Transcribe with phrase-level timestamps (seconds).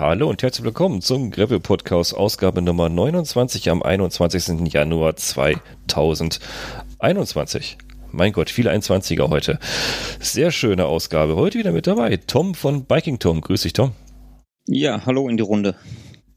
[0.00, 4.72] hallo und herzlich willkommen zum Gravel Podcast Ausgabe Nummer 29 am 21.
[4.72, 7.76] Januar 2021.
[8.10, 9.58] Mein Gott, viele 21er heute.
[10.18, 11.36] Sehr schöne Ausgabe.
[11.36, 12.16] Heute wieder mit dabei.
[12.16, 13.42] Tom von Biking Tom.
[13.42, 13.92] Grüß dich, Tom.
[14.66, 15.74] Ja, hallo in die Runde.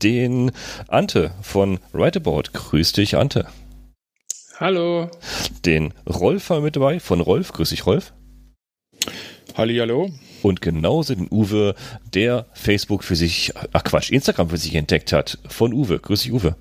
[0.04, 0.52] Den
[0.90, 2.52] Ante von Rideabout.
[2.52, 3.48] Grüß dich, Ante.
[4.60, 5.10] Hallo.
[5.64, 7.54] Den Rolf mit dabei von Rolf.
[7.54, 8.12] Grüß dich, Rolf.
[9.56, 10.10] Hallihallo.
[10.44, 11.74] Und genauso den Uwe,
[12.14, 15.40] der Facebook für sich, ach Quatsch, Instagram für sich entdeckt hat.
[15.48, 16.00] Von Uwe.
[16.00, 16.56] Grüß dich, Uwe.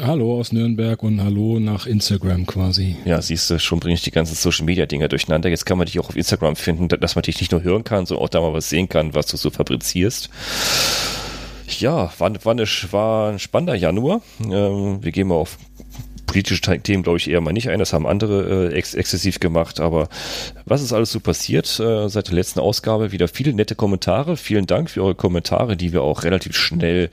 [0.00, 2.96] Hallo aus Nürnberg und hallo nach Instagram quasi.
[3.04, 5.48] Ja, siehst du, schon bringe ich die ganzen Social Media Dinger durcheinander.
[5.50, 8.06] Jetzt kann man dich auch auf Instagram finden, dass man dich nicht nur hören kann,
[8.06, 10.30] sondern auch da mal was sehen kann, was du so fabrizierst.
[11.80, 14.22] Ja, war, war, eine, war ein spannender Januar.
[14.40, 15.58] Ähm, wir gehen mal auf
[16.34, 17.78] politische Themen, glaube ich, eher mal nicht ein.
[17.78, 19.78] Das haben andere äh, ex exzessiv gemacht.
[19.78, 20.08] Aber
[20.64, 23.12] was ist alles so passiert äh, seit der letzten Ausgabe?
[23.12, 24.36] Wieder viele nette Kommentare.
[24.36, 27.10] Vielen Dank für eure Kommentare, die wir auch relativ schnell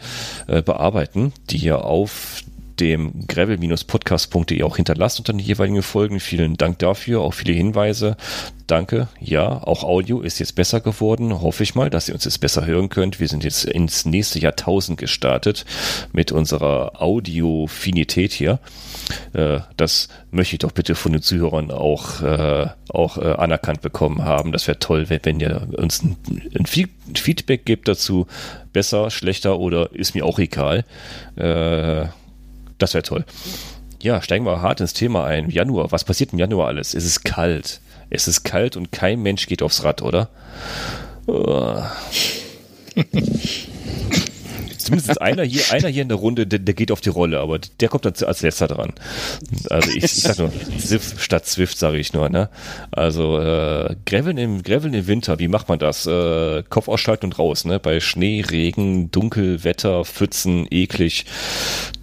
[0.48, 2.42] äh, bearbeiten, die ihr auf
[2.82, 6.20] dem gravel-podcast.de auch hinterlasst unter den jeweiligen Folgen.
[6.20, 8.18] Vielen Dank dafür, auch viele Hinweise.
[8.66, 9.08] Danke.
[9.20, 11.42] Ja, auch Audio ist jetzt besser geworden.
[11.42, 13.20] Hoffe ich mal, dass ihr uns jetzt besser hören könnt.
[13.20, 15.66] Wir sind jetzt ins nächste Jahrtausend gestartet
[16.12, 18.60] mit unserer Audiofinität hier.
[19.34, 24.24] Äh, das möchte ich doch bitte von den Zuhörern auch, äh, auch äh, anerkannt bekommen
[24.24, 24.54] haben.
[24.54, 26.16] Das wäre toll, wenn, ihr uns ein,
[26.58, 28.26] ein, Feedback gebt dazu.
[28.74, 30.86] Besser, schlechter oder ist mir auch egal.
[32.82, 33.26] Das wäre toll.
[34.02, 35.52] Ja, steigen wir hart ins Thema ein.
[35.52, 36.96] Januar, was passiert im Januar alles?
[36.96, 37.80] Es ist kalt.
[38.10, 40.30] Es ist kalt und kein Mensch geht aufs Rad, oder?
[41.28, 41.84] Oh.
[44.86, 47.60] Zumindest einer hier, einer hier in der Runde, der, der, geht auf die Rolle, aber
[47.60, 48.94] der kommt dann als letzter dran.
[49.70, 52.50] Also ich, ich sag nur, Zwift statt Zwift, sage ich nur, ne?
[52.92, 56.06] Also äh, Graveln im, Graveln im Winter, wie macht man das?
[56.06, 57.80] Äh, Kopf ausschalten und raus, ne?
[57.80, 61.26] Bei Schnee, Regen, Dunkel, Wetter, Pfützen, eklig,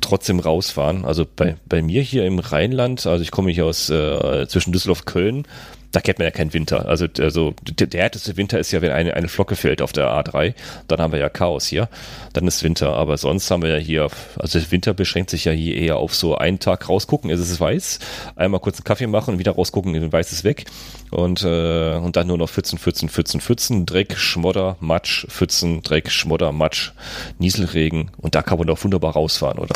[0.00, 1.04] trotzdem rausfahren.
[1.04, 5.04] Also bei, bei mir hier im Rheinland, also ich komme hier aus äh, zwischen Düsseldorf
[5.04, 5.46] Köln,
[5.92, 6.86] da kennt man ja keinen Winter.
[6.86, 10.06] Also, also der, der härteste Winter ist ja, wenn eine, eine Flocke fällt auf der
[10.06, 10.54] A3,
[10.86, 11.88] dann haben wir ja Chaos hier.
[12.34, 12.92] Dann ist Winter.
[12.94, 16.36] Aber sonst haben wir ja hier, also Winter beschränkt sich ja hier eher auf so
[16.36, 18.00] einen Tag rausgucken, ist es weiß,
[18.36, 20.66] einmal kurz einen Kaffee machen wieder rausgucken, dann weiß es weg.
[21.10, 26.10] Und, äh, und dann nur noch Pfützen, Pfützen, Pfützen, Pfützen, Dreck, Schmodder, Matsch, Pfützen, Dreck,
[26.10, 26.92] Schmodder, Matsch,
[27.38, 28.10] Nieselregen.
[28.18, 29.74] Und da kann man doch wunderbar rausfahren, oder?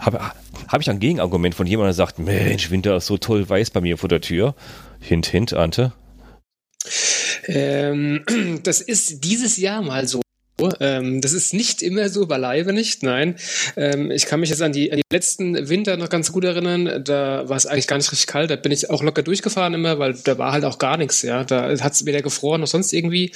[0.00, 0.32] Aber
[0.68, 3.80] habe ich ein Gegenargument von jemandem, der sagt, Mensch, Winter ist so toll weiß bei
[3.80, 4.54] mir vor der Tür.
[5.00, 5.92] Hint, hint, Ante.
[7.46, 8.24] Ähm,
[8.62, 10.20] das ist dieses Jahr mal so.
[10.80, 13.36] Ähm, das ist nicht immer so, beileibe nicht, nein.
[13.76, 17.04] Ähm, ich kann mich jetzt an die, an die letzten Winter noch ganz gut erinnern.
[17.04, 18.50] Da war es eigentlich gar nicht richtig kalt.
[18.50, 21.22] Da bin ich auch locker durchgefahren immer, weil da war halt auch gar nichts.
[21.22, 23.32] Ja, da hat es weder gefroren noch sonst irgendwie.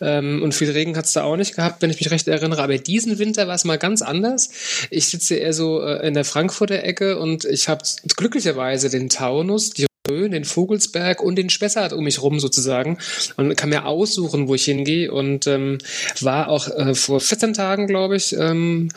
[0.00, 2.62] Ähm, und viel Regen hat es da auch nicht gehabt, wenn ich mich recht erinnere.
[2.62, 4.50] Aber diesen Winter war es mal ganz anders.
[4.90, 7.84] Ich sitze eher so äh, in der Frankfurter Ecke und ich habe
[8.16, 12.98] glücklicherweise den Taunus, die den Vogelsberg und den Spessart um mich rum sozusagen.
[13.36, 15.10] Und kann mir aussuchen, wo ich hingehe.
[15.10, 15.78] Und ähm,
[16.20, 18.90] war auch äh, vor 14 Tagen, glaube ich, ähm,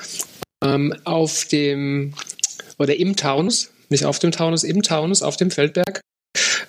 [0.64, 2.14] ähm, auf dem
[2.78, 6.02] oder im Taunus, nicht auf dem Taunus, im Taunus, auf dem Feldberg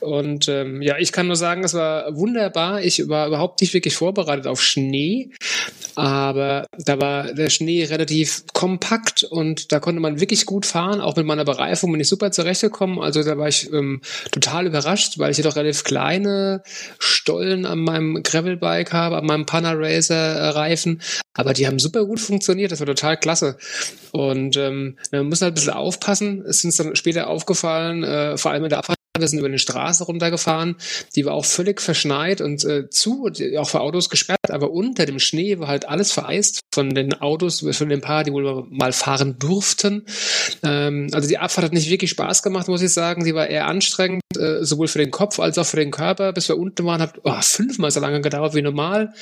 [0.01, 2.83] und ähm, ja, ich kann nur sagen, es war wunderbar.
[2.83, 5.31] Ich war überhaupt nicht wirklich vorbereitet auf Schnee,
[5.95, 11.01] aber da war der Schnee relativ kompakt und da konnte man wirklich gut fahren.
[11.01, 13.01] Auch mit meiner Bereifung bin ich super zurechtgekommen.
[13.01, 14.01] Also da war ich ähm,
[14.31, 16.63] total überrascht, weil ich jedoch relativ kleine
[16.99, 21.03] Stollen an meinem Gravelbike habe, an meinem Panaracer Reifen.
[21.35, 22.73] Aber die haben super gut funktioniert.
[22.73, 23.57] Das war total klasse.
[24.13, 26.43] Und ähm, man muss halt ein bisschen aufpassen.
[26.47, 29.49] Es ist uns dann später aufgefallen, äh, vor allem in der Abfahrt wir sind über
[29.49, 30.77] eine Straße runtergefahren,
[31.17, 35.19] die war auch völlig verschneit und äh, zu, auch für Autos gesperrt, aber unter dem
[35.19, 39.37] Schnee war halt alles vereist von den Autos, von den paar, die wohl mal fahren
[39.39, 40.05] durften.
[40.63, 43.25] Ähm, also die Abfahrt hat nicht wirklich Spaß gemacht, muss ich sagen.
[43.25, 46.33] Sie war eher anstrengend, äh, sowohl für den Kopf als auch für den Körper.
[46.33, 49.13] Bis wir unten waren, hat oh, fünfmal so lange gedauert wie normal.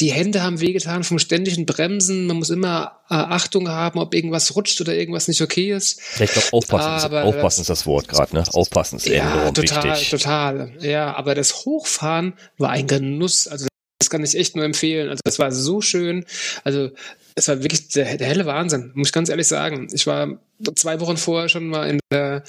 [0.00, 2.26] Die Hände haben wehgetan vom ständigen Bremsen.
[2.26, 6.00] Man muss immer äh, Achtung haben, ob irgendwas rutscht oder irgendwas nicht okay ist.
[6.18, 8.44] Ja, ich glaube, aufpassen, aber, ist, aufpassen ist das Wort gerade, ne?
[8.52, 10.10] Aufpassen ist ja, enorm total, wichtig.
[10.10, 10.72] total.
[10.80, 13.46] Ja, aber das Hochfahren war ein Genuss.
[13.46, 13.66] Also
[13.98, 15.08] das kann ich echt nur empfehlen.
[15.08, 16.24] Also das war so schön.
[16.64, 16.90] Also
[17.34, 19.88] es war wirklich der, der helle Wahnsinn, muss ich ganz ehrlich sagen.
[19.92, 20.38] Ich war
[20.76, 22.42] zwei Wochen vorher schon mal in der,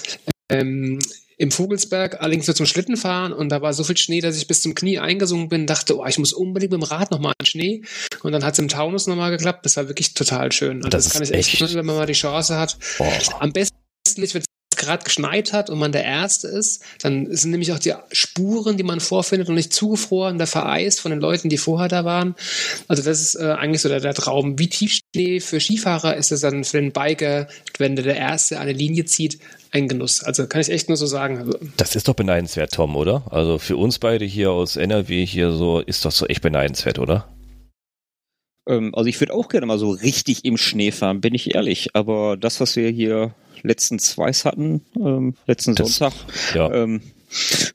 [0.50, 0.98] ähm,
[1.40, 4.60] im Vogelsberg, allerdings nur zum Schlittenfahren und da war so viel Schnee, dass ich bis
[4.60, 7.82] zum Knie eingesungen bin, dachte, oh, ich muss unbedingt mit dem Rad nochmal in Schnee
[8.22, 9.64] und dann hat es im Taunus nochmal geklappt.
[9.64, 10.84] Das war wirklich total schön.
[10.84, 12.76] Und das, das kann ich echt, echt, wenn man mal die Chance hat.
[12.98, 13.10] Boah.
[13.38, 13.74] Am besten,
[14.06, 14.44] ich würde
[14.80, 18.82] gerade geschneit hat und man der Erste ist, dann sind nämlich auch die Spuren, die
[18.82, 22.34] man vorfindet, noch nicht zugefroren, der vereist von den Leuten, die vorher da waren.
[22.88, 24.58] Also das ist äh, eigentlich so der, der Traum.
[24.58, 27.46] Wie Tiefschnee für Skifahrer ist es dann für den Biker,
[27.78, 29.38] wenn der Erste eine Linie zieht,
[29.70, 30.22] ein Genuss.
[30.22, 31.54] Also kann ich echt nur so sagen.
[31.76, 33.22] Das ist doch beneidenswert, Tom, oder?
[33.30, 37.28] Also für uns beide hier aus NRW hier so ist das so echt beneidenswert, oder?
[38.68, 41.94] Ähm, also ich würde auch gerne mal so richtig im Schnee fahren, bin ich ehrlich.
[41.94, 46.18] Aber das, was wir hier letzten Weiß hatten, ähm, letzten das, Sonntag,
[46.54, 46.72] ja.
[46.72, 47.00] ähm,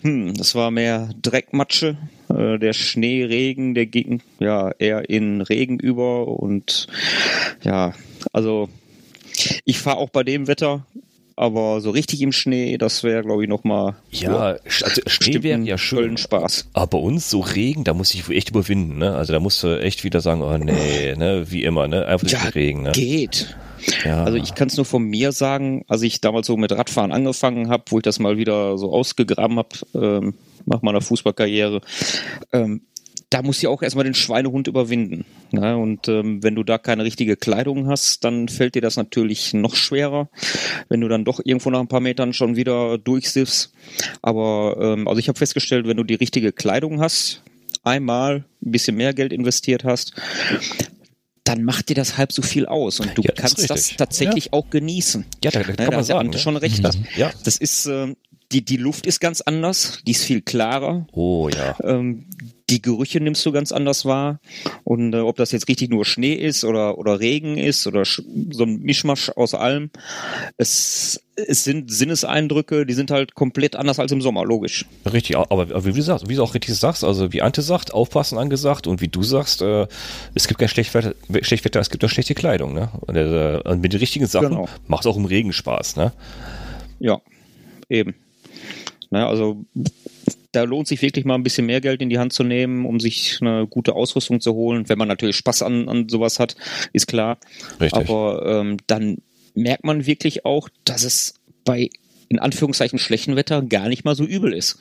[0.01, 1.97] hm, das war mehr Dreckmatsche.
[2.29, 6.87] Äh, der Schneeregen, der ging ja eher in Regen über und
[7.63, 7.93] ja,
[8.33, 8.69] also
[9.65, 10.85] ich fahre auch bei dem Wetter
[11.35, 13.95] aber so richtig im Schnee, das wäre, glaube ich, nochmal.
[14.11, 16.17] Ja, ja, also Schnee wäre ja schön.
[16.17, 16.69] Spaß.
[16.73, 19.15] Aber bei uns so Regen, da muss ich echt überwinden, ne?
[19.15, 22.05] Also da musst du echt wieder sagen, oh nee, ne, wie immer, ne?
[22.05, 22.91] Einfach ja, Regen, ne?
[22.93, 23.55] Geht.
[24.03, 24.23] Ja.
[24.23, 27.69] Also ich kann es nur von mir sagen, als ich damals so mit Radfahren angefangen
[27.69, 30.33] habe, wo ich das mal wieder so ausgegraben habe ähm,
[30.65, 31.81] nach meiner Fußballkarriere,
[32.51, 32.81] ähm,
[33.29, 35.25] da musst du ja auch erstmal den Schweinehund überwinden.
[35.51, 35.75] Ne?
[35.77, 39.75] Und ähm, wenn du da keine richtige Kleidung hast, dann fällt dir das natürlich noch
[39.75, 40.29] schwerer,
[40.89, 43.73] wenn du dann doch irgendwo nach ein paar Metern schon wieder durchsiffst.
[44.21, 47.41] Aber ähm, also ich habe festgestellt, wenn du die richtige Kleidung hast,
[47.83, 50.13] einmal ein bisschen mehr Geld investiert hast,
[51.45, 54.45] dann macht dir das halb so viel aus und du ja, kannst das, das tatsächlich
[54.45, 54.53] ja.
[54.53, 55.25] auch genießen.
[55.43, 56.39] Ja, da, da kann ne, man sagen, ja.
[56.39, 56.83] schon recht.
[56.83, 57.31] Das, ja.
[57.43, 58.13] das ist äh,
[58.51, 61.07] die, die Luft ist ganz anders, die ist viel klarer.
[61.13, 61.77] Oh ja.
[61.83, 62.25] Ähm,
[62.69, 64.39] die Gerüche nimmst du ganz anders wahr.
[64.83, 68.63] Und äh, ob das jetzt richtig nur Schnee ist oder, oder Regen ist oder so
[68.63, 69.91] ein Mischmasch aus allem,
[70.57, 74.85] es, es sind Sinneseindrücke, die sind halt komplett anders als im Sommer, logisch.
[75.11, 78.37] Richtig, aber wie du sagst, wie du auch richtig sagst, also wie Ante sagt, aufpassen
[78.37, 79.87] angesagt und wie du sagst, äh,
[80.33, 82.89] es gibt kein Schlechtwetter, Schlechtwetter, es gibt auch schlechte Kleidung, ne?
[83.01, 84.69] Und, äh, mit den richtigen Sachen genau.
[84.87, 86.13] macht auch im Regen Spaß, ne?
[86.99, 87.21] Ja,
[87.89, 88.15] eben.
[89.11, 89.63] Ne, also
[90.55, 92.99] da lohnt sich wirklich mal ein bisschen mehr Geld in die Hand zu nehmen, um
[92.99, 94.87] sich eine gute Ausrüstung zu holen.
[94.87, 96.55] Wenn man natürlich Spaß an, an sowas hat,
[96.93, 97.37] ist klar.
[97.79, 98.09] Richtig.
[98.09, 99.17] Aber ähm, dann
[99.53, 101.89] merkt man wirklich auch, dass es bei
[102.27, 104.79] in Anführungszeichen schlechten Wetter gar nicht mal so übel ist.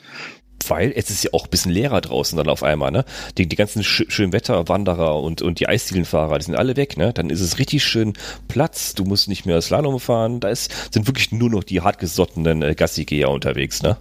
[0.67, 3.05] Weil es ist ja auch ein bisschen leerer draußen dann auf einmal, ne?
[3.37, 7.13] Die, die ganzen sch schönen Wetterwanderer und, und die Eisdielenfahrer, die sind alle weg, ne?
[7.13, 8.15] Dann ist es richtig schön
[8.49, 12.63] Platz, du musst nicht mehr Slalom fahren, da ist, sind wirklich nur noch die hartgesottenen
[12.63, 13.99] äh, Gassigeher unterwegs, ne?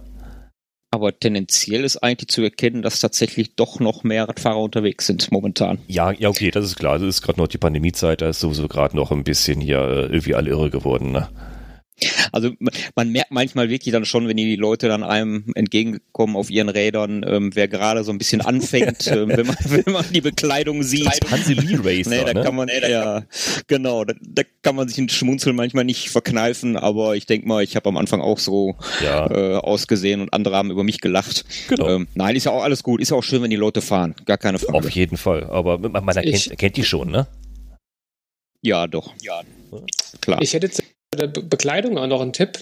[0.94, 5.78] Aber tendenziell ist eigentlich zu erkennen, dass tatsächlich doch noch mehr Radfahrer unterwegs sind momentan.
[5.88, 7.00] Ja, ja, okay, das ist klar.
[7.00, 10.02] Das ist gerade noch die Pandemiezeit, da ist sowieso gerade noch ein bisschen hier äh,
[10.02, 11.10] irgendwie alle irre geworden.
[11.10, 11.28] Ne?
[12.32, 12.50] Also
[12.96, 17.24] man merkt manchmal wirklich dann schon, wenn die Leute dann einem entgegenkommen auf ihren Rädern,
[17.26, 21.20] ähm, wer gerade so ein bisschen anfängt, ähm, wenn, man, wenn man die Bekleidung sieht.
[21.30, 22.42] Hansi Lee Racer, nee, da ne?
[22.42, 23.22] kann man, nee, ja,
[23.68, 27.62] genau, da, da, kann man sich ein Schmunzeln manchmal nicht verkneifen, aber ich denke mal,
[27.62, 29.30] ich habe am Anfang auch so ja.
[29.30, 31.44] äh, ausgesehen und andere haben über mich gelacht.
[31.68, 31.88] Genau.
[31.88, 34.14] Ähm, nein, ist ja auch alles gut, ist ja auch schön, wenn die Leute fahren,
[34.24, 34.78] gar keine Frage.
[34.78, 37.26] Auf jeden Fall, aber man, man erkennt, ich, erkennt die schon, ne?
[38.62, 39.12] Ja, doch.
[39.20, 39.42] Ja,
[40.22, 40.40] klar.
[40.40, 40.70] Ich hätte
[41.16, 42.58] der Be Bekleidung auch noch ein Tipp.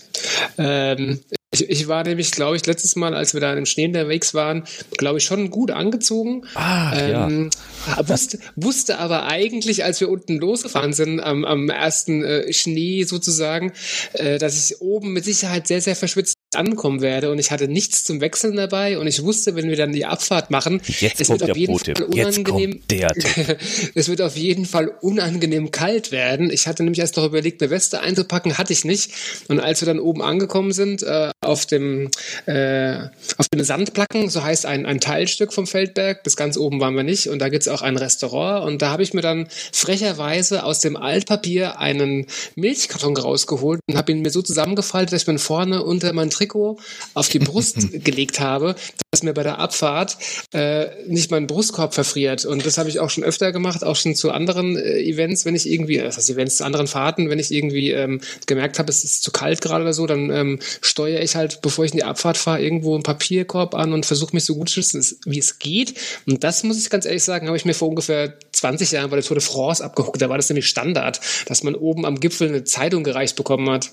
[0.59, 1.21] Ähm,
[1.55, 4.65] ich, ich, war nämlich, glaube ich, letztes Mal, als wir da im Schnee unterwegs waren,
[4.97, 6.47] glaube ich, schon gut angezogen.
[6.55, 7.51] Ah, ähm,
[7.87, 8.09] ja.
[8.09, 13.73] Wusste, wusste aber eigentlich, als wir unten losgefahren sind, am, am ersten äh, Schnee sozusagen,
[14.15, 18.05] äh, dass ich oben mit Sicherheit sehr, sehr verschwitzt ankommen werde und ich hatte nichts
[18.05, 21.43] zum Wechseln dabei und ich wusste, wenn wir dann die Abfahrt machen, Jetzt es wird
[21.43, 22.81] auf jeden Fall unangenehm.
[23.95, 26.51] es wird auf jeden Fall unangenehm kalt werden.
[26.51, 29.13] Ich hatte nämlich erst noch überlegt, eine Weste einzupacken, hatte ich nicht.
[29.49, 32.11] Und als wir dann oben angekommen sind, äh, auf dem
[32.47, 36.95] äh, auf den Sandplacken, so heißt ein, ein Teilstück vom Feldberg, bis ganz oben waren
[36.95, 40.65] wir nicht, und da gibt's auch ein Restaurant und da habe ich mir dann frecherweise
[40.65, 45.39] aus dem Altpapier einen Milchkarton rausgeholt und habe ihn mir so zusammengefaltet, dass ich mir
[45.39, 46.79] vorne unter mein Trikot
[47.15, 48.75] auf die Brust gelegt habe,
[49.11, 50.17] dass mir bei der Abfahrt
[50.53, 52.45] äh, nicht mein Brustkorb verfriert.
[52.45, 55.55] Und das habe ich auch schon öfter gemacht, auch schon zu anderen äh, Events, wenn
[55.55, 59.05] ich irgendwie, das heißt Events zu anderen Fahrten, wenn ich irgendwie ähm, gemerkt habe, es
[59.05, 62.05] ist zu kalt gerade oder so, dann ähm, steuere ich halt, bevor ich in die
[62.05, 65.59] Abfahrt fahre, irgendwo einen Papierkorb an und versuche mich so gut zu schützen, wie es
[65.59, 65.95] geht.
[66.27, 69.17] Und das muss ich ganz ehrlich sagen, habe ich mir vor ungefähr 20 Jahren bei
[69.17, 70.21] der Tour de France abgeguckt.
[70.23, 73.91] Da war das nämlich Standard, dass man oben am Gipfel eine Zeitung gereicht bekommen hat.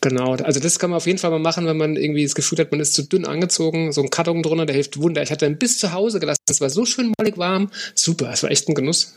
[0.00, 2.58] Genau, also das kann man auf jeden Fall mal machen, wenn man irgendwie das Gefühl
[2.58, 3.92] hat, man ist zu dünn angezogen.
[3.92, 5.22] So ein Karton drunter, der hilft wunder.
[5.22, 6.40] Ich hatte ihn bis zu Hause gelassen.
[6.48, 7.70] Es war so schön mollig warm.
[7.94, 9.14] Super, es war echt ein Genuss.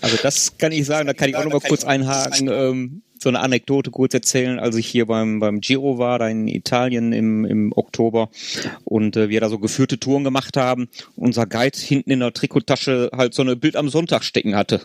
[0.00, 2.48] Also das kann ich sagen, da kann ich auch noch mal kurz einhaken.
[2.48, 6.46] Ähm, so eine Anekdote kurz erzählen, als ich hier beim, beim Giro war, da in
[6.46, 8.28] Italien im, im Oktober
[8.84, 10.88] und äh, wir da so geführte Touren gemacht haben.
[11.16, 14.82] Unser Guide hinten in der Trikottasche halt so eine Bild am Sonntag stecken hatte.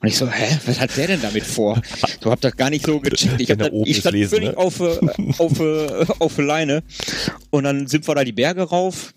[0.00, 1.82] Und ich so, hä, was hat der denn damit vor?
[2.22, 3.40] So hab das gar nicht so gecheckt.
[3.40, 4.56] Ich, hab das, ich stand lesen, völlig ne?
[4.56, 4.98] auf, äh,
[5.38, 6.82] auf, auf, auf Leine
[7.50, 9.14] und dann sind wir da die Berge rauf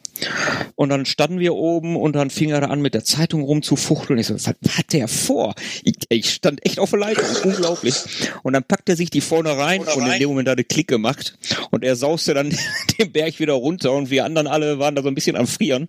[0.75, 4.19] und dann standen wir oben und dann fing er an, mit der Zeitung rumzufuchteln.
[4.19, 5.55] Ich so, was hat der vor?
[5.83, 7.95] Ich, ich stand echt auf der Leitung, unglaublich.
[8.43, 10.87] Und dann packt er sich die vorne rein und in dem Moment hat er Klick
[10.87, 11.37] gemacht.
[11.71, 12.55] Und er sauste dann
[12.99, 15.87] den Berg wieder runter und wir anderen alle waren da so ein bisschen am Frieren.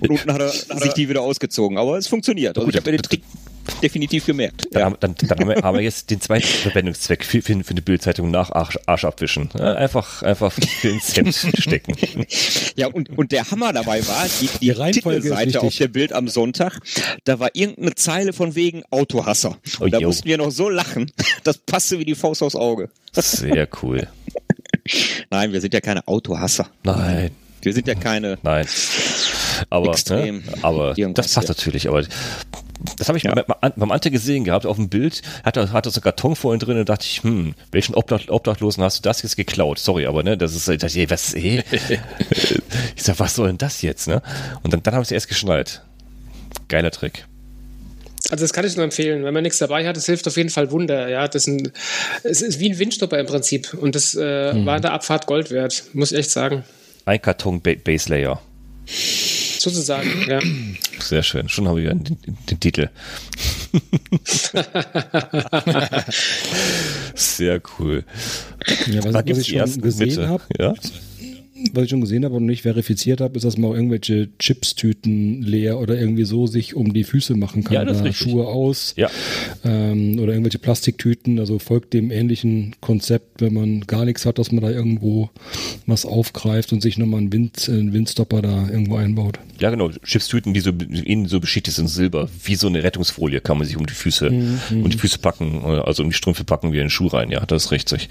[0.00, 1.78] Und unten hat er, hat er sich die wieder ausgezogen.
[1.78, 2.56] Aber es funktioniert.
[2.56, 3.22] Also ich habe den Trick
[3.82, 4.68] definitiv gemerkt.
[4.72, 4.90] Ja.
[4.90, 7.82] Dann, dann, dann haben, wir, haben, wir, jetzt den zweiten Verwendungszweck für, für, für eine
[7.82, 9.52] Bildzeitung nach Arsch, Arsch abwischen.
[9.52, 11.94] Einfach, einfach für ins Hemd stecken.
[12.76, 16.28] Ja, und, und der Hammer dabei war, die, die, die Titelseite auf der Bild am
[16.28, 16.80] Sonntag,
[17.24, 19.58] da war irgendeine Zeile von wegen Autohasser.
[19.78, 20.08] Und oh, da yo.
[20.08, 21.10] mussten wir noch so lachen,
[21.44, 22.90] das passte wie die Faust aufs Auge.
[23.12, 24.08] Sehr cool.
[25.30, 26.68] Nein, wir sind ja keine Autohasser.
[26.82, 27.30] Nein.
[27.62, 28.38] Wir sind ja keine.
[28.42, 28.66] Nein.
[29.70, 31.54] Aber, ne, aber das passt ja.
[31.54, 31.88] natürlich.
[31.88, 32.02] Aber
[32.96, 33.34] das habe ich ja.
[33.34, 35.22] beim Ante gesehen gehabt auf dem Bild.
[35.44, 38.82] Hat er hat so einen Karton vorhin drin und dachte ich, hm, welchen Obdach, Obdachlosen
[38.82, 39.78] hast du das jetzt geklaut?
[39.78, 41.62] Sorry, aber ne, das ist, das, ey, was, ey?
[42.96, 44.22] ich sag, was soll denn das jetzt, ne?
[44.62, 45.82] Und dann, dann habe ich es erst geschnallt.
[46.68, 47.26] Geiler Trick.
[48.30, 49.24] Also das kann ich nur empfehlen.
[49.24, 51.08] Wenn man nichts dabei hat, das hilft auf jeden Fall Wunder.
[51.08, 51.72] Ja, das ist, ein,
[52.22, 53.74] es ist wie ein Windstopper im Prinzip.
[53.74, 54.64] Und das äh, mhm.
[54.64, 56.64] war in der Abfahrt Gold wert, muss ich echt sagen.
[57.04, 58.40] Ein Karton Base Layer.
[59.62, 60.40] Sozusagen, ja.
[60.98, 61.48] Sehr schön.
[61.48, 62.18] Schon habe ich den,
[62.50, 62.88] den Titel.
[67.14, 68.02] Sehr cool.
[68.90, 70.74] Ja, was, was ich schon gesehen habe, ja?
[71.72, 75.42] was ich schon gesehen habe und nicht verifiziert habe, ist, dass man auch irgendwelche Chips-Tüten
[75.42, 77.74] leer oder irgendwie so sich um die Füße machen kann.
[77.74, 78.94] Ja, das oder Schuhe aus.
[78.96, 79.10] Ja.
[79.64, 81.38] Ähm, oder irgendwelche Plastiktüten.
[81.38, 85.30] Also folgt dem ähnlichen Konzept, wenn man gar nichts hat, dass man da irgendwo
[85.86, 89.38] was aufgreift und sich nochmal einen, Wind, einen Windstopper da irgendwo einbaut.
[89.58, 89.90] Ja, genau.
[90.04, 92.28] Chipstüten, die so innen so beschichtet sind, Silber.
[92.44, 94.60] Wie so eine Rettungsfolie kann man sich um die Füße, mhm.
[94.70, 97.30] um die Füße packen, also um die Strümpfe packen wie einen Schuh rein.
[97.30, 98.08] Ja, das ist richtig.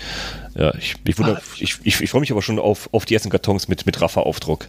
[0.56, 1.42] Ja, ich, ich, wundere, ah.
[1.60, 4.68] ich, ich, ich freue mich aber schon auf, auf die ersten Kartons mit, mit Raffa-Aufdruck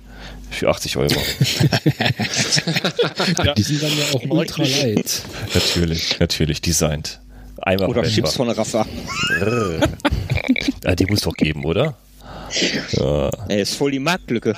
[0.50, 1.14] für 80 Euro.
[3.44, 3.54] ja.
[3.54, 5.22] Die sind dann ja auch ultra light.
[5.54, 7.20] Natürlich, natürlich, designt.
[7.58, 8.86] Einmal oder Chips von Raffa.
[10.84, 11.96] ja, die muss doch geben, oder?
[12.92, 13.30] Ja.
[13.48, 14.54] Er ist voll die Marktlücke.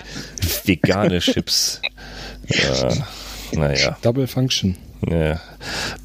[0.65, 1.81] Vegane Chips.
[2.49, 2.89] Ja,
[3.53, 3.97] naja.
[4.03, 4.77] Double Function.
[5.09, 5.41] Ja.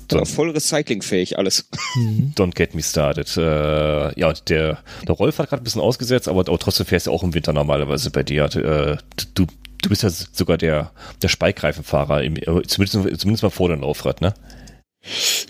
[0.10, 1.70] Don't, voll recyclingfähig alles.
[1.96, 2.34] Mhm.
[2.36, 3.36] Don't get me started.
[3.38, 7.12] Äh, ja, der, der Rolf hat gerade ein bisschen ausgesetzt, aber, aber trotzdem fährst du
[7.12, 8.44] auch im Winter normalerweise bei dir.
[8.56, 8.98] Äh,
[9.36, 9.46] du,
[9.82, 10.92] du bist ja sogar der,
[11.22, 12.36] der Speikreifenfahrer, im,
[12.68, 14.34] zumindest, zumindest mal vor dem Laufrad, ne?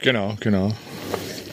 [0.01, 0.74] Genau, genau.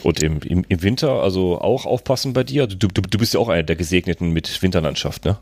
[0.03, 2.67] Und im, im, im Winter also auch aufpassen bei dir?
[2.67, 5.37] Du, du, du bist ja auch einer der Gesegneten mit Winterlandschaft, ne?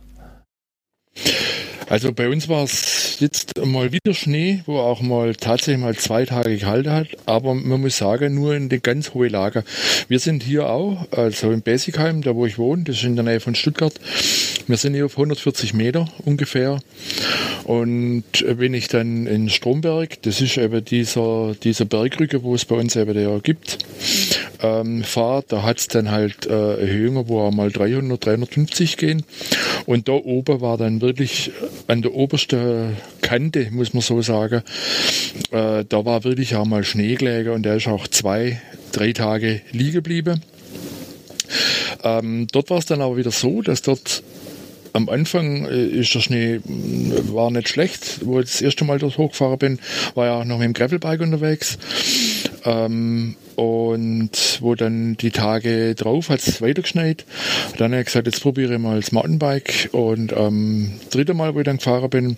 [1.88, 6.26] Also bei uns war es jetzt mal wieder Schnee, wo auch mal tatsächlich mal zwei
[6.26, 9.64] Tage kalt hat, aber man muss sagen, nur in den ganz hohen Lager.
[10.08, 13.26] Wir sind hier auch, also in Besigheim, da wo ich wohne, das ist in der
[13.26, 13.94] Nähe von Stuttgart.
[14.68, 16.80] Wir sind hier auf 140 Meter ungefähr.
[17.66, 22.76] Und wenn ich dann in Stromberg, das ist eben dieser, dieser Bergrücke, wo es bei
[22.76, 23.80] uns eben ja gibt,
[24.62, 29.24] ähm, fahre, da hat es dann halt äh, Erhöhungen, wo auch mal 300, 350 gehen.
[29.86, 31.52] Und da oben war dann wirklich
[31.88, 34.62] an der obersten Kante, muss man so sagen,
[35.52, 39.94] äh, da war wirklich auch mal Schneegläger und der ist auch zwei, drei Tage liegen
[39.94, 40.42] geblieben.
[42.04, 44.24] Ähm, dort war es dann aber wieder so, dass dort
[44.94, 48.26] am Anfang äh, ist der Schnee war nicht schlecht.
[48.26, 49.80] Wo ich das erste Mal dort hochgefahren bin,
[50.14, 51.78] war ja auch noch mit dem Gravelbike unterwegs.
[52.64, 57.26] Ähm, und wo dann die Tage drauf hat es weiter geschneit.
[57.78, 59.90] Dann habe ich gesagt, jetzt probiere ich mal das Mountainbike.
[59.92, 62.38] Und am ähm, dritten Mal, wo ich dann gefahren bin,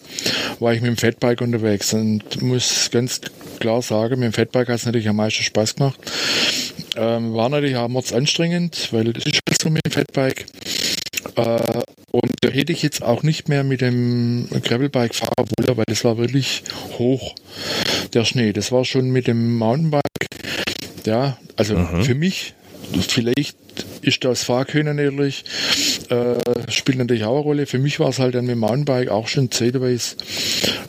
[0.59, 1.93] war ich mit dem Fatbike unterwegs.
[1.93, 3.21] Und muss ganz
[3.59, 5.99] klar sagen, mit dem Fatbike hat es natürlich am meisten Spaß gemacht.
[6.95, 10.45] Ähm, war natürlich auch anstrengend, weil das ist so mit dem Fatbike.
[11.35, 11.81] Äh,
[12.11, 16.03] und da hätte ich jetzt auch nicht mehr mit dem Gravelbike fahren wollen, weil das
[16.03, 16.63] war wirklich
[16.97, 17.35] hoch,
[18.13, 18.53] der Schnee.
[18.53, 20.01] Das war schon mit dem Mountainbike
[21.07, 22.03] ja, also mhm.
[22.03, 22.53] für mich,
[23.07, 23.57] vielleicht
[24.01, 25.43] ist das Fahrkönnen natürlich,
[26.09, 26.35] äh,
[26.69, 27.65] spielt natürlich auch eine Rolle.
[27.65, 30.15] Für mich war es halt dann mit dem Mountainbike auch schon zeitweise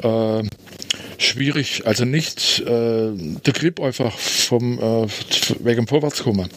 [0.02, 0.42] äh,
[1.18, 1.82] schwierig.
[1.86, 5.06] Also nicht äh, der Grip einfach vom, äh,
[5.60, 6.48] wegen dem Vorwärtskommen.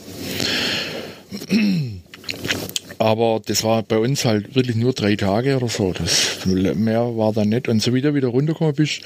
[3.02, 5.92] Aber das war bei uns halt wirklich nur drei Tage oder so.
[5.92, 7.68] Das, mehr war dann nicht.
[7.68, 9.02] Und so wie du wieder runtergekommen bist,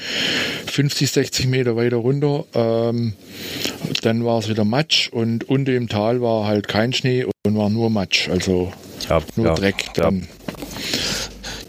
[0.66, 3.14] 50, 60 Meter weiter runter, ähm,
[4.06, 7.70] dann war es wieder Matsch und unter im Tal war halt kein Schnee und war
[7.70, 8.72] nur Matsch, also
[9.10, 10.28] ja, nur ja, Dreck dann.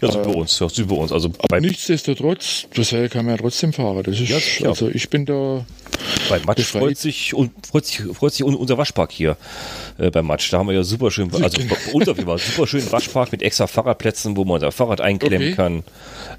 [0.01, 1.11] Ja, äh, bei uns, ja, so bei uns.
[1.11, 4.03] Also aber nichtsdestotrotz, das kann man ja trotzdem fahren.
[4.03, 5.65] Das ist, ja, also ich bin da.
[6.29, 9.37] Bei Matsch freut sich, und, freut sich, freut sich unser Waschpark hier
[9.97, 10.51] äh, beim Matsch.
[10.51, 13.31] Da haben wir ja super schön, also bei uns auf jeden Fall super schön Waschpark
[13.31, 15.55] mit extra Fahrradplätzen, wo man sein Fahrrad einklemmen okay.
[15.55, 15.83] kann.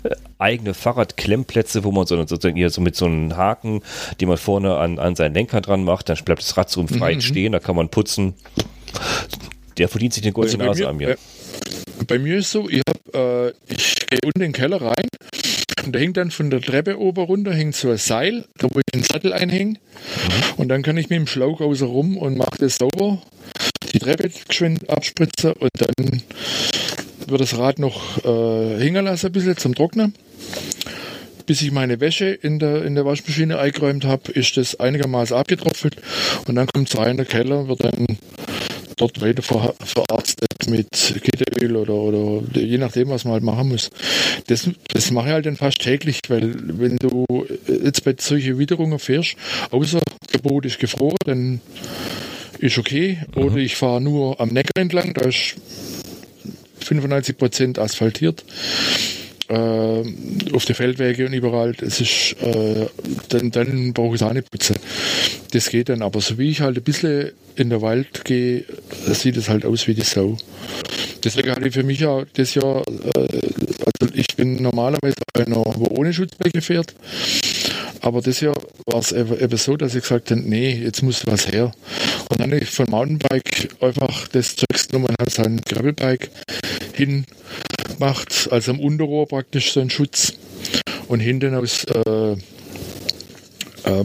[0.03, 3.83] Äh, eigene Fahrradklemmplätze, wo man so, sozusagen hier so mit so einem Haken,
[4.21, 7.15] den man vorne an, an seinen Lenker dran macht, dann bleibt das Rad so frei
[7.15, 7.21] mhm.
[7.21, 8.35] stehen, da kann man putzen.
[9.77, 11.11] Der verdient sich den goldenen also Nase an mir.
[11.11, 11.17] Äh,
[12.07, 15.09] bei mir ist so, ich, hab, äh, ich gehe unten in den Keller rein
[15.85, 18.79] und da hängt dann von der Treppe oben runter hängt so ein Seil, da wo
[18.79, 19.75] ich den Sattel einhänge.
[19.75, 19.79] Mhm.
[20.57, 23.23] Und dann kann ich mit dem Schlauch außer rum und mache das sauber,
[23.93, 26.23] die Treppe geschwind abspritzen und dann
[27.27, 30.15] wird das Rad noch äh, hängen lassen ein bisschen zum Trocknen.
[31.47, 35.97] Bis ich meine Wäsche in der, in der Waschmaschine eingeräumt habe, ist das einigermaßen abgetropft
[36.47, 38.19] und dann kommt es rein in den Keller, wird dann
[38.99, 40.89] dort weiter ver, verarztet mit
[41.23, 43.91] Gitteröl oder, oder je nachdem, was man halt machen muss.
[44.47, 47.25] Das, das mache ich halt dann fast täglich, weil wenn du
[47.67, 49.37] jetzt bei solchen Witterungen fährst,
[49.71, 50.01] außer
[50.33, 51.61] der Boot ist gefroren, dann
[52.59, 53.19] ist okay.
[53.35, 53.43] Mhm.
[53.43, 55.57] Oder ich fahre nur am Neckar entlang, da ist
[56.83, 58.45] 95% asphaltiert
[59.49, 62.87] äh, auf den Feldwege und überall, das ist, äh,
[63.29, 64.77] dann, dann brauche ich auch nicht putzen.
[65.53, 68.65] Das geht dann, aber so wie ich halt ein bisschen in den Wald gehe,
[69.07, 70.37] sieht es halt aus wie die Sau.
[71.25, 75.87] Deswegen hatte ich für mich ja das Jahr, äh, also ich bin normalerweise einer, wo
[75.99, 76.95] ohne Schutzbleche fährt,
[78.01, 81.49] aber das Jahr war es eben so, dass ich gesagt habe, nee, jetzt muss was
[81.49, 81.73] her.
[82.31, 86.31] Und dann habe ich von Mountainbike einfach das Zeugs genommen habe so ein Gravelbike
[86.93, 87.25] hin
[87.99, 90.35] macht, also am Unterrohr praktisch so einen Schutz
[91.09, 92.33] und hinten aus äh,
[93.85, 94.05] äh,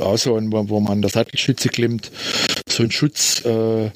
[0.00, 2.10] also wo, man an der Sattelstütze klemmt,
[2.68, 3.90] so ein Schutz, äh,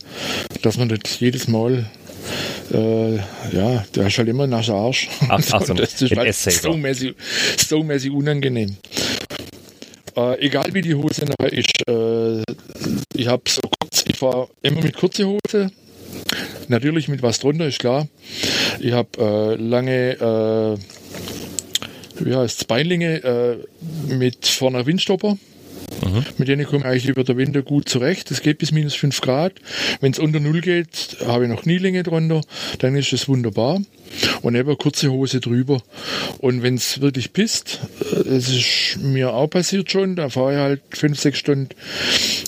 [0.63, 1.87] dass man nicht jedes Mal
[2.73, 5.09] äh, ja, der ist halt immer nach Arsch.
[5.29, 7.15] Ach, ach so, das ist halt so mäßig,
[7.57, 8.77] so mäßig unangenehm.
[10.17, 12.43] Äh, egal wie die Hose nachher ist, äh,
[13.15, 15.71] ich habe so kurz, ich fahre immer mit kurzer Hose,
[16.69, 18.09] Natürlich mit was drunter, ist klar.
[18.81, 20.77] Ich habe äh, lange,
[22.21, 25.37] äh, wie heißt Beinlinge äh, mit vorne Windstopper.
[26.05, 26.25] Mhm.
[26.37, 28.31] Mit denen komme ich eigentlich über den Winter gut zurecht.
[28.31, 29.55] Es geht bis minus 5 Grad.
[30.01, 32.43] Wenn es unter Null geht, habe ich noch Knielinge drunter.
[32.79, 33.81] Dann ist es wunderbar.
[34.43, 35.83] Und eben kurze Hose drüber.
[36.39, 40.59] Und wenn es wirklich pisst, äh, das ist mir auch passiert schon, da fahre ich
[40.59, 41.69] halt 5, 6 Stunden,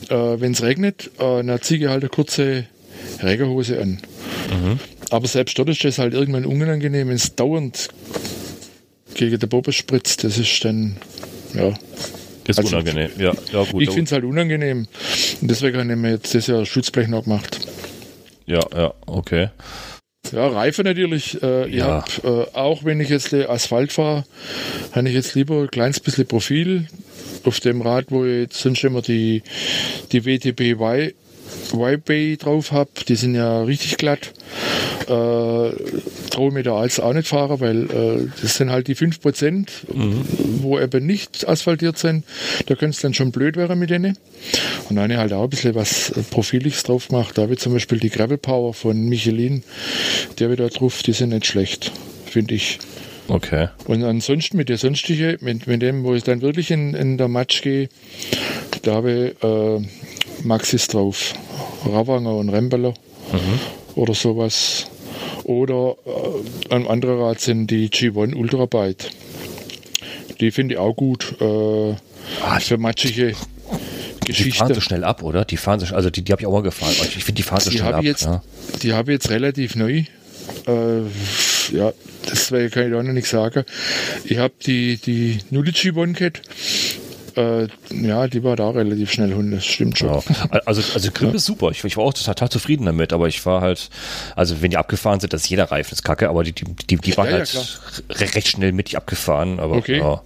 [0.08, 2.66] äh, wenn es regnet, äh, dann ziehe ich halt eine kurze
[3.22, 3.98] Regenhose an.
[4.50, 4.78] Mhm.
[5.10, 7.88] Aber selbst dort ist das halt irgendwann unangenehm, wenn es dauernd
[9.14, 10.24] gegen den Bobo spritzt.
[10.24, 10.96] Das ist dann,
[11.54, 11.74] ja.
[12.46, 13.32] Ist also, unangenehm, ja.
[13.52, 14.86] ja gut, ich finde es halt unangenehm.
[15.40, 17.60] Und deswegen haben wir jetzt das Jahr Schutzblech noch gemacht.
[18.46, 19.50] Ja, ja, okay.
[20.32, 21.42] Ja, Reifen natürlich.
[21.42, 22.04] Äh, ja.
[22.04, 24.24] Hab, äh, auch wenn ich jetzt Asphalt fahre,
[24.92, 26.86] habe ich jetzt lieber ein kleines bisschen Profil
[27.44, 29.42] auf dem Rad, wo ich jetzt sonst immer die,
[30.12, 30.78] die WTB
[31.72, 34.32] Y Y-Bay drauf habe, die sind ja richtig glatt.
[35.02, 35.70] Äh,
[36.30, 40.24] traue mir da als auch nicht fahren, weil äh, das sind halt die 5%, mhm.
[40.62, 42.24] wo eben nicht asphaltiert sind.
[42.66, 44.16] Da könnte es dann schon blöd werden mit denen.
[44.88, 47.36] Und dann halt auch ein bisschen was Profiliges drauf gemacht.
[47.36, 49.62] Da habe ich zum Beispiel die Gravel Power von Michelin,
[50.38, 51.92] der wieder drauf, die sind nicht schlecht,
[52.26, 52.78] finde ich.
[53.28, 53.68] Okay.
[53.86, 57.28] Und ansonsten mit der sonstige, mit, mit dem, wo ich dann wirklich in, in der
[57.28, 57.88] Match gehe,
[58.82, 59.88] da habe ich äh,
[60.44, 61.34] Maxis drauf.
[61.86, 62.94] Ravanger und Rembeler
[63.32, 63.94] mhm.
[63.94, 64.86] oder sowas.
[65.44, 69.10] Oder äh, ein anderer Rad sind die G1 Ultrabyte.
[70.40, 71.34] Die finde ich auch gut.
[71.40, 71.94] Äh,
[72.42, 73.34] ah, für matschige
[74.24, 74.50] Geschichte.
[74.50, 75.44] Die fahren so schnell ab, oder?
[75.44, 76.92] Die fahren so, also die, die habe ich auch mal gefahren.
[76.92, 78.04] Ich finde, die fahren so die schnell ab.
[78.04, 78.42] Jetzt, ja.
[78.82, 80.04] Die habe ich jetzt relativ neu.
[80.66, 81.02] Äh,
[81.72, 81.92] ja,
[82.26, 83.64] das kann ich auch noch nicht sagen.
[84.24, 86.42] Ich habe die, die Nulici One Cat
[87.40, 90.08] äh, ja, die war da relativ schnell Hunde, das stimmt schon.
[90.08, 90.22] Ja.
[90.66, 91.36] Also, also Grip ja.
[91.36, 91.70] ist super.
[91.70, 93.88] Ich, ich, war auch total zufrieden damit, aber ich war halt,
[94.36, 96.96] also wenn die abgefahren sind, das ist jeder Reifen ist kacke, aber die, die, die,
[96.96, 97.74] die waren ja, halt
[98.10, 99.60] recht schnell mit abgefahren.
[99.60, 99.98] Aber, okay.
[99.98, 100.22] Ja.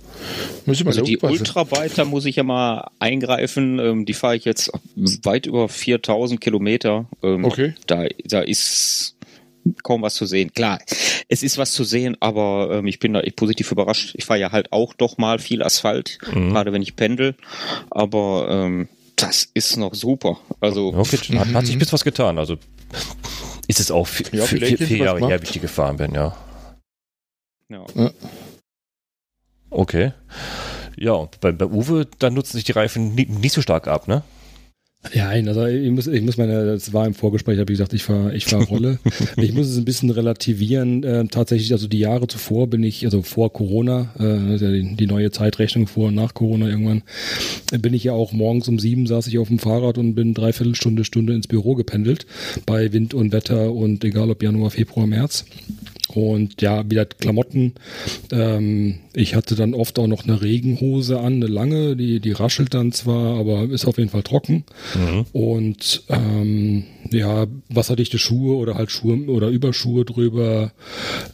[0.66, 3.78] also die Ultrabiter muss ich ja mal eingreifen.
[3.78, 7.06] Ähm, die fahre ich jetzt weit über 4000 Kilometer.
[7.22, 7.74] Ähm, okay.
[7.86, 9.13] Da, da ist
[9.82, 10.52] kaum was zu sehen.
[10.52, 10.78] Klar,
[11.28, 14.14] es ist was zu sehen, aber ähm, ich bin da echt positiv überrascht.
[14.16, 16.50] Ich fahre ja halt auch doch mal viel Asphalt, mhm.
[16.50, 17.34] gerade wenn ich pendel.
[17.90, 20.38] Aber ähm, das ist noch super.
[20.60, 22.38] Also okay, hat, hat sich bis was getan.
[22.38, 22.56] Also
[23.66, 26.36] ist es auch ja, vier, vier, vier Jahre her, wie ich die gefahren bin, ja.
[27.68, 28.10] Ja.
[29.70, 30.12] Okay.
[30.96, 34.22] Ja, bei, bei Uwe, dann nutzen sich die Reifen nie, nicht so stark ab, ne?
[35.12, 38.02] Ja, also ich muss, ich muss meine, das war im Vorgespräch, habe ich gesagt, ich
[38.02, 38.98] fahre ich fahr Rolle.
[39.36, 41.02] ich muss es ein bisschen relativieren.
[41.02, 45.30] Äh, tatsächlich, also die Jahre zuvor bin ich, also vor Corona, äh, die, die neue
[45.30, 47.02] Zeitrechnung vor und nach Corona irgendwann,
[47.78, 50.74] bin ich ja auch morgens um sieben saß ich auf dem Fahrrad und bin dreiviertel
[50.74, 52.26] Stunde, Stunde ins Büro gependelt
[52.66, 55.44] bei Wind und Wetter und egal ob Januar, Februar, März.
[56.14, 57.74] Und ja, wieder Klamotten.
[58.30, 62.74] Ähm, ich hatte dann oft auch noch eine Regenhose an, eine lange, die, die raschelt
[62.74, 64.64] dann zwar, aber ist auf jeden Fall trocken.
[64.94, 65.26] Mhm.
[65.32, 70.72] Und ähm, ja, wasserdichte Schuhe oder halt Schuhe oder Überschuhe drüber.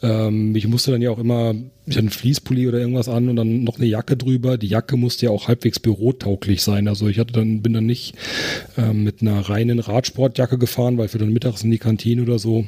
[0.03, 1.55] Ähm, ich musste dann ja auch immer,
[1.87, 4.59] ich hatte einen Fließpulli oder irgendwas an und dann noch eine Jacke drüber.
[4.59, 6.89] Die Jacke musste ja auch halbwegs bürotauglich sein.
[6.89, 8.15] Also ich hatte dann, bin dann nicht
[8.77, 12.67] ähm, mit einer reinen Radsportjacke gefahren, weil für dann mittags in die Kantine oder so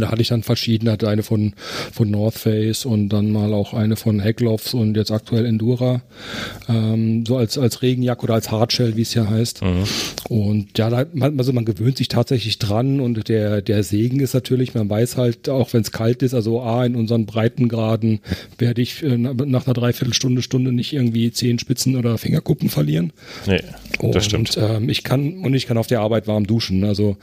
[0.00, 1.54] da hatte ich dann verschiedene, hatte eine von,
[1.92, 6.02] von North Face und dann mal auch eine von Heckloffs und jetzt aktuell Endura,
[6.68, 9.62] ähm, so als, als Regenjacke oder als Hardshell, wie es ja heißt.
[9.62, 9.84] Mhm.
[10.28, 11.04] Und ja, da,
[11.36, 15.48] also man gewöhnt sich tatsächlich dran und der, der Segen ist natürlich, man weiß halt,
[15.48, 18.20] auch wenn es kalt ist, also A, in unseren Breitengraden
[18.58, 23.12] werde ich äh, nach einer Dreiviertelstunde, Stunde nicht irgendwie zehn Spitzen oder Fingerkuppen verlieren.
[23.46, 23.60] Nee,
[24.00, 24.58] das und, stimmt.
[24.58, 26.84] Ähm, ich kann, und ich kann auf der Arbeit warm duschen.
[26.84, 27.16] Also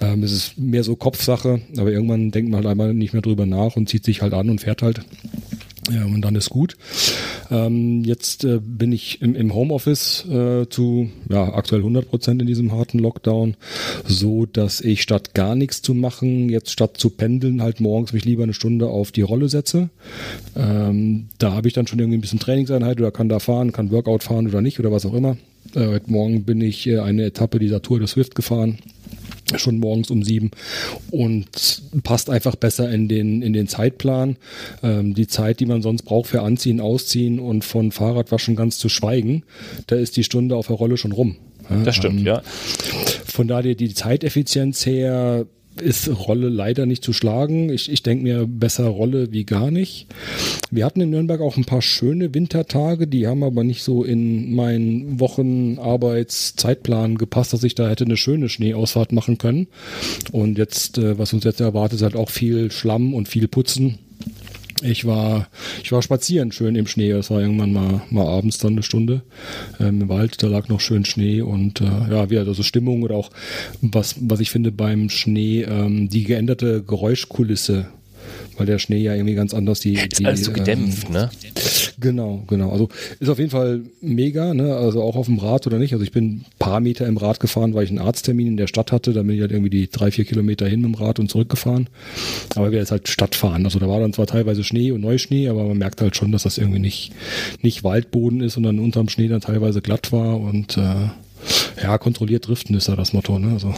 [0.00, 3.22] ähm, es ist mehr so Kopfsache, aber irgendwann irgendwann denkt man halt einmal nicht mehr
[3.22, 5.00] drüber nach und zieht sich halt an und fährt halt.
[5.92, 6.78] Ja, und dann ist gut.
[7.50, 12.46] Ähm, jetzt äh, bin ich im, im Homeoffice äh, zu ja, aktuell 100 Prozent in
[12.46, 13.54] diesem harten Lockdown,
[14.06, 18.24] so dass ich statt gar nichts zu machen, jetzt statt zu pendeln, halt morgens mich
[18.24, 19.90] lieber eine Stunde auf die Rolle setze.
[20.56, 23.90] Ähm, da habe ich dann schon irgendwie ein bisschen Trainingseinheit oder kann da fahren, kann
[23.90, 25.36] Workout fahren oder nicht oder was auch immer.
[25.74, 28.78] Äh, heute Morgen bin ich äh, eine Etappe dieser Tour des Swift gefahren
[29.56, 30.50] schon morgens um sieben
[31.10, 31.46] und
[32.02, 34.36] passt einfach besser in den, in den Zeitplan.
[34.82, 38.88] Ähm, die Zeit, die man sonst braucht für Anziehen, Ausziehen und von Fahrradwaschen ganz zu
[38.88, 39.44] schweigen,
[39.86, 41.36] da ist die Stunde auf der Rolle schon rum.
[41.84, 42.42] Das stimmt, ähm, ja.
[43.24, 45.46] Von daher die Zeiteffizienz her
[45.80, 47.70] ist Rolle leider nicht zu schlagen.
[47.70, 50.06] Ich, ich denke mir besser Rolle wie gar nicht.
[50.70, 54.54] Wir hatten in Nürnberg auch ein paar schöne Wintertage, die haben aber nicht so in
[54.54, 59.66] meinen Wochenarbeitszeitplan gepasst, dass ich da hätte eine schöne Schneeausfahrt machen können.
[60.32, 63.98] Und jetzt, äh, was uns jetzt erwartet, ist halt auch viel Schlamm und viel Putzen.
[64.84, 65.48] Ich war,
[65.82, 67.10] ich war spazieren schön im Schnee.
[67.10, 69.22] Es war irgendwann mal, mal abends dann eine Stunde
[69.80, 70.42] ähm, im Wald.
[70.42, 73.30] Da lag noch schön Schnee und äh, ja, wieder also Stimmung oder auch
[73.80, 77.86] was, was ich finde beim Schnee, ähm, die geänderte Geräuschkulisse
[78.56, 79.94] weil der Schnee ja irgendwie ganz anders die.
[79.94, 81.30] Die alles so gedämpft, ähm, ne?
[82.00, 82.70] Genau, genau.
[82.70, 82.88] Also
[83.20, 84.74] ist auf jeden Fall mega, ne?
[84.74, 85.92] Also auch auf dem Rad oder nicht.
[85.92, 88.66] Also ich bin ein paar Meter im Rad gefahren, weil ich einen Arzttermin in der
[88.66, 89.12] Stadt hatte.
[89.12, 91.88] Da bin ich halt irgendwie die drei, vier Kilometer hin mit dem Rad und zurückgefahren.
[92.54, 93.64] Aber wir jetzt halt Stadtfahren.
[93.64, 96.44] Also da war dann zwar teilweise Schnee und Neuschnee, aber man merkt halt schon, dass
[96.44, 97.12] das irgendwie nicht,
[97.62, 101.08] nicht Waldboden ist, sondern unterm Schnee dann teilweise glatt war und äh,
[101.82, 103.52] ja, kontrolliert driften ist da das Motto, ne?
[103.52, 103.68] Also,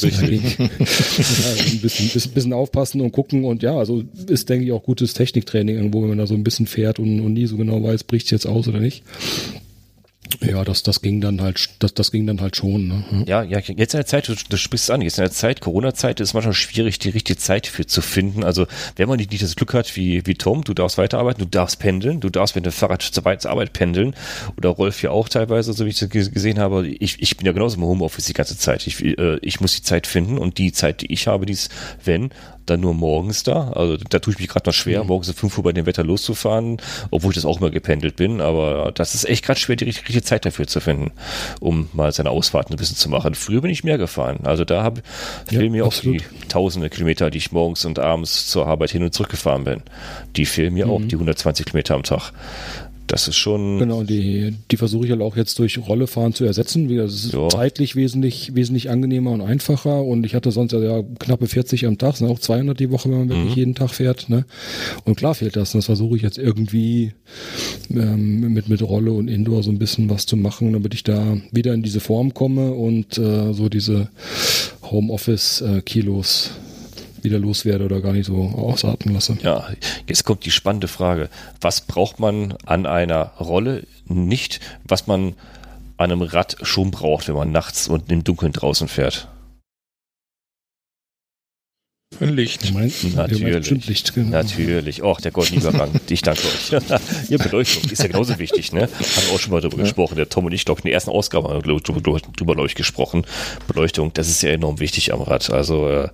[0.00, 4.82] ja, ein bisschen, bisschen, bisschen, aufpassen und gucken und ja, also ist, denke ich, auch
[4.82, 7.82] gutes Techniktraining irgendwo, wenn man da so ein bisschen fährt und, und nie so genau
[7.82, 9.02] weiß, bricht es jetzt aus oder nicht.
[10.40, 12.88] Ja, das, das ging dann halt, das, das ging dann halt schon.
[12.88, 13.24] Ne?
[13.26, 15.60] Ja, ja, jetzt in der Zeit, du, du sprichst es an, jetzt in der Zeit,
[15.60, 18.44] Corona-Zeit ist manchmal schwierig, die richtige Zeit für zu finden.
[18.44, 21.78] Also, wenn man nicht, das Glück hat wie, wie Tom, du darfst weiterarbeiten, du darfst
[21.78, 24.14] pendeln, du darfst mit dem Fahrrad zur, zur Arbeit pendeln.
[24.56, 26.86] Oder Rolf ja auch teilweise, so wie ich das gesehen habe.
[26.86, 28.86] Ich, ich bin ja genauso im Homeoffice die ganze Zeit.
[28.86, 31.70] Ich, äh, ich muss die Zeit finden und die Zeit, die ich habe, die ist,
[32.04, 32.30] wenn,
[32.66, 33.70] dann nur morgens da.
[33.70, 35.08] Also da tue ich mich gerade noch schwer, mhm.
[35.08, 36.78] morgens um 5 Uhr bei dem Wetter loszufahren,
[37.10, 38.40] obwohl ich das auch immer gependelt bin.
[38.40, 41.12] Aber das ist echt gerade schwer, die richtige Zeit dafür zu finden,
[41.60, 43.34] um mal seine Ausfahrten ein bisschen zu machen.
[43.34, 44.40] Früher bin ich mehr gefahren.
[44.44, 45.02] Also da habe
[45.50, 46.22] ja, fehlen mir absolut.
[46.22, 49.64] auch die tausende Kilometer, die ich morgens und abends zur Arbeit hin und zurück gefahren
[49.64, 49.82] bin.
[50.36, 50.92] Die fehlen mir mhm.
[50.92, 52.32] auch, die 120 Kilometer am Tag.
[53.06, 53.78] Das ist schon.
[53.78, 56.94] Genau, die, die versuche ich halt auch jetzt durch Rollefahren zu ersetzen.
[56.96, 57.48] Das ist ja.
[57.48, 60.02] zeitlich wesentlich, wesentlich angenehmer und einfacher.
[60.02, 63.18] Und ich hatte sonst ja knappe 40 am Tag, sind auch 200 die Woche, wenn
[63.18, 63.56] man wirklich mhm.
[63.56, 64.28] jeden Tag fährt.
[64.28, 64.44] Ne?
[65.04, 65.74] Und klar fehlt das.
[65.74, 67.12] Und das versuche ich jetzt irgendwie
[67.90, 71.36] ähm, mit, mit Rolle und Indoor so ein bisschen was zu machen, damit ich da
[71.52, 74.08] wieder in diese Form komme und äh, so diese
[74.82, 76.65] Homeoffice-Kilos äh,
[77.26, 79.36] wieder loswerde oder gar nicht so ausatmen lasse.
[79.42, 79.68] Ja,
[80.08, 81.28] jetzt kommt die spannende Frage.
[81.60, 85.34] Was braucht man an einer Rolle nicht, was man
[85.98, 89.28] an einem Rad schon braucht, wenn man nachts und im Dunkeln draußen fährt?
[92.20, 92.72] Ein Licht.
[92.72, 93.86] Meinst, Natürlich.
[93.86, 94.30] Licht, genau.
[94.30, 95.02] Natürlich.
[95.02, 95.90] Och, der goldene Übergang.
[96.08, 96.70] ich danke euch.
[97.28, 98.82] ja, Beleuchtung ist ja genauso wichtig, ne?
[98.82, 99.82] Haben wir auch schon mal drüber ja.
[99.84, 100.16] gesprochen.
[100.16, 103.26] Der Tom und ich, glaube ich, in der ersten Ausgabe haben wir drüber, drüber, gesprochen.
[103.68, 105.50] Beleuchtung, das ist ja enorm wichtig am Rad.
[105.50, 106.08] Also, äh,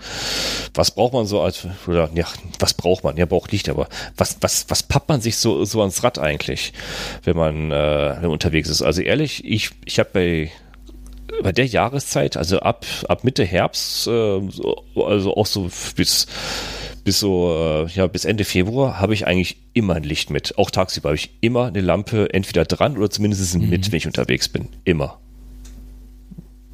[0.74, 2.26] was braucht man so als, oder, ja,
[2.58, 3.16] was braucht man?
[3.16, 6.72] Ja, braucht Licht, aber was, was, was pappt man sich so, so ans Rad eigentlich,
[7.24, 8.82] wenn man, äh, wenn man unterwegs ist?
[8.82, 10.50] Also ehrlich, ich, ich habe bei
[11.42, 14.40] bei der Jahreszeit, also ab, ab Mitte Herbst, äh,
[14.94, 16.26] also auch so bis
[17.04, 20.56] bis so äh, ja bis Ende Februar habe ich eigentlich immer ein Licht mit.
[20.58, 23.68] Auch tagsüber habe ich immer eine Lampe entweder dran oder zumindest mhm.
[23.70, 24.68] mit, wenn ich unterwegs bin.
[24.84, 25.18] Immer.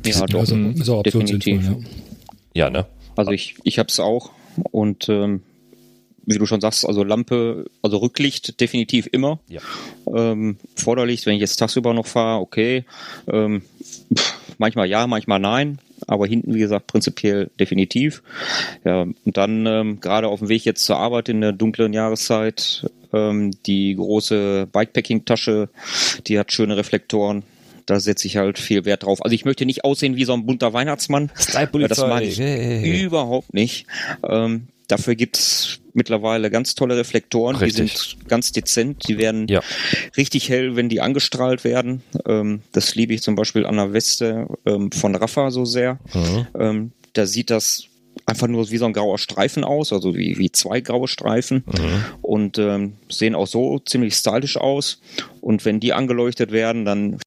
[0.05, 1.63] Ja, doch, also, ist auch definitiv.
[1.63, 1.85] Sinnvoll,
[2.55, 2.67] ja.
[2.67, 2.87] ja, ne?
[3.17, 4.31] Also ich, ich habe es auch
[4.71, 5.43] und ähm,
[6.25, 9.41] wie du schon sagst, also Lampe, also Rücklicht definitiv immer.
[9.49, 9.61] Ja.
[10.15, 12.85] Ähm, Vorderlicht, wenn ich jetzt tagsüber noch fahre, okay.
[13.27, 13.63] Ähm,
[14.15, 15.79] pff, manchmal ja, manchmal nein.
[16.07, 18.23] Aber hinten, wie gesagt, prinzipiell definitiv.
[18.85, 22.87] Ja, und dann ähm, gerade auf dem Weg jetzt zur Arbeit in der dunklen Jahreszeit,
[23.13, 25.69] ähm, die große Bikepacking-Tasche,
[26.27, 27.43] die hat schöne Reflektoren
[27.87, 29.25] da setze ich halt viel Wert drauf.
[29.25, 31.31] Also ich möchte nicht aussehen wie so ein bunter Weihnachtsmann.
[31.89, 33.01] Das mag ich hey.
[33.01, 33.87] überhaupt nicht.
[34.23, 37.93] Ähm, Dafür gibt's mittlerweile ganz tolle Reflektoren, Richtig.
[37.93, 39.61] die sind ganz dezent, die werden ja.
[40.17, 42.03] richtig hell, wenn die angestrahlt werden.
[42.27, 45.99] Ähm, das liebe ich zum Beispiel an der Weste ähm, von Rafa so sehr.
[46.15, 46.47] Mhm.
[46.59, 47.89] Ähm, da sieht das
[48.27, 52.05] einfach nur wie so ein grauer Streifen aus, also wie, wie zwei graue Streifen mhm.
[52.23, 55.01] und ähm, sehen auch so ziemlich stylisch aus.
[55.41, 57.19] Und wenn die angeleuchtet werden, dann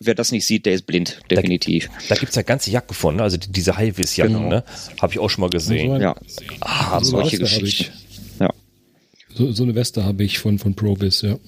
[0.00, 1.86] wer das nicht sieht, der ist blind, definitiv.
[1.86, 3.22] Da, da gibt es ja ganze Jacken von, ne?
[3.22, 4.48] also diese High-Vis-Jacken, genau.
[4.48, 4.64] ne?
[5.00, 6.00] habe ich auch schon mal gesehen.
[6.00, 6.16] Ja,
[6.60, 7.92] ah, so solche Geschichten.
[9.40, 11.38] So, so eine Weste habe ich von, von Provis, ja.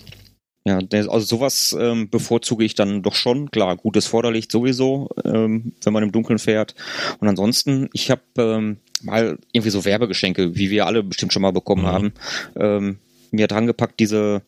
[0.64, 3.50] Ja, also sowas ähm, bevorzuge ich dann doch schon.
[3.50, 6.74] Klar, gutes Vorderlicht sowieso, ähm, wenn man im Dunkeln fährt.
[7.20, 11.52] Und ansonsten, ich habe ähm, mal irgendwie so Werbegeschenke, wie wir alle bestimmt schon mal
[11.52, 11.86] bekommen mhm.
[11.86, 12.12] haben.
[12.56, 12.98] Ähm,
[13.30, 14.40] mir dran gepackt, diese,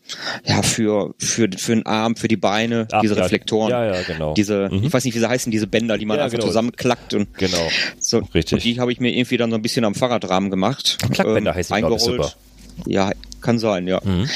[0.46, 3.70] ja, für, für, für den Arm, für die Beine, Ach, diese Reflektoren.
[3.70, 4.32] Ja, ja, genau.
[4.32, 4.84] Diese, mhm.
[4.84, 6.46] ich weiß nicht, wie sie heißen, diese Bänder, die man ja, einfach genau.
[6.46, 7.36] zusammenklackt und.
[7.36, 7.68] Genau.
[7.98, 8.54] So, Richtig.
[8.54, 10.96] Und die habe ich mir irgendwie dann so ein bisschen am Fahrradrahmen gemacht.
[11.12, 12.00] Klackbänder ähm, heißen eingerollt.
[12.00, 12.32] super.
[12.86, 13.10] Ja,
[13.44, 14.00] kann sein, ja.
[14.02, 14.28] Mhm.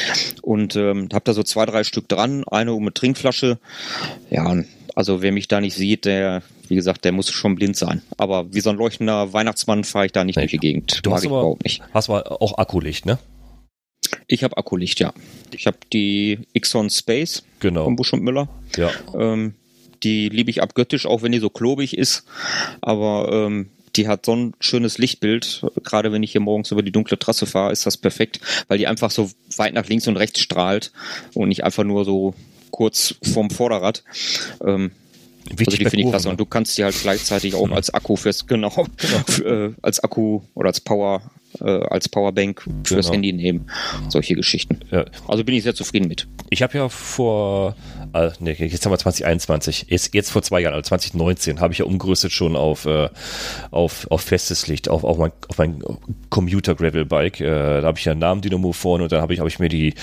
[0.42, 3.58] Und ähm, habe da so zwei, drei Stück dran, eine um eine Trinkflasche.
[4.30, 4.62] Ja,
[4.94, 8.02] also wer mich da nicht sieht, der, wie gesagt, der muss schon blind sein.
[8.16, 10.42] Aber wie so ein leuchtender Weihnachtsmann fahre ich da nicht nee.
[10.42, 11.00] durch die Gegend.
[11.02, 11.82] Du Mag hast ich aber, überhaupt nicht.
[11.92, 13.18] Hast aber auch Akkulicht, ne?
[14.26, 15.12] Ich habe Akkulicht, ja.
[15.52, 17.84] Ich habe die Xon Space genau.
[17.84, 18.48] von Busch und Müller.
[18.76, 18.90] Ja.
[19.14, 19.54] Ähm,
[20.02, 22.24] die liebe ich abgöttisch, auch wenn die so klobig ist.
[22.80, 25.66] Aber ähm, die hat so ein schönes Lichtbild.
[25.82, 28.86] Gerade wenn ich hier morgens über die dunkle Trasse fahre, ist das perfekt, weil die
[28.86, 30.92] einfach so weit nach links und rechts strahlt
[31.34, 32.34] und nicht einfach nur so
[32.70, 34.04] kurz vorm Vorderrad.
[34.64, 34.92] Ähm,
[35.50, 36.28] also die finde ich klasse.
[36.28, 36.32] Ne?
[36.32, 39.18] Und du kannst die halt gleichzeitig auch als Akku fürs, genau, genau.
[39.26, 41.22] Für, äh, als Akku oder als Power
[41.60, 43.14] äh, als Powerbank fürs genau.
[43.14, 43.70] Handy nehmen.
[44.08, 44.80] Solche Geschichten.
[44.90, 45.06] Ja.
[45.26, 46.28] Also bin ich sehr zufrieden mit.
[46.50, 47.74] Ich habe ja vor,
[48.12, 51.80] äh, nee, jetzt haben wir 2021, jetzt, jetzt vor zwei Jahren, also 2019, habe ich
[51.80, 53.08] ja umgerüstet schon auf, äh,
[53.70, 55.82] auf, auf festes Licht, auf, auf mein, auf mein
[56.30, 57.40] Commuter Gravel Bike.
[57.40, 59.58] Äh, da habe ich ja einen Namen Dynamo vorne und dann habe ich, hab ich
[59.58, 59.94] mir die,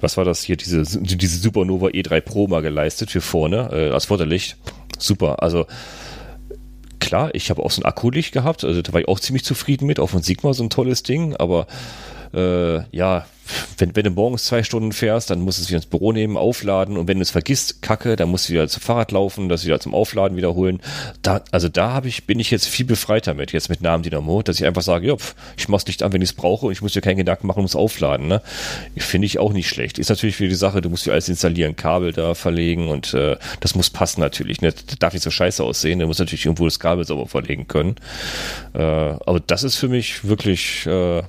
[0.00, 4.06] was war das hier, diese, diese Supernova E3 Pro mal geleistet für vorne, äh, als
[4.06, 4.56] Vorderlicht.
[4.98, 5.66] Super, also
[7.00, 9.86] klar, ich habe auch so ein Akkulicht gehabt, also da war ich auch ziemlich zufrieden
[9.86, 11.66] mit, auch von Sigma so ein tolles Ding, aber
[12.34, 13.26] äh, ja,
[13.78, 16.36] wenn, wenn du morgens zwei Stunden fährst, dann musst du es wieder ins Büro nehmen,
[16.36, 19.64] aufladen und wenn du es vergisst, kacke, dann musst du wieder zum Fahrrad laufen, das
[19.64, 20.80] wieder zum Aufladen wiederholen.
[21.22, 24.42] Da, also da habe ich, bin ich jetzt viel befreiter mit, jetzt mit Namen Dynamo,
[24.42, 25.16] dass ich einfach sage, ja,
[25.56, 27.58] ich mach's nicht an, wenn ich es brauche und ich muss dir keinen Gedanken machen,
[27.58, 28.28] ums Aufladen.
[28.28, 28.42] Ne?
[28.96, 29.98] Finde ich auch nicht schlecht.
[29.98, 33.36] Ist natürlich wieder die Sache, du musst dir alles installieren, Kabel da verlegen und äh,
[33.60, 34.60] das muss passen natürlich.
[34.60, 34.72] Ne?
[34.72, 37.96] Das darf nicht so scheiße aussehen, du musst natürlich irgendwo das Kabel sauber verlegen können.
[38.74, 41.22] Äh, aber das ist für mich wirklich äh,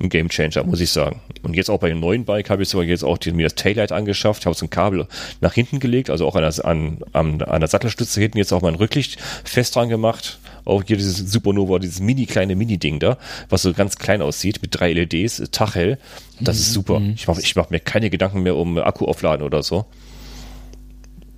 [0.00, 1.20] ein Game Changer, muss ich sagen.
[1.42, 3.54] Und jetzt auch bei dem neuen Bike habe ich sogar jetzt auch die, mir das
[3.54, 5.06] Taillight angeschafft, habe so ein Kabel
[5.40, 8.62] nach hinten gelegt, also auch an der, an, an, an der Sattelstütze hinten jetzt auch
[8.62, 10.38] mein Rücklicht fest dran gemacht.
[10.64, 14.78] Auch hier dieses Supernova, dieses mini kleine Mini-Ding da, was so ganz klein aussieht, mit
[14.78, 15.98] drei LEDs, Tachhell.
[16.40, 16.60] Das mhm.
[16.60, 17.00] ist super.
[17.00, 17.12] Mhm.
[17.14, 19.86] Ich mache ich mach mir keine Gedanken mehr um Akku aufladen oder so.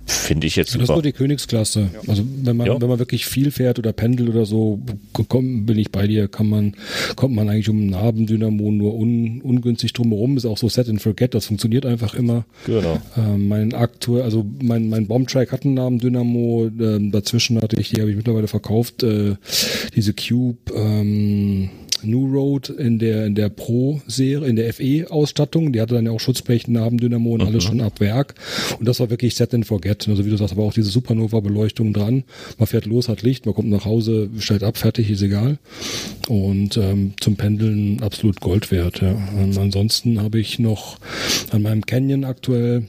[0.09, 0.81] Finde ich jetzt super.
[0.81, 1.89] Das ist nur die Königsklasse.
[1.93, 1.99] Ja.
[2.07, 2.81] Also wenn man, ja.
[2.81, 4.79] wenn man wirklich viel fährt oder pendelt oder so,
[5.27, 6.73] komm, bin ich bei dir, kann man,
[7.15, 10.37] kommt man eigentlich um einen Abendynamo nur un, ungünstig drumherum.
[10.37, 12.45] Ist auch so Set and Forget, das funktioniert einfach immer.
[12.65, 12.99] Genau.
[13.17, 18.01] Ähm, mein aktuell, also mein, mein Bombtrack hat einen Nabendynamo, ähm, dazwischen hatte ich, die
[18.01, 19.35] habe ich mittlerweile verkauft, äh,
[19.95, 21.69] diese Cube, ähm,
[22.03, 25.73] New Road in der, in der Pro-Serie, in der FE-Ausstattung.
[25.73, 27.47] Die hatte dann ja auch Schutzblech, Nabendynamo und mhm.
[27.47, 28.35] alles schon ab Werk.
[28.79, 30.07] Und das war wirklich Set and Forget.
[30.07, 32.23] Also wie du sagst, aber auch diese Supernova-Beleuchtung dran.
[32.57, 35.57] Man fährt los, hat Licht, man kommt nach Hause, stellt ab, fertig, ist egal.
[36.27, 39.01] Und ähm, zum Pendeln absolut Gold wert.
[39.01, 39.17] Ja.
[39.35, 40.97] Und ansonsten habe ich noch
[41.51, 42.83] an meinem Canyon aktuell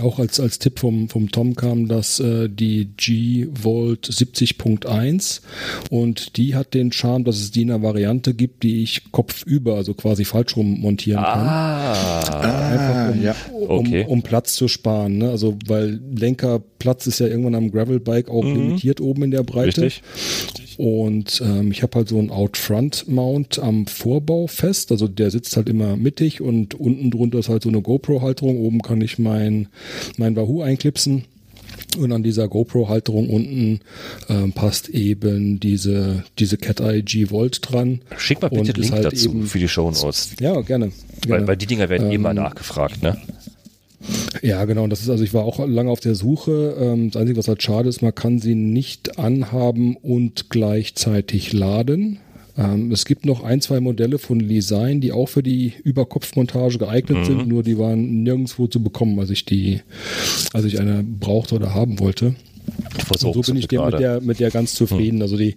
[0.00, 5.40] auch als, als Tipp vom, vom Tom kam, dass äh, die G-Volt 70.1
[5.90, 9.76] und die hat den Charme, dass es die in einer Variante gibt, die ich kopfüber,
[9.76, 11.46] also quasi falsch rum montieren kann.
[11.46, 13.36] Ah, Einfach um, ja.
[13.68, 14.04] Okay.
[14.04, 15.18] um, um Platz zu sparen.
[15.18, 15.30] Ne?
[15.30, 19.82] Also weil Lenkerplatz ist ja irgendwann am Gravelbike auch limitiert oben in der Breite.
[19.82, 20.02] richtig.
[20.80, 24.90] Und ähm, ich habe halt so einen Out-Front-Mount am Vorbau fest.
[24.90, 28.56] Also der sitzt halt immer mittig und unten drunter ist halt so eine GoPro-Halterung.
[28.56, 29.68] Oben kann ich mein,
[30.16, 31.26] mein Wahoo einklipsen.
[31.98, 33.80] Und an dieser GoPro-Halterung unten
[34.30, 38.00] ähm, passt eben diese, diese Cat-Eye G-Volt dran.
[38.16, 40.30] Schick mal bitte den Link halt dazu für die Show Notes.
[40.40, 40.86] Ja, gerne.
[40.86, 40.92] Weil,
[41.26, 41.46] gerne.
[41.46, 43.18] weil die Dinger werden immer Ähm, nachgefragt, ne?
[44.42, 44.84] Ja, genau.
[44.84, 46.76] Und das ist also, ich war auch lange auf der Suche.
[46.78, 52.18] Ähm, das Einzige, was halt schade ist, man kann sie nicht anhaben und gleichzeitig laden.
[52.56, 57.26] Ähm, es gibt noch ein, zwei Modelle von Lisein, die auch für die Überkopfmontage geeignet
[57.26, 59.80] sind, nur die waren nirgendwo zu bekommen, als ich die,
[60.52, 62.34] als ich eine brauchte oder haben wollte.
[63.16, 65.22] Ich Und so bin ich mit der, mit der ganz zufrieden.
[65.22, 65.54] Also die,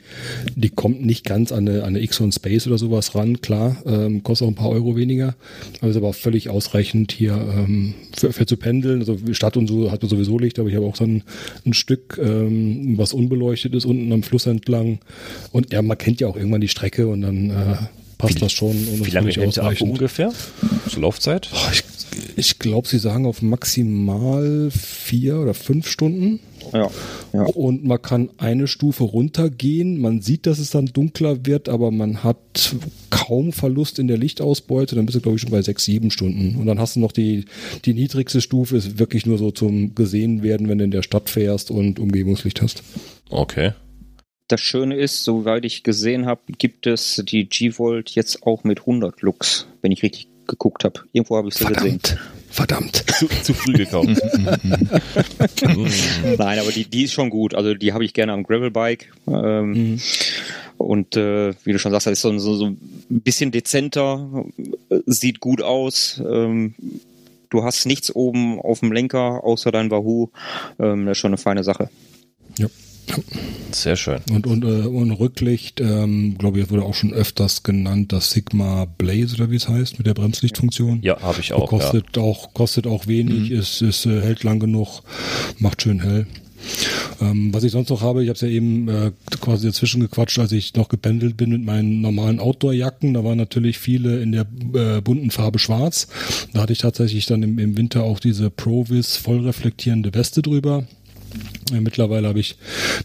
[0.56, 3.78] die kommt nicht ganz an eine, an eine X und Space oder sowas ran, klar,
[3.86, 5.36] ähm, kostet auch ein paar Euro weniger,
[5.82, 9.00] aber ist aber auch völlig ausreichend hier ähm, für, für zu pendeln.
[9.00, 11.24] Also Stadt und so hat man sowieso Licht, aber ich habe auch so ein,
[11.66, 15.00] ein Stück, ähm, was unbeleuchtet ist, unten am Fluss entlang.
[15.52, 17.76] Und ja, man kennt ja auch irgendwann die Strecke und dann äh,
[18.18, 18.72] passt das schon.
[18.72, 19.92] Und Wie lange hält der ausreichend.
[19.92, 20.32] ungefähr?
[20.89, 21.50] Zur Laufzeit?
[21.52, 21.84] Boah, Ich,
[22.36, 26.39] ich glaube, sie sagen auf maximal vier oder fünf Stunden.
[26.71, 26.89] Ja,
[27.34, 27.43] ja.
[27.43, 29.99] Und man kann eine Stufe runtergehen.
[29.99, 32.76] Man sieht, dass es dann dunkler wird, aber man hat
[33.10, 34.95] kaum Verlust in der Lichtausbeute.
[34.95, 36.58] Dann bist du, glaube ich, schon bei sechs, sieben Stunden.
[36.60, 37.45] Und dann hast du noch die,
[37.86, 41.30] die niedrigste Stufe, ist wirklich nur so zum gesehen werden, wenn du in der Stadt
[41.30, 42.84] fährst und Umgebungslicht hast.
[43.30, 43.73] Okay.
[44.47, 49.21] Das Schöne ist, soweit ich gesehen habe, gibt es die G-Volt jetzt auch mit 100
[49.21, 51.02] Lux, wenn ich richtig geguckt habe.
[51.12, 52.00] Irgendwo habe ich sie gesehen.
[52.50, 53.04] Verdammt.
[53.18, 54.10] Zu, zu früh gekauft.
[55.63, 57.56] Nein, aber die, die ist schon gut.
[57.56, 59.12] Also die habe ich gerne am Gravelbike.
[59.28, 60.00] Ähm,
[60.78, 62.78] Und äh, wie du schon sagst, das ist so, so, so ein
[63.10, 64.46] bisschen dezenter,
[65.06, 66.22] sieht gut aus.
[66.26, 66.76] Ähm,
[67.50, 70.30] du hast nichts oben auf dem Lenker außer dein Wahoo.
[70.80, 71.89] Ähm, das ist schon eine feine Sache.
[72.58, 72.68] Ja.
[73.72, 74.20] Sehr schön.
[74.32, 78.86] Und, und, äh, und Rücklicht, ähm, glaube ich, wurde auch schon öfters genannt, das Sigma
[78.86, 81.02] Blaze oder wie es heißt, mit der Bremslichtfunktion.
[81.02, 81.72] Ja, habe ich auch.
[81.72, 81.80] Ja.
[81.80, 85.02] kostet auch kostet auch wenig, ist, ist äh, hält lang genug,
[85.60, 86.28] macht schön hell.
[87.22, 89.12] Ähm, was ich sonst noch habe, ich habe es ja eben äh,
[89.42, 93.13] quasi dazwischen gequatscht, als ich noch gependelt bin mit meinen normalen Outdoor-Jacken.
[93.13, 96.08] Da waren natürlich viele in der äh, bunten Farbe schwarz.
[96.54, 100.86] Da hatte ich tatsächlich dann im, im Winter auch diese Provis voll reflektierende Weste drüber.
[101.82, 102.56] Mittlerweile habe ich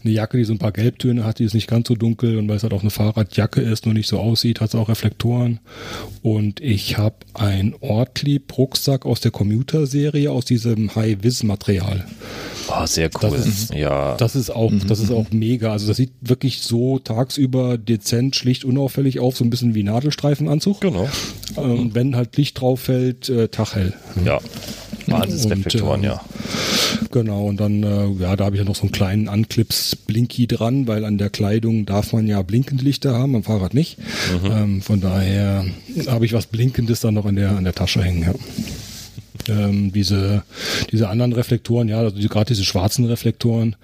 [0.03, 2.47] eine Jacke, die so ein paar Gelbtöne hat, die ist nicht ganz so dunkel und
[2.49, 5.59] weil es halt auch eine Fahrradjacke ist, nur nicht so aussieht, hat es auch Reflektoren.
[6.21, 12.05] Und ich habe ein Ortlieb-Rucksack aus der Commuter-Serie aus diesem High-Vis-Material.
[12.69, 13.31] Oh, sehr cool.
[13.31, 14.15] Das ist- ja.
[14.17, 15.71] Das ist auch, das ist auch mega.
[15.71, 20.81] Also das sieht wirklich so tagsüber dezent, schlicht, unauffällig auf, so ein bisschen wie Nadelstreifenanzug.
[20.81, 21.09] genau.
[21.57, 23.93] Ähm, wenn halt Licht drauf fällt, äh, taghell.
[24.23, 24.39] Ja.
[25.07, 26.21] Wahnsinnsreflektoren, Und, ähm, ja.
[27.11, 30.87] Genau, und dann, äh, ja, da habe ich ja noch so einen kleinen Anclips-Blinky dran,
[30.87, 33.97] weil an der Kleidung darf man ja blinkende Lichter haben, am Fahrrad nicht.
[34.43, 35.65] Ähm, von daher
[36.07, 38.33] habe ich was Blinkendes dann noch an der, an der Tasche hängen, ja.
[39.49, 40.43] Ähm, diese,
[40.91, 43.75] diese anderen Reflektoren, ja, also die, gerade diese schwarzen Reflektoren,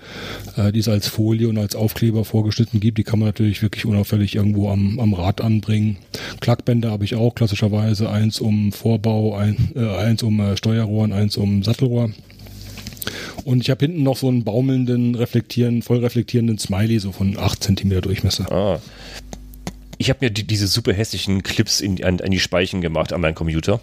[0.57, 3.85] äh, die es als Folie und als Aufkleber vorgeschnitten gibt, die kann man natürlich wirklich
[3.85, 5.97] unauffällig irgendwo am, am Rad anbringen.
[6.39, 11.13] Klackbänder habe ich auch, klassischerweise eins um Vorbau, ein, äh, eins um äh, Steuerrohr und
[11.13, 12.11] eins um Sattelrohr.
[13.43, 17.63] Und ich habe hinten noch so einen baumelnden, reflektierenden, voll reflektierenden Smiley, so von 8
[17.63, 18.51] cm Durchmesser.
[18.51, 18.79] Ah.
[19.97, 23.21] Ich habe mir die, diese super hässlichen Clips in, an, an die Speichen gemacht an
[23.21, 23.79] meinem Computer.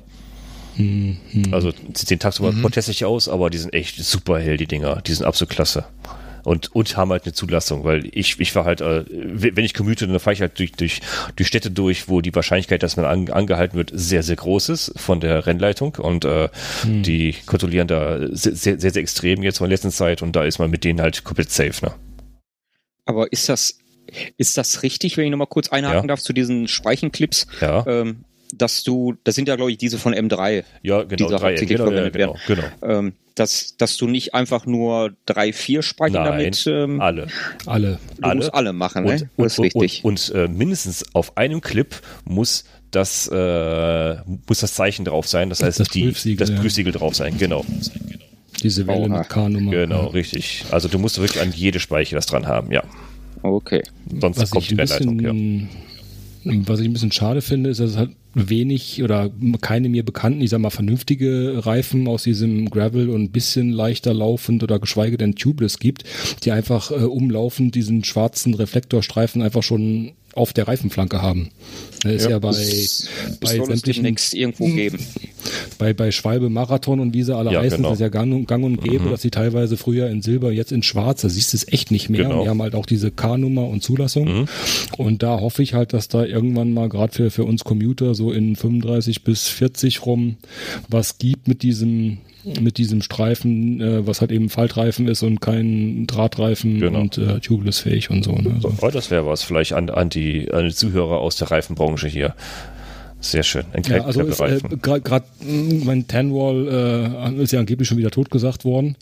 [0.77, 1.17] Hm,
[1.53, 5.03] Also sie sehen tagsüber protestig aus, aber die sind echt super hell, die Dinger.
[5.07, 5.85] Die sind absolut klasse.
[6.45, 10.09] Und, und haben halt eine Zulassung, weil ich, ich war halt, äh, wenn ich commute,
[10.09, 11.01] dann fahre ich halt durch, durch,
[11.37, 14.93] durch Städte durch, wo die Wahrscheinlichkeit, dass man an, angehalten wird, sehr, sehr groß ist
[14.97, 15.95] von der Rennleitung.
[16.01, 16.49] Und äh,
[16.85, 20.43] die kontrollieren da sehr, sehr, sehr, sehr extrem jetzt in der letzten Zeit und da
[20.43, 21.93] ist man mit denen halt komplett safe, ne?
[23.05, 23.79] Aber ist das,
[24.37, 26.07] ist das richtig, wenn ich nochmal kurz einhaken Ja.
[26.09, 27.47] darf zu diesen Speichenclips?
[27.61, 31.37] Ja, Ähm, dass du, das sind ja, glaube ich, diese von M3, ja genau, diese
[31.37, 32.99] drei, hauptsächlich genau, ja, verwendet genau, genau.
[32.99, 37.29] ähm, dass, dass du nicht einfach nur drei, vier Speicher Nein, damit, ähm, alle.
[37.67, 37.99] Alle.
[38.17, 38.35] du alle.
[38.37, 39.13] musst alle machen, ne?
[39.13, 40.05] Und, das und, ist richtig.
[40.05, 45.49] und, und äh, mindestens auf einem Clip muss das, äh, muss das Zeichen drauf sein,
[45.49, 46.61] das heißt Das die, Prüfsiegel, das ja.
[46.61, 47.65] Prüfsiegel drauf sein, genau.
[48.63, 49.19] Diese Welle Oha.
[49.19, 49.71] mit K-Nummer.
[49.71, 50.09] Genau, Ja.
[50.09, 50.65] richtig.
[50.71, 52.83] Also du musst wirklich an jede Speicher das dran haben, ja.
[53.43, 53.83] okay.
[54.21, 55.33] Sonst Was kommt ich, die ein Rennleitung, ja.
[55.33, 60.05] bisschen, was ich ein bisschen schade finde, ist, dass es halt wenig oder keine mir
[60.05, 64.79] bekannten, ich sag mal, vernünftige Reifen aus diesem Gravel und ein bisschen leichter laufend oder
[64.79, 66.05] geschweige denn tubeless gibt,
[66.45, 71.51] die einfach äh, umlaufend diesen schwarzen Reflektorstreifen einfach schon auf der Reifenflanke haben.
[72.03, 73.09] Das ist ja, ja bei, es,
[73.41, 74.99] bei es sämtlichen irgendwo geben.
[75.79, 77.91] Bei, bei Schwalbe Marathon und wie sie alle ja, heißen, genau.
[77.91, 79.11] das ist ja gang, gang und gäbe, mhm.
[79.11, 82.09] dass sie teilweise früher in Silber, jetzt in Schwarz, da siehst du es echt nicht
[82.09, 82.25] mehr.
[82.25, 82.43] Genau.
[82.43, 84.41] Die haben halt auch diese K-Nummer und Zulassung.
[84.41, 84.49] Mhm.
[84.97, 88.33] Und da hoffe ich halt, dass da irgendwann mal gerade für, für uns Commuter so
[88.33, 90.37] in 35 bis 40 rum
[90.89, 96.07] was gibt mit diesem mit diesem Streifen, äh, was halt eben Faltreifen ist und kein
[96.07, 97.01] Drahtreifen genau.
[97.01, 98.33] und äh, tubeless fähig und so.
[98.33, 98.57] Ne?
[98.61, 98.73] so.
[98.81, 102.35] Oh, das wäre was vielleicht an, an, die, an die Zuhörer aus der Reifenbranche hier.
[103.23, 103.65] Sehr schön.
[103.73, 108.65] Ein ja, also äh, gerade hm, mein Tenwall äh, ist ja angeblich schon wieder totgesagt
[108.65, 108.97] worden.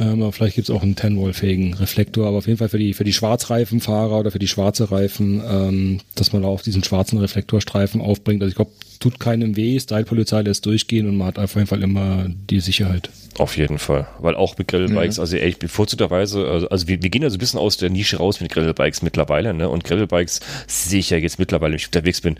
[0.00, 2.26] Ähm, aber vielleicht gibt es auch einen Tenwall-fähigen Reflektor.
[2.26, 6.00] Aber auf jeden Fall für die für die Schwarzreifenfahrer oder für die schwarze Reifen, ähm,
[6.14, 8.42] dass man da auf diesen schwarzen Reflektorstreifen aufbringt.
[8.42, 9.78] Also ich glaube, tut keinem weh.
[9.78, 13.10] Style-Polizei lässt durchgehen und man hat auf jeden Fall immer die Sicherheit.
[13.36, 14.08] Auf jeden Fall.
[14.18, 15.20] Weil auch mit Gravelbikes, mhm.
[15.20, 18.16] also echt bevorzugterweise, also, also wir, wir, gehen ja so ein bisschen aus der Nische
[18.16, 19.68] raus mit Gravelbikes mittlerweile, ne?
[19.68, 22.36] Und Gravelbikes sehe ich ja jetzt mittlerweile, wenn ich unterwegs bin,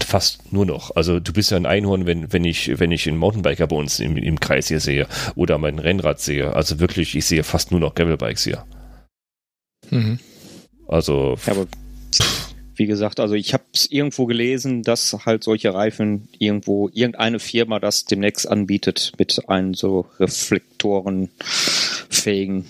[0.00, 0.94] fast nur noch.
[0.96, 4.00] Also du bist ja ein Einhorn, wenn, wenn ich, wenn ich einen Mountainbiker bei uns
[4.00, 6.54] im, im Kreis hier sehe oder mein Rennrad sehe.
[6.54, 8.64] Also wirklich, ich sehe fast nur noch Gravelbikes hier.
[9.90, 10.18] Mhm.
[10.88, 11.36] Also.
[11.46, 11.66] Ja, aber
[12.74, 17.78] wie gesagt, also ich habe es irgendwo gelesen, dass halt solche Reifen irgendwo irgendeine Firma
[17.78, 22.64] das demnächst anbietet mit einem so reflektorenfähigen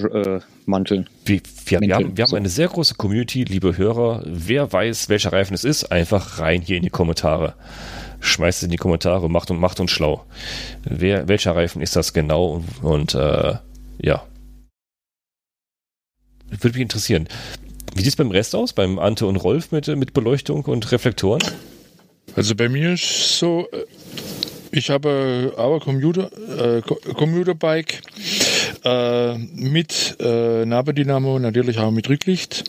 [0.00, 1.08] äh, Manteln.
[1.24, 4.22] Wie, wir, wir, haben, wir haben eine sehr große Community, liebe Hörer.
[4.26, 7.54] Wer weiß, welcher Reifen es ist, einfach rein hier in die Kommentare.
[8.20, 10.24] Schmeißt es in die Kommentare, macht und macht uns schlau.
[10.84, 12.46] Wer, welcher Reifen ist das genau?
[12.46, 13.54] Und, und äh,
[14.00, 14.24] ja.
[16.48, 17.28] Würde mich interessieren.
[17.94, 18.72] Wie sieht es beim Rest aus?
[18.72, 21.42] Beim Ante und Rolf mit, mit Beleuchtung und Reflektoren?
[22.34, 23.84] Also bei mir ist so, äh,
[24.70, 26.30] ich habe auch ein Commuter,
[26.76, 28.02] äh, Commuterbike
[28.84, 32.64] äh, mit äh, Nabendynamo, natürlich auch mit Rücklicht.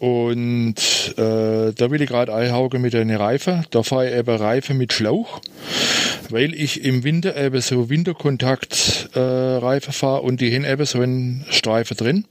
[0.00, 3.62] Und äh, da will ich gerade einhaken mit einer Reife.
[3.70, 5.40] Da fahre ich eben Reife mit Schlauch,
[6.28, 11.46] weil ich im Winter eben so Winterkontakt-Reife äh, fahre und die haben eben so einen
[11.50, 12.24] Streifen drin.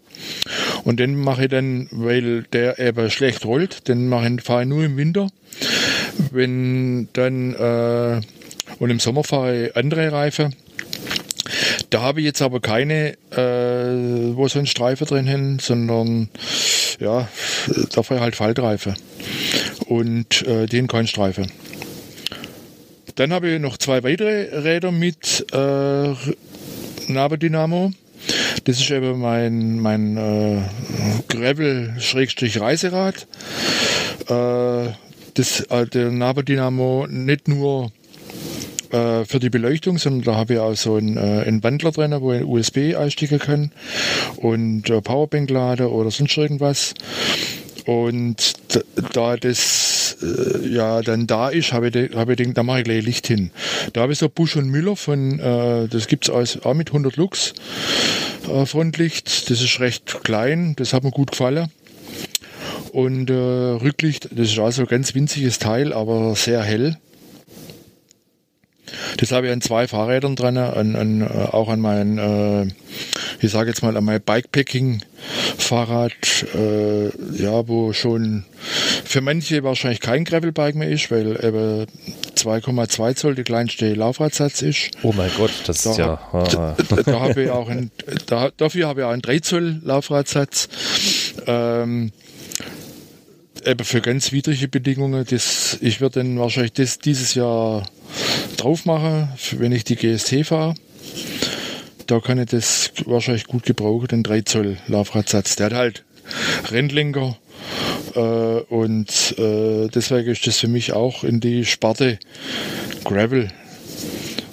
[0.84, 4.10] Und den mache ich dann, weil der eben schlecht rollt, den
[4.42, 5.30] fahre ich nur im Winter.
[6.32, 8.22] Wenn dann, äh,
[8.80, 10.56] und im Sommer fahre ich andere Reifen
[11.90, 16.30] da habe ich jetzt aber keine, äh, wo so ein Streifen drin hin, sondern
[17.00, 17.28] ja,
[17.94, 18.96] dafür halt Faltreife.
[19.88, 21.52] Und äh, den Streifen.
[23.16, 26.14] Dann habe ich noch zwei weitere Räder mit äh,
[27.08, 27.92] Nabendynamo.
[28.66, 30.62] Das ist eben mein, mein äh,
[31.30, 33.28] Gravel-Reiserad.
[34.28, 34.90] Äh,
[35.36, 37.92] das, äh, der Nabendynamo nicht nur
[38.92, 42.16] äh, für die Beleuchtung, sondern da habe ich auch so einen, äh, einen Wandler drin,
[42.20, 43.72] wo ich USB einstecken kann
[44.38, 46.94] und äh, Powerbank laden oder sonst irgendwas.
[47.86, 48.54] Und
[49.14, 52.86] da das äh, ja dann da ist, habe ich, hab ich gedacht, da mache ich
[52.86, 53.52] gleich Licht hin.
[53.94, 57.16] Da habe ich so Busch und Müller von, äh, das gibt es auch mit 100
[57.16, 57.54] Lux
[58.52, 59.50] äh, Frontlicht.
[59.50, 61.70] Das ist recht klein, das hat mir gut gefallen.
[62.92, 66.98] Und äh, Rücklicht, das ist also ein ganz winziges Teil, aber sehr hell.
[69.18, 72.68] Das habe ich an zwei Fahrrädern dran, an, an, äh, auch an mein, äh,
[73.40, 76.12] ich sage jetzt mal, an mein Bikepacking-Fahrrad,
[76.56, 77.06] äh,
[77.42, 78.46] ja, wo schon
[79.04, 81.86] für manche wahrscheinlich kein Gravelbike mehr ist, weil eben
[82.36, 84.92] 2,2 Zoll der kleinste Laufradsatz ist.
[85.04, 86.20] Oh mein Gott, das da, ist ja.
[86.32, 87.92] Da, da, da habe ich auch ein,
[88.26, 90.68] da, dafür habe ich auch einen 3 Zoll Laufradsatz.
[91.48, 92.12] Ähm,
[93.66, 95.26] eben für ganz widrige Bedingungen.
[95.30, 97.86] Das, ich werde dann wahrscheinlich das dieses Jahr
[98.58, 100.76] drauf machen, wenn ich die GST fahre.
[102.08, 105.56] Da kann ich das wahrscheinlich gut gebrauchen, den 3 Zoll Laufradsatz.
[105.56, 106.06] Der hat halt
[106.72, 107.38] Rennlenker
[108.16, 112.20] äh, und äh, deswegen ist das für mich auch in die Sparte
[113.04, 113.50] Gravel.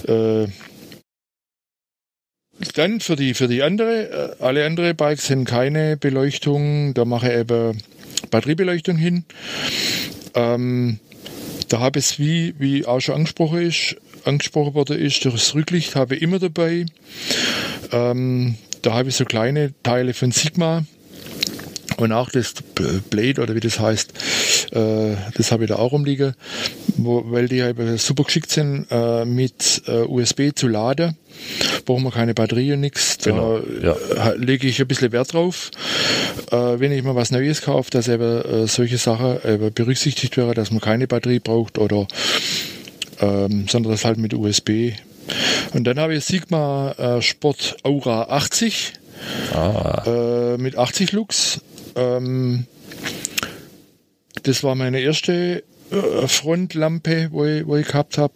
[0.08, 0.46] Äh,
[2.74, 6.94] dann für die, für die andere, äh, alle andere Bikes sind keine Beleuchtung.
[6.94, 7.82] Da mache ich eben
[8.30, 9.24] Batteriebeleuchtung hin.
[10.34, 10.98] Ähm,
[11.68, 15.96] da habe ich es, wie, wie auch schon angesprochen ist, angesprochen worden ist, das Rücklicht
[15.96, 16.86] habe ich immer dabei.
[17.92, 20.84] Ähm, da habe ich so kleine Teile von Sigma
[21.96, 22.54] Und auch das
[23.10, 24.12] Blade oder wie das heißt,
[24.72, 26.34] äh, das habe ich da auch rumliegen,
[26.96, 31.16] wo, weil die halt super geschickt sind, äh, mit äh, USB zu laden.
[31.84, 33.18] Brauchen wir keine Batterie und nichts.
[33.18, 34.32] Da genau, ja.
[34.36, 35.70] lege ich ein bisschen Wert drauf.
[36.50, 40.54] Äh, wenn ich mal was Neues kaufe, dass eben äh, solche Sachen eben berücksichtigt wäre,
[40.54, 42.06] dass man keine Batterie braucht oder
[43.20, 44.92] ähm, sondern das halt mit USB.
[45.72, 48.92] Und dann habe ich Sigma äh, Sport Aura 80
[49.54, 50.02] ah.
[50.06, 51.60] äh, mit 80 Lux.
[51.94, 52.66] Ähm,
[54.42, 58.34] das war meine erste äh, Frontlampe, wo ich, wo ich gehabt habe.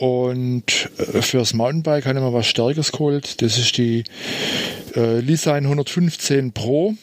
[0.00, 3.42] Und äh, fürs Mountainbike habe ich mir was Stärkeres geholt.
[3.42, 4.04] Das ist die
[4.96, 6.94] äh, Lisign 115 Pro.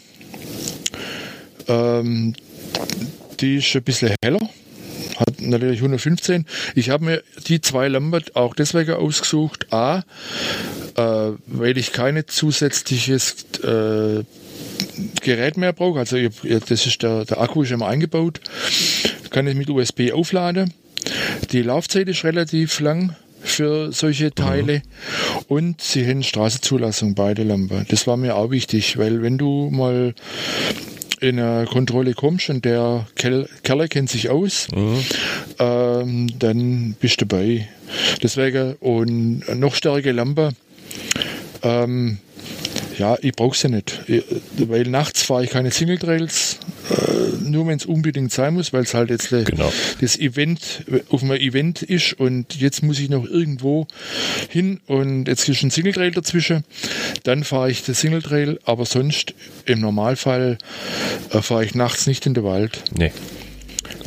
[1.67, 2.33] Ähm,
[3.39, 4.39] die ist ein bisschen heller
[5.19, 6.45] hat natürlich 115.
[6.75, 9.71] Ich habe mir die zwei Lampen auch deswegen ausgesucht.
[9.73, 10.03] A,
[10.95, 14.23] äh, weil ich keine zusätzliches äh,
[15.21, 15.99] Gerät mehr brauche.
[15.99, 16.17] Also
[16.67, 18.41] das ist der, der Akku ist immer eingebaut.
[19.29, 20.73] Kann ich mit USB aufladen.
[21.51, 24.81] Die Laufzeit ist relativ lang für solche Teile mhm.
[25.47, 27.85] und sie haben Straßenzulassung, beide Lampen.
[27.89, 30.13] Das war mir auch wichtig, weil wenn du mal
[31.19, 34.99] in eine Kontrolle kommst und der Keller kennt sich aus, mhm.
[35.59, 37.67] ähm, dann bist du dabei.
[38.21, 40.51] Deswegen und noch stärkere Lampe.
[41.63, 42.19] Ähm,
[42.97, 44.01] ja, ich brauche sie nicht,
[44.57, 48.83] weil nachts fahre ich keine Single Trails, äh, nur wenn es unbedingt sein muss, weil
[48.83, 49.71] es halt jetzt äh, genau.
[50.01, 53.87] das Event auf einem Event ist und jetzt muss ich noch irgendwo
[54.49, 56.63] hin und jetzt ist ein Single Trail dazwischen.
[57.23, 59.33] Dann fahre ich den Single Trail, aber sonst
[59.65, 60.57] im Normalfall
[61.31, 62.83] äh, fahre ich nachts nicht in den Wald.
[62.97, 63.11] Nee.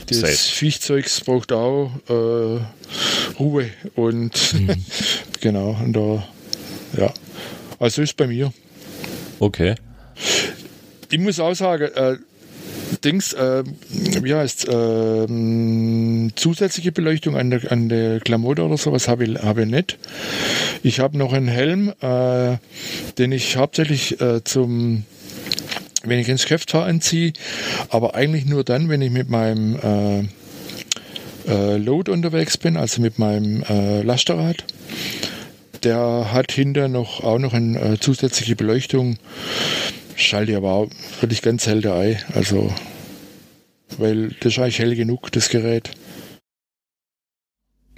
[0.06, 0.32] Das Safe.
[0.32, 4.84] Viechzeugs braucht auch äh, Ruhe und mhm.
[5.40, 6.26] genau, und da,
[6.98, 7.14] ja.
[7.78, 8.52] Also ist bei mir.
[9.40, 9.74] Okay.
[11.10, 12.16] Ich muss auch sagen, äh,
[13.02, 15.26] Dings, äh, wie heißt äh,
[16.36, 19.98] zusätzliche Beleuchtung an der, an der Klamotte oder sowas habe ich, hab ich nicht.
[20.82, 22.58] Ich habe noch einen Helm, äh,
[23.16, 25.04] den ich hauptsächlich äh, zum
[26.02, 27.34] wenn ich ins Geschäft fahre, anziehe,
[27.90, 30.20] aber eigentlich nur dann, wenn ich mit meinem äh,
[31.50, 33.62] äh, Load unterwegs bin, also mit meinem
[34.02, 34.64] Lasterrad.
[35.82, 39.18] Der hat hinter noch auch noch eine äh, zusätzliche Beleuchtung.
[40.16, 42.18] Schalte ich aber auch wirklich ganz selten ein.
[42.34, 42.72] Also,
[43.96, 45.90] weil das ist eigentlich hell genug, das Gerät.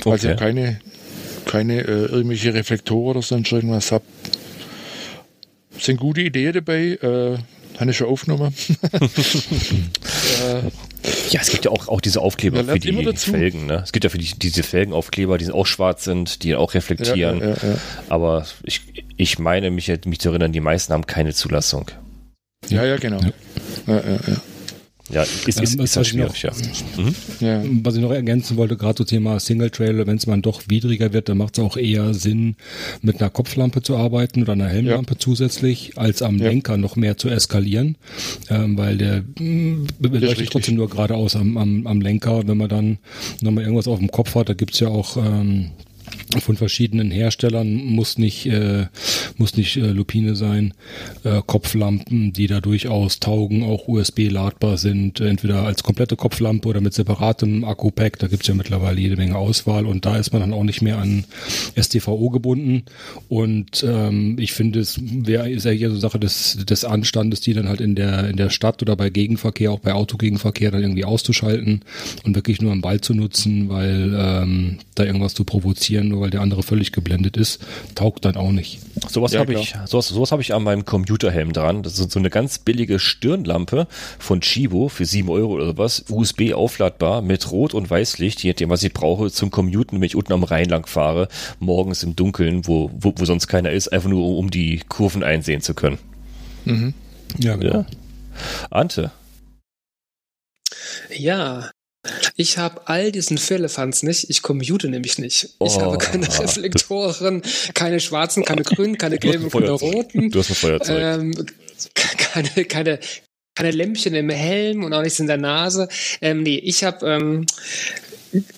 [0.01, 0.11] Okay.
[0.11, 0.80] Also keine,
[1.47, 4.05] keine äh, irgendwelche Reflektoren oder sonst irgendwas habe.
[5.78, 6.99] Sind gute Ideen dabei.
[7.03, 7.39] Äh,
[7.79, 8.55] habe ich schon aufgenommen.
[11.31, 13.66] ja, es gibt ja auch, auch diese Aufkleber für die Felgen.
[13.66, 13.83] Ne?
[13.85, 17.41] Es gibt ja für die, diese Felgenaufkleber, die auch schwarz sind, die auch reflektieren.
[17.41, 18.83] Ja, ja, ja, Aber ich,
[19.16, 21.91] ich meine, mich, mich zu erinnern, die meisten haben keine Zulassung.
[22.68, 23.20] Ja, ja, genau.
[23.87, 24.37] Ja, ja, ja.
[25.13, 26.53] Ja, ist, ist, ist halt schwierig, ja.
[26.97, 27.15] Mhm.
[27.41, 27.63] ja.
[27.83, 31.13] Was ich noch ergänzen wollte, gerade zum Thema Single Trailer, wenn es mal doch widriger
[31.13, 32.57] wird, dann macht es auch eher Sinn,
[33.03, 35.19] mit einer Kopflampe zu arbeiten oder einer Helmlampe ja.
[35.19, 36.49] zusätzlich, als am ja.
[36.49, 37.97] Lenker noch mehr zu eskalieren,
[38.49, 39.23] ähm, weil der
[39.99, 42.99] beleuchtet trotzdem nur geradeaus am, am, am Lenker und wenn man dann
[43.43, 45.73] nochmal irgendwas auf dem Kopf hat, da gibt's ja auch ähm,
[46.41, 48.87] von verschiedenen Herstellern, muss nicht, äh,
[49.37, 50.74] muss nicht äh, Lupine sein,
[51.24, 56.95] äh, Kopflampen, die da durchaus taugen, auch USB-ladbar sind, entweder als komplette Kopflampe oder mit
[56.95, 60.64] separatem Akku-Pack, da gibt's ja mittlerweile jede Menge Auswahl und da ist man dann auch
[60.64, 61.24] nicht mehr an
[61.76, 62.85] STVO gebunden.
[63.28, 67.55] Und ähm, ich finde, es wäre ist ja hier so Sache des, des Anstandes, die
[67.55, 71.05] dann halt in der, in der Stadt oder bei Gegenverkehr, auch bei Autogegenverkehr dann irgendwie
[71.05, 71.83] auszuschalten
[72.24, 76.41] und wirklich nur am Ball zu nutzen, weil ähm, da irgendwas zu provozieren weil der
[76.41, 77.61] andere völlig geblendet ist,
[77.95, 78.81] taugt dann auch nicht.
[79.09, 81.83] Sowas ja, habe ich, sowas, sowas habe ich an meinem Computerhelm dran.
[81.83, 83.87] Das ist so eine ganz billige Stirnlampe
[84.18, 88.70] von Chibo für 7 Euro oder was, USB aufladbar mit Rot- und Weißlicht, je nachdem,
[88.70, 92.66] was ich brauche, zum Commuten, wenn ich unten am Rhein lang fahre, morgens im Dunkeln,
[92.66, 95.99] wo, wo, wo sonst keiner ist, einfach nur um die Kurven einsehen zu können.
[96.64, 96.95] Mhm.
[97.39, 97.79] Ja, genau.
[97.79, 97.87] Ja.
[98.70, 99.11] Ante.
[101.11, 101.70] Ja,
[102.36, 104.28] ich habe all diesen Firlefanz nicht.
[104.28, 105.50] Ich commute nämlich nicht.
[105.59, 107.42] Oh, ich habe keine Reflektoren,
[107.74, 110.30] keine schwarzen, keine grünen, keine gelben, keine roten.
[110.30, 111.00] Du hast ein Feuerzeug.
[111.00, 111.46] Ähm,
[112.32, 112.98] keine, keine,
[113.55, 115.88] keine Lämpchen im Helm und auch nichts in der Nase.
[116.20, 117.46] Ähm, nee, ich habe ähm,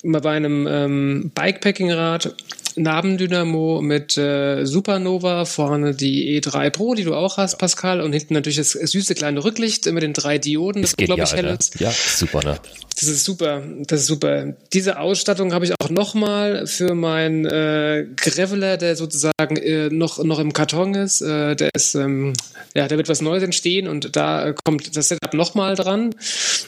[0.03, 2.35] bei einem ähm, Bikepacking-Rad
[2.77, 8.35] Nabendynamo mit äh, Supernova, vorne die E3 Pro, die du auch hast, Pascal, und hinten
[8.35, 11.81] natürlich das süße kleine Rücklicht mit den drei Dioden, das, das glaube ich hell ist.
[11.81, 12.59] Ja, super, ne?
[13.01, 14.55] Das ist super, das ist super.
[14.73, 20.39] Diese Ausstattung habe ich auch nochmal für meinen äh, Graveler, der sozusagen äh, noch, noch
[20.39, 21.21] im Karton ist.
[21.21, 22.35] Äh, der ist, ähm,
[22.73, 26.15] ja, da wird was Neues entstehen und da äh, kommt das Setup nochmal dran.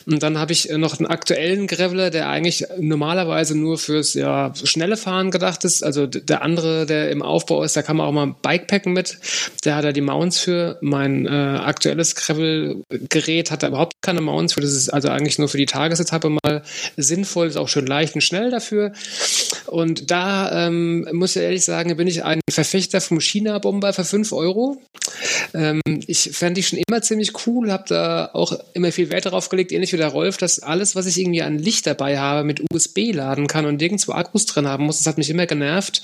[0.07, 4.53] Und dann habe ich äh, noch einen aktuellen Graveler, der eigentlich normalerweise nur fürs ja,
[4.65, 5.85] schnelle Fahren gedacht ist.
[5.85, 9.19] Also der andere, der im Aufbau ist, da kann man auch mal Bikepacken mit.
[9.65, 10.77] Der hat da die Mounts für.
[10.83, 14.61] Mein äh, aktuelles Gravel-Gerät hat da überhaupt keine Mounts für.
[14.61, 16.63] Das ist also eigentlich nur für die Tagesetappe Etappe mal
[16.97, 18.93] sinnvoll, ist auch schön leicht und schnell dafür.
[19.67, 24.33] Und da ähm, muss ich ehrlich sagen, bin ich ein Verfechter vom China-Bomber für 5
[24.33, 24.81] Euro.
[25.55, 29.49] Ähm, ich fände die schon immer ziemlich cool, habe da auch immer viel Wert darauf
[29.49, 32.63] gelegt, ähnlich wie der Rolf, dass alles, was ich irgendwie an Licht dabei habe, mit
[32.73, 34.99] USB laden kann und nirgendwo Akkus drin haben muss.
[34.99, 36.03] Das hat mich immer genervt.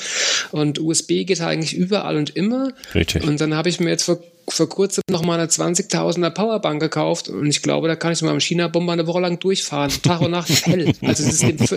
[0.50, 2.72] Und USB geht eigentlich überall und immer.
[2.94, 3.24] Richtig.
[3.24, 7.28] Und dann habe ich mir jetzt vor vor kurzem noch mal eine 20.000er Powerbank gekauft
[7.28, 9.90] und ich glaube, da kann ich mit meinem China-Bomber eine Woche lang durchfahren.
[10.02, 10.92] Tag und Nacht hell.
[11.02, 11.72] Also das ist,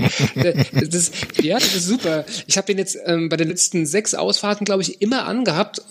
[0.76, 1.12] das,
[1.42, 2.26] ja, das ist super.
[2.48, 5.82] Ich habe den jetzt ähm, bei den letzten sechs Ausfahrten, glaube ich, immer angehabt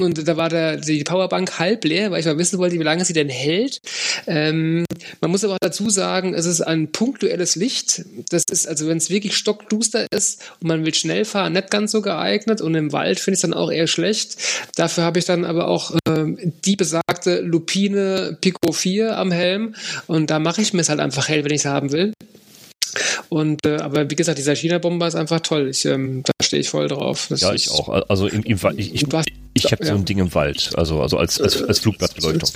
[0.00, 3.04] und da war der, die Powerbank halb leer, weil ich mal wissen wollte, wie lange
[3.04, 3.80] sie denn hält.
[4.26, 4.84] Ähm,
[5.20, 8.04] man muss aber auch dazu sagen, es ist ein punktuelles Licht.
[8.30, 11.92] Das ist, also wenn es wirklich stockduster ist und man will schnell fahren, nicht ganz
[11.92, 14.36] so geeignet und im Wald finde ich es dann auch eher schlecht.
[14.76, 19.74] Dafür habe ich dann aber auch ähm, die besagte Lupine Pico 4 am Helm
[20.06, 22.12] und da mache ich mir es halt einfach hell, wenn ich es haben will.
[23.28, 25.68] Und äh, aber wie gesagt, dieser China-Bomber ist einfach toll.
[25.68, 27.26] Ich, ähm, da stehe ich voll drauf.
[27.30, 27.88] Das ja, ich auch.
[28.08, 29.06] Also im, im ich, ich,
[29.54, 29.90] ich habe ja.
[29.90, 32.50] so ein Ding im Wald, also also als als, als Flugblattbeleuchtung.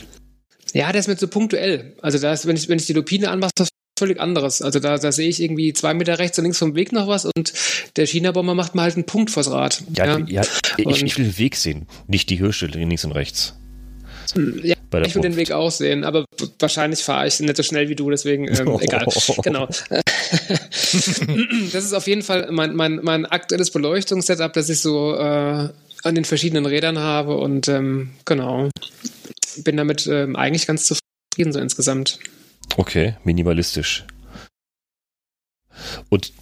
[0.74, 1.94] Ja, der ist mir so punktuell.
[2.02, 4.62] Also da ist, wenn ich wenn ich die Lupine anmache, das völlig anderes.
[4.62, 7.24] Also da, da sehe ich irgendwie zwei Meter rechts und links vom Weg noch was
[7.24, 7.52] und
[7.96, 9.82] der China-Bomber macht mal halt einen Punkt vors Rad.
[9.96, 10.26] Ja, ja.
[10.26, 10.42] ja
[10.76, 13.54] ich, ich, will den Weg sehen, nicht die Hirsche links und rechts.
[14.62, 14.74] Ja,
[15.04, 16.24] ich will den Weg auch sehen, aber
[16.58, 19.06] wahrscheinlich fahre ich nicht so schnell wie du, deswegen ähm, egal.
[19.42, 19.66] Genau.
[21.72, 25.68] das ist auf jeden Fall mein, mein, mein aktuelles Beleuchtungssetup, das ich so äh,
[26.02, 28.68] an den verschiedenen Rädern habe und ähm, genau.
[29.58, 32.18] Bin damit ähm, eigentlich ganz zufrieden so insgesamt.
[32.76, 34.04] Okay, minimalistisch.
[36.08, 36.32] Und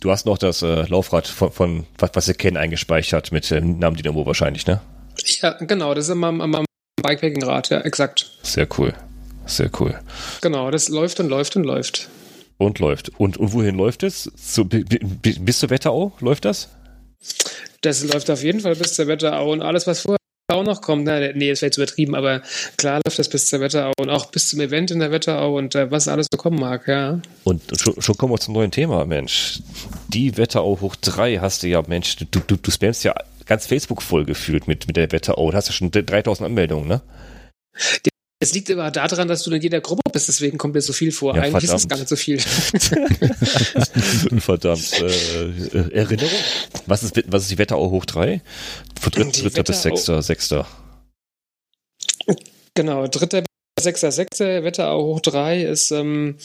[0.00, 3.78] du hast noch das äh, Laufrad von, von was, was ihr kennt, eingespeichert mit dem
[3.78, 4.80] Namen Dynamo wahrscheinlich, ne?
[5.40, 6.64] Ja, genau, das ist immer am, am
[7.02, 8.30] Bikepacking-Rad, ja, exakt.
[8.42, 8.94] Sehr cool.
[9.46, 9.98] Sehr cool.
[10.40, 12.08] Genau, das läuft und läuft und läuft.
[12.58, 13.10] Und läuft.
[13.18, 14.30] Und, und wohin läuft es?
[14.36, 16.68] Zu, bis zur Wetterau läuft das?
[17.80, 21.04] Das läuft auf jeden Fall bis zur Wetterau und alles, was vorher auch noch kommt.
[21.04, 22.42] Ne, nee, das wäre jetzt übertrieben, aber
[22.76, 25.74] klar läuft das bis zur Wetterau und auch bis zum Event in der Wetterau und
[25.74, 27.20] äh, was alles so kommen mag, ja.
[27.44, 29.60] Und schon, schon kommen wir zum neuen Thema, Mensch.
[30.08, 33.14] Die Wetterau hoch 3 hast du ja, Mensch, du, du, du spammst ja
[33.46, 35.50] ganz Facebook voll gefühlt mit, mit der Wetterau.
[35.50, 37.02] Du hast ja schon 3000 Anmeldungen, ne?
[38.42, 41.12] Es liegt aber daran, dass du in jeder Gruppe bist, deswegen kommt dir so viel
[41.12, 41.36] vor.
[41.36, 41.76] Ja, Eigentlich verdammt.
[41.76, 42.40] ist es gar nicht so viel.
[44.40, 45.00] verdammt.
[45.00, 45.06] Äh,
[45.78, 46.32] äh, Erinnerung?
[46.86, 48.42] Was ist, was ist die Wetterau hoch 3?
[49.00, 50.66] Von dritter, dritter bis sechster, sechster.
[52.74, 53.44] Genau, dritter
[53.80, 56.36] Sechster, sechster Wetterau hoch 3 ist ähm,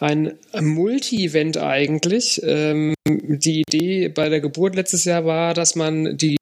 [0.00, 2.40] ein Multi-Event eigentlich.
[2.44, 6.36] Ähm, die Idee bei der Geburt letztes Jahr war, dass man die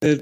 [0.00, 0.18] äh,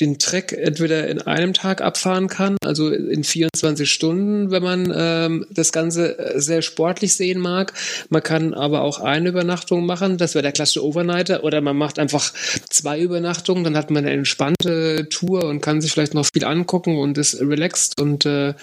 [0.00, 5.46] den Trek entweder in einem Tag abfahren kann, also in 24 Stunden, wenn man ähm,
[5.50, 7.72] das Ganze äh, sehr sportlich sehen mag.
[8.08, 11.98] Man kann aber auch eine Übernachtung machen, das wäre der klassische Overnighter, oder man macht
[11.98, 12.32] einfach
[12.70, 16.96] zwei Übernachtungen, dann hat man eine entspannte Tour und kann sich vielleicht noch viel angucken
[16.96, 18.54] und ist relaxed und äh,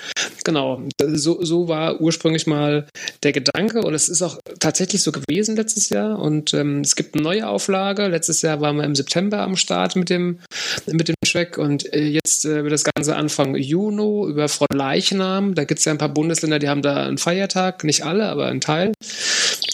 [0.44, 2.88] genau, so, so war ursprünglich mal
[3.24, 7.16] der Gedanke und es ist auch tatsächlich so gewesen letztes Jahr und ähm, es gibt
[7.16, 8.08] eine neue Auflage.
[8.08, 10.40] Letztes Jahr waren wir im September am Start mit dem
[10.88, 14.68] mit mit dem Track und äh, jetzt äh, wird das Ganze Anfang Juni über Frau
[14.72, 15.56] Leichnam.
[15.56, 18.46] Da gibt es ja ein paar Bundesländer, die haben da einen Feiertag, nicht alle, aber
[18.46, 18.92] ein Teil.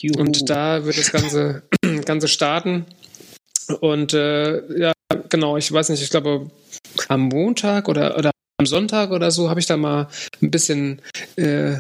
[0.01, 0.21] Juhu.
[0.21, 1.63] Und da wird das Ganze,
[2.05, 2.85] Ganze starten.
[3.81, 4.93] Und äh, ja,
[5.27, 6.49] genau, ich weiß nicht, ich glaube
[7.09, 10.07] am Montag oder, oder am Sonntag oder so habe ich da mal
[10.41, 11.01] ein bisschen
[11.35, 11.75] äh,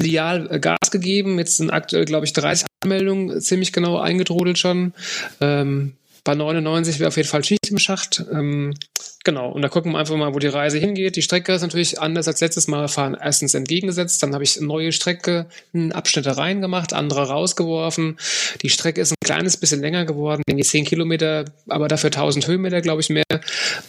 [0.00, 1.38] medial Gas gegeben.
[1.38, 4.94] Jetzt sind aktuell, glaube ich, 30 Anmeldungen ziemlich genau eingetrudelt schon.
[5.42, 5.92] Ähm,
[6.28, 8.22] bei 99 wäre auf jeden Fall Schicht im Schacht.
[8.30, 8.74] Ähm,
[9.24, 11.16] genau, und da gucken wir einfach mal, wo die Reise hingeht.
[11.16, 13.16] Die Strecke ist natürlich anders als letztes Mal fahren.
[13.18, 15.48] Erstens entgegengesetzt, dann habe ich neue Strecke,
[15.90, 18.18] Abschnitte reingemacht, andere rausgeworfen.
[18.60, 22.82] Die Strecke ist ein kleines bisschen länger geworden, irgendwie 10 Kilometer, aber dafür 1000 Höhenmeter,
[22.82, 23.24] glaube ich, mehr.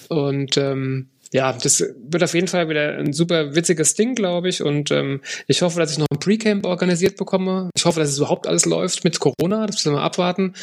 [0.07, 4.63] Und ähm, ja, das wird auf jeden Fall wieder ein super witziges Ding, glaube ich.
[4.63, 7.69] Und ähm, ich hoffe, dass ich noch ein Pre-Camp organisiert bekomme.
[7.75, 9.67] Ich hoffe, dass es überhaupt alles läuft mit Corona.
[9.67, 10.53] Das müssen wir abwarten.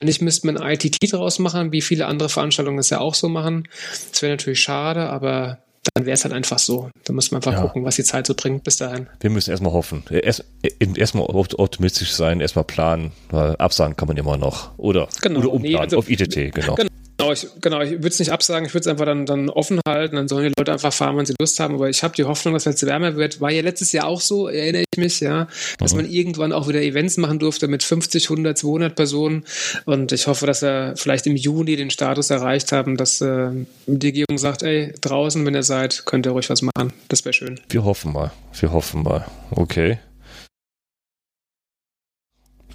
[0.00, 3.14] Wenn nicht, müsste man ein ITT draus machen, wie viele andere Veranstaltungen es ja auch
[3.14, 3.68] so machen.
[4.10, 5.58] Das wäre natürlich schade, aber
[5.94, 6.90] dann wäre es halt einfach so.
[7.04, 7.60] Da muss man einfach ja.
[7.60, 9.06] gucken, was die Zeit so bringt bis dahin.
[9.20, 10.02] Wir müssen erstmal hoffen.
[10.10, 10.44] Erst,
[10.80, 14.76] erstmal optimistisch sein, erstmal planen, weil absagen kann man immer noch.
[14.76, 15.40] Oder, genau.
[15.40, 16.74] oder umplanen nee, also, auf ITT, genau.
[16.74, 16.90] genau.
[17.18, 19.80] Genau, ich, genau, ich würde es nicht absagen, ich würde es einfach dann, dann offen
[19.88, 21.74] halten, dann sollen die Leute einfach fahren, wenn sie Lust haben.
[21.74, 24.20] Aber ich habe die Hoffnung, dass wenn es wärmer wird, war ja letztes Jahr auch
[24.20, 25.48] so, erinnere ich mich, ja,
[25.78, 26.02] dass mhm.
[26.02, 29.44] man irgendwann auch wieder Events machen durfte mit 50, 100, 200 Personen.
[29.86, 33.50] Und ich hoffe, dass wir vielleicht im Juni den Status erreicht haben, dass äh,
[33.86, 36.92] die Regierung sagt, ey, draußen, wenn ihr seid, könnt ihr ruhig was machen.
[37.08, 37.58] Das wäre schön.
[37.70, 39.26] Wir hoffen mal, wir hoffen mal.
[39.50, 39.98] Okay.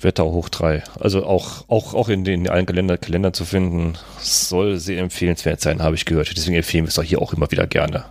[0.03, 0.83] Wetter hoch 3.
[0.99, 5.81] Also auch, auch, auch in den allen Kalender, Kalender zu finden, soll sehr empfehlenswert sein,
[5.81, 6.35] habe ich gehört.
[6.35, 8.05] Deswegen empfehlen wir es auch hier auch immer wieder gerne.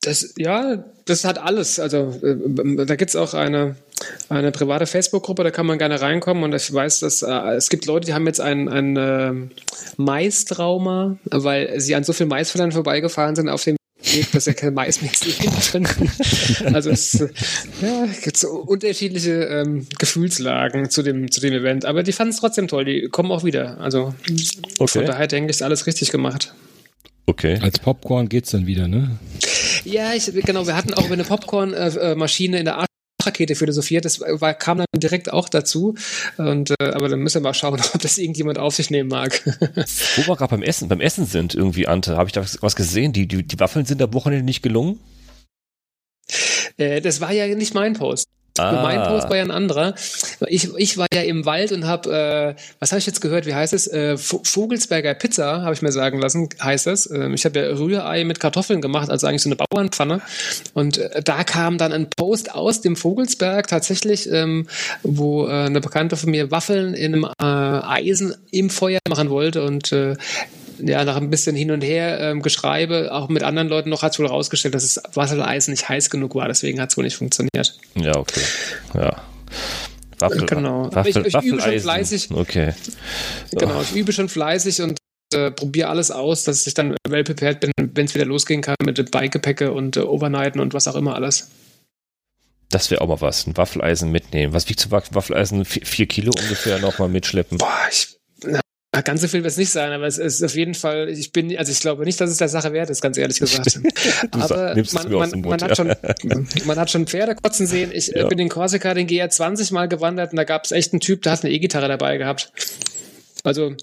[0.00, 1.80] Das, ja, das hat alles.
[1.80, 3.76] Also äh, da gibt es auch eine,
[4.28, 7.86] eine private Facebook-Gruppe, da kann man gerne reinkommen und ich weiß, dass äh, es gibt
[7.86, 9.32] Leute, die haben jetzt ein, ein äh,
[9.96, 13.75] Maistrauma, weil sie an so vielen Maisfeldern vorbeigefahren sind auf dem
[14.16, 15.86] geht, dass er kein Mais mehr sehen
[16.74, 17.24] Also es
[17.82, 21.84] ja, gibt so unterschiedliche ähm, Gefühlslagen zu dem, zu dem Event.
[21.84, 23.78] Aber die fanden es trotzdem toll, die kommen auch wieder.
[23.80, 24.14] Also
[24.78, 24.98] okay.
[24.98, 26.54] von daher denke ich, ist alles richtig gemacht.
[27.26, 27.58] Okay.
[27.60, 29.18] Als Popcorn geht es dann wieder, ne?
[29.84, 32.85] Ja, ich, genau, wir hatten auch eine Popcorn-Maschine in der Art
[33.26, 34.04] Rakete philosophiert.
[34.04, 35.94] Das war, kam dann direkt auch dazu.
[36.36, 39.42] Und, äh, aber dann müssen wir mal schauen, ob das irgendjemand auf sich nehmen mag.
[40.16, 43.12] Wo wir gerade beim Essen, beim Essen sind irgendwie, Ante, habe ich da was gesehen?
[43.12, 45.00] Die, die, die Waffeln sind am Wochenende nicht gelungen?
[46.76, 48.28] Äh, das war ja nicht mein Post.
[48.58, 48.82] Ah.
[48.82, 49.94] Mein Post war ja ein anderer.
[50.48, 53.54] Ich, ich war ja im Wald und habe, äh, was habe ich jetzt gehört, wie
[53.54, 53.86] heißt es?
[53.86, 57.10] Äh, Vogelsberger Pizza, habe ich mir sagen lassen, heißt es.
[57.10, 60.20] Ähm, ich habe ja Rührei mit Kartoffeln gemacht, also eigentlich so eine Bauernpfanne.
[60.74, 64.66] Und äh, da kam dann ein Post aus dem Vogelsberg tatsächlich, ähm,
[65.02, 69.64] wo äh, eine Bekannte von mir Waffeln in einem äh, Eisen im Feuer machen wollte
[69.64, 70.16] und äh,
[70.78, 74.12] ja, nach ein bisschen hin und her ähm, Geschreibe, auch mit anderen Leuten noch, hat
[74.12, 76.48] es wohl rausgestellt, dass das Wasseleisen nicht heiß genug war.
[76.48, 77.78] Deswegen hat es wohl nicht funktioniert.
[77.94, 78.42] Ja, okay.
[78.94, 79.22] Ja.
[80.18, 80.88] Waffel, genau.
[80.92, 82.30] Waffel, ich, ich übe schon fleißig.
[82.30, 82.72] Okay.
[83.52, 84.98] Genau, ich übe schon fleißig und
[85.34, 88.76] äh, probiere alles aus, dass ich dann well prepared bin, wenn es wieder losgehen kann
[88.84, 91.50] mit Bikegepäcke und äh, Overnighten und was auch immer alles.
[92.70, 94.52] Das wäre auch mal was, ein Waffeleisen mitnehmen.
[94.52, 95.64] Was wiegt so Waffeleisen?
[95.64, 97.58] Vier, vier Kilo ungefähr nochmal mitschleppen?
[97.58, 98.16] Boah, ich
[99.04, 101.56] Ganz so viel wird es nicht sein, aber es ist auf jeden Fall, ich bin,
[101.56, 103.80] also ich glaube nicht, dass es der Sache wert ist, ganz ehrlich gesagt.
[104.30, 105.94] aber man, man, man, hat schon,
[106.64, 107.90] man hat schon Pferde kotzen sehen.
[107.92, 108.26] Ich ja.
[108.26, 111.22] bin in Korsika den GR 20 mal gewandert und da gab es echt einen Typ,
[111.22, 112.52] der hat eine E-Gitarre dabei gehabt.
[113.44, 113.74] Also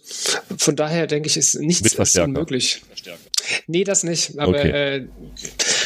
[0.58, 2.82] von daher denke ich, ist nichts ist unmöglich.
[3.68, 4.38] Nee, das nicht.
[4.38, 4.98] Aber okay.
[4.98, 5.08] äh,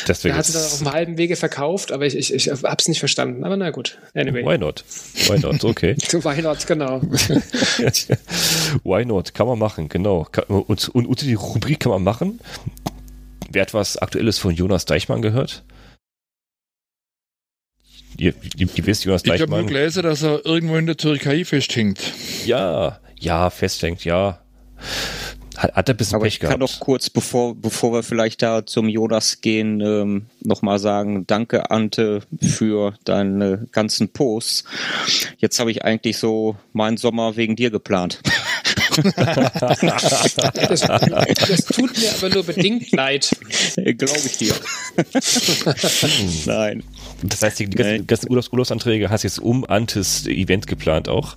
[0.08, 2.76] Deswegen er hat es dann auf dem halben Wege verkauft, aber ich, ich, ich habe
[2.78, 3.44] es nicht verstanden.
[3.44, 3.98] Aber na gut.
[4.14, 4.46] Anyway.
[4.46, 4.84] Why not?
[5.28, 5.64] Why not?
[5.64, 5.96] Okay.
[6.12, 7.02] Why not, genau.
[8.84, 9.34] Why not?
[9.34, 10.28] Kann man machen, genau.
[10.48, 12.40] Und, und unter die Rubrik kann man machen.
[13.50, 15.64] Wer hat was Aktuelles von Jonas Deichmann gehört?
[18.18, 19.36] Ihr, ihr, ihr wisst, Jonas Deichmann.
[19.36, 22.00] Ich habe nur gelesen, dass er irgendwo in der Türkei festhängt.
[22.46, 24.40] Ja, ja, festhängt, ja.
[25.58, 28.44] Hat, hat er ein bisschen Aber Pech ich kann noch kurz, bevor, bevor wir vielleicht
[28.44, 34.66] da zum Jonas gehen, ähm, nochmal sagen, danke Ante für deine ganzen Posts.
[35.40, 38.20] Jetzt habe ich eigentlich so meinen Sommer wegen dir geplant.
[38.98, 43.36] das, das, tut mir aber nur bedingt leid.
[43.76, 44.54] Glaube ich dir.
[46.46, 46.84] Nein.
[47.24, 51.36] Das heißt, die ganzen, ganzen Urlaubs Urlaubsanträge hast du jetzt um Antes Event geplant auch?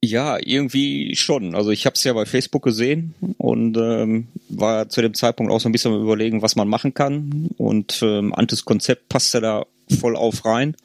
[0.00, 1.56] Ja, irgendwie schon.
[1.56, 5.60] Also ich habe es ja bei Facebook gesehen und ähm, war zu dem Zeitpunkt auch
[5.60, 7.50] so ein bisschen überlegen, was man machen kann.
[7.56, 9.66] Und ähm, Antes Konzept passte da
[10.00, 10.76] voll auf rein.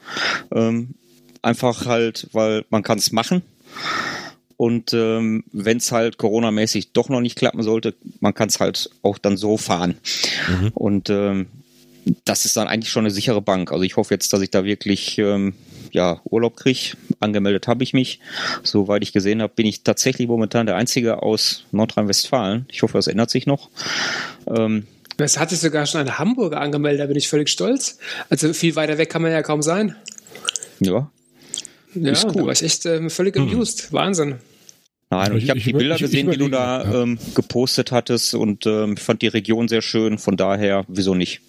[0.51, 0.95] Ähm,
[1.43, 3.43] einfach halt, weil man kann es machen.
[4.57, 8.89] Und ähm, wenn es halt Corona-mäßig doch noch nicht klappen sollte, man kann es halt
[9.03, 9.97] auch dann so fahren.
[10.47, 10.72] Mhm.
[10.74, 11.47] Und ähm,
[12.26, 13.72] das ist dann eigentlich schon eine sichere Bank.
[13.72, 15.53] Also ich hoffe jetzt, dass ich da wirklich ähm,
[15.94, 16.98] ja, Urlaub kriege.
[17.20, 18.20] Angemeldet habe ich mich.
[18.64, 22.66] Soweit ich gesehen habe, bin ich tatsächlich momentan der Einzige aus Nordrhein-Westfalen.
[22.70, 23.70] Ich hoffe, das ändert sich noch.
[24.48, 24.88] Ähm,
[25.18, 28.00] es hat sich sogar schon ein Hamburger angemeldet, da bin ich völlig stolz.
[28.30, 29.96] Also viel weiter weg kann man ja kaum sein.
[30.80, 31.10] Ja.
[31.94, 32.34] Ja, ist cool.
[32.34, 33.44] da war ich echt äh, völlig hm.
[33.44, 33.94] amused.
[33.94, 34.39] Wahnsinn.
[35.12, 37.04] Nein, ich habe die Bilder ich, gesehen, die du da ja.
[37.04, 40.18] ähm, gepostet hattest und ähm, fand die Region sehr schön.
[40.18, 41.41] Von daher, wieso nicht?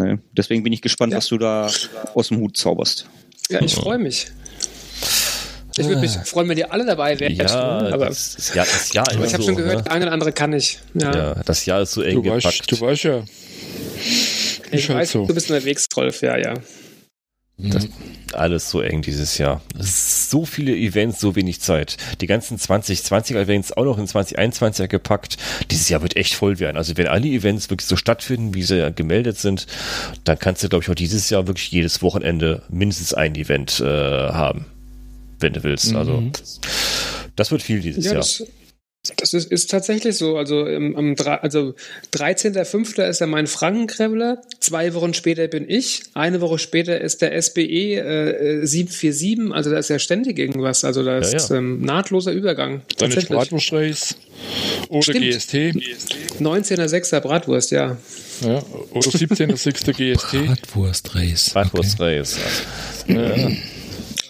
[0.00, 0.18] Ne?
[0.32, 1.18] Deswegen bin ich gespannt, ja.
[1.18, 1.70] was du da
[2.14, 3.06] aus dem Hut zauberst.
[3.50, 4.26] Ja, ich freue mich.
[5.76, 7.32] Ich würde mich freuen, wenn ihr alle dabei wärt.
[7.32, 7.46] Ja,
[7.92, 9.90] aber das, das Jahr, das Jahr aber ist ich habe so, schon gehört, ne?
[9.90, 10.78] eine oder andere kann ich.
[10.94, 12.44] Ja, ja, das Jahr ist so eng Du gepackt.
[12.44, 13.22] weißt, du weißt ja.
[14.72, 15.26] ich halt weiß, so.
[15.26, 16.22] du bist unterwegs, Rolf.
[16.22, 16.54] Ja, ja.
[17.62, 17.88] Das,
[18.32, 19.60] alles so eng dieses Jahr.
[19.78, 21.96] So viele Events, so wenig Zeit.
[22.20, 25.36] Die ganzen 2020er Events auch noch in 2021er gepackt.
[25.70, 26.76] Dieses Jahr wird echt voll werden.
[26.76, 29.66] Also wenn alle Events wirklich so stattfinden, wie sie gemeldet sind,
[30.24, 33.84] dann kannst du, glaube ich, auch dieses Jahr wirklich jedes Wochenende mindestens ein Event äh,
[33.84, 34.66] haben.
[35.40, 35.94] Wenn du willst.
[35.94, 36.22] Also
[37.36, 38.20] das wird viel dieses Ja, Jahr.
[38.20, 38.44] das,
[39.16, 40.36] das ist, ist tatsächlich so.
[40.36, 41.74] Also, ähm, am, drei- also
[42.12, 43.02] 13.05.
[43.08, 47.62] ist der mein Frankenkrebler, zwei Wochen später bin ich, eine Woche später ist der SBE
[47.62, 50.84] äh, äh, 747, also da ist ja ständig irgendwas.
[50.84, 51.56] Also da ist ja.
[51.56, 52.70] Ähm, nahtloser Übergang.
[52.98, 53.38] Dann ist Tatsächlich.
[53.38, 54.16] Bratwurstreis
[54.90, 55.20] oder Stimmt.
[55.24, 55.54] GST.
[56.40, 57.20] 19.06.
[57.20, 57.96] Bratwurst, ja.
[58.42, 59.92] Ja, oder 17.06.
[59.92, 60.46] GST.
[60.46, 61.50] Bratwurst-Race.
[61.54, 62.36] Bratwurst-Race.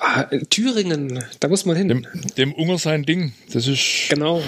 [0.03, 1.89] Ah, Thüringen, da muss man hin.
[1.89, 2.07] Dem,
[2.39, 3.33] dem Unger sein Ding.
[3.53, 4.09] Das ist.
[4.09, 4.43] Genau.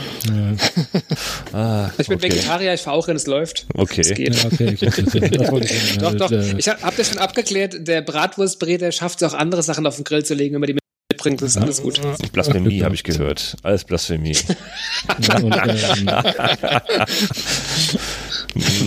[1.53, 2.31] Ah, Ich bin okay.
[2.31, 3.67] Vegetarier, ich fahre auch, wenn es läuft.
[3.75, 4.01] Okay.
[4.01, 4.35] Es geht.
[4.35, 5.99] Ja, okay, ich sagen.
[6.01, 6.33] Doch, doch.
[6.33, 7.87] Äh, Ich habe hab das schon abgeklärt.
[7.87, 10.77] Der Bratwurstbreter schafft es auch, andere Sachen auf den Grill zu legen, wenn man die
[11.13, 11.43] mitbringt.
[11.43, 12.01] Das ist alles gut.
[12.33, 13.57] Blasphemie habe ich gehört.
[13.63, 14.37] Alles Blasphemie.
[15.43, 16.09] und, ähm,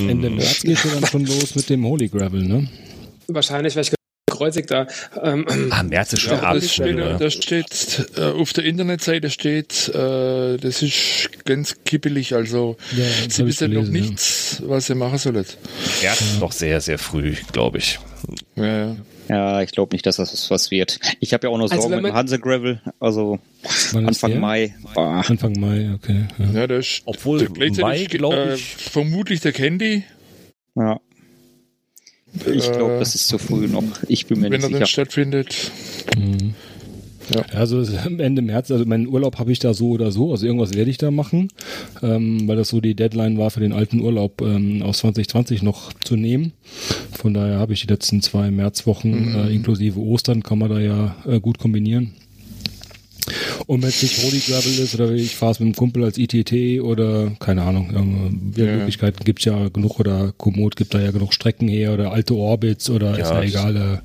[0.09, 2.67] Ende März geht ja dann schon los mit dem Holy Gravel, ne?
[3.27, 3.94] Wahrscheinlich, weil ich
[4.37, 4.87] gekreuzigt da.
[5.21, 9.29] Ähm, Ah, März ist schon Ja, abends das steht, das steht äh, auf der Internetseite
[9.29, 14.01] steht, äh, das ist ganz kippelig, also Ja, sie wissen noch gelesen, ja.
[14.01, 15.45] nichts, was sie machen sollen.
[16.01, 17.99] März ist noch sehr, sehr früh, glaube ich.
[18.55, 18.95] Ja, ja.
[19.27, 20.99] Ja, ich glaube nicht, dass das was wird.
[21.19, 23.39] Ich habe ja auch noch Also Sorgen wenn mit dem man- Hanse Gravel, also
[23.95, 24.39] Anfang der?
[24.39, 24.75] Mai.
[24.93, 25.23] Boah.
[25.27, 26.27] Anfang Mai, okay.
[26.37, 26.59] Ja.
[26.61, 30.03] ja das ist Obwohl der- gleichzeitig, Mai, glaub äh, ich- vermutlich der Candy,
[30.75, 30.99] Ja.
[32.53, 33.83] Ich glaube, Äh, das ist zu früh noch.
[34.07, 34.85] Ich bin mir wenn nicht er dann sicher.
[34.87, 35.71] stattfindet.
[36.17, 36.53] Mhm.
[37.33, 37.41] Ja.
[37.57, 37.81] Also
[38.19, 40.99] Ende März, also meinen Urlaub habe ich da so oder so, also irgendwas werde ich
[40.99, 41.47] da machen,
[42.03, 45.91] ähm, weil das so die Deadline war für den alten Urlaub ähm, aus 2020 noch
[46.03, 46.51] zu nehmen.
[47.17, 49.35] Von daher habe ich die letzten zwei Märzwochen Mhm.
[49.35, 52.13] äh, inklusive Ostern, kann man da ja äh, gut kombinieren.
[53.65, 56.17] Und wenn es nicht Holy Gravel ist oder ich fahre es mit dem Kumpel als
[56.17, 57.89] ITT oder keine Ahnung,
[58.55, 58.65] Ja.
[58.77, 62.35] Möglichkeiten gibt es ja genug oder Komoot gibt da ja genug Strecken her oder alte
[62.35, 63.75] Orbits oder ist Ja, ja egal.
[63.75, 63.97] Äh,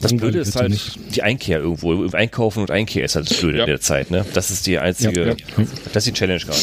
[0.00, 0.98] Das Blöde ist ja halt nicht.
[1.14, 2.04] die Einkehr irgendwo.
[2.12, 3.64] Einkaufen und Einkehr ist halt das Blöde Ja.
[3.64, 4.10] in der Zeit.
[4.10, 4.24] Ne?
[4.34, 5.34] Das ist die einzige, Ja, ja.
[5.92, 6.58] das ist die Challenge gerade.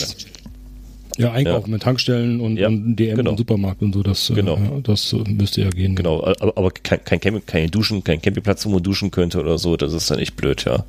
[1.18, 3.32] Ja, einkaufen mit Tankstellen und, Ja, und DM genau.
[3.32, 4.56] und Supermarkt und so, das, Genau.
[4.56, 5.96] äh, ja, das äh, müsste ja gehen.
[5.96, 9.58] Genau, aber, aber kein, kein, Camp, kein Duschen, kein Campingplatz, wo man duschen könnte oder
[9.58, 10.86] so, das ist dann echt blöd, ja.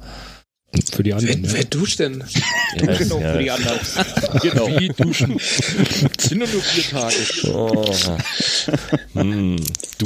[0.92, 1.52] Für die wer, anderen.
[1.52, 1.66] wer Ja.
[1.68, 2.22] duscht denn?
[2.80, 3.32] ja, Genau, ja.
[3.32, 3.78] für die anderen.
[4.42, 4.68] genau.
[4.78, 5.38] Wie duschen.
[6.16, 7.16] Das sind nur nur vier Tage.
[7.52, 7.92] Oh.
[9.14, 9.56] Hm.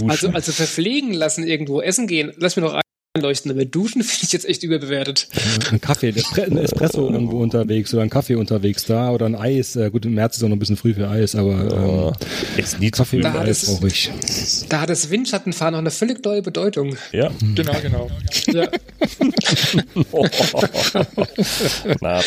[0.09, 2.81] Also, also verpflegen lassen irgendwo, essen gehen, lass mir noch
[3.17, 3.51] einleuchten.
[3.53, 5.29] Aber duschen finde ich jetzt echt überbewertet.
[5.71, 9.37] Ein Kaffee, ein Espre- ein Espresso irgendwo unterwegs oder ein Kaffee unterwegs da oder ein
[9.37, 9.77] Eis.
[9.77, 12.15] Äh, gut, im März ist auch noch ein bisschen früh für Eis, aber Oh, ähm,
[12.57, 14.11] jetzt nie zu Kaffee und Da hat Eis es- brauche ich.
[14.69, 16.97] Da hat das Windschattenfahren noch eine völlig neue Bedeutung.
[17.13, 17.31] Ja.
[17.55, 18.11] Genau, genau.
[18.49, 18.69] Ja.
[21.85, 22.25] Total.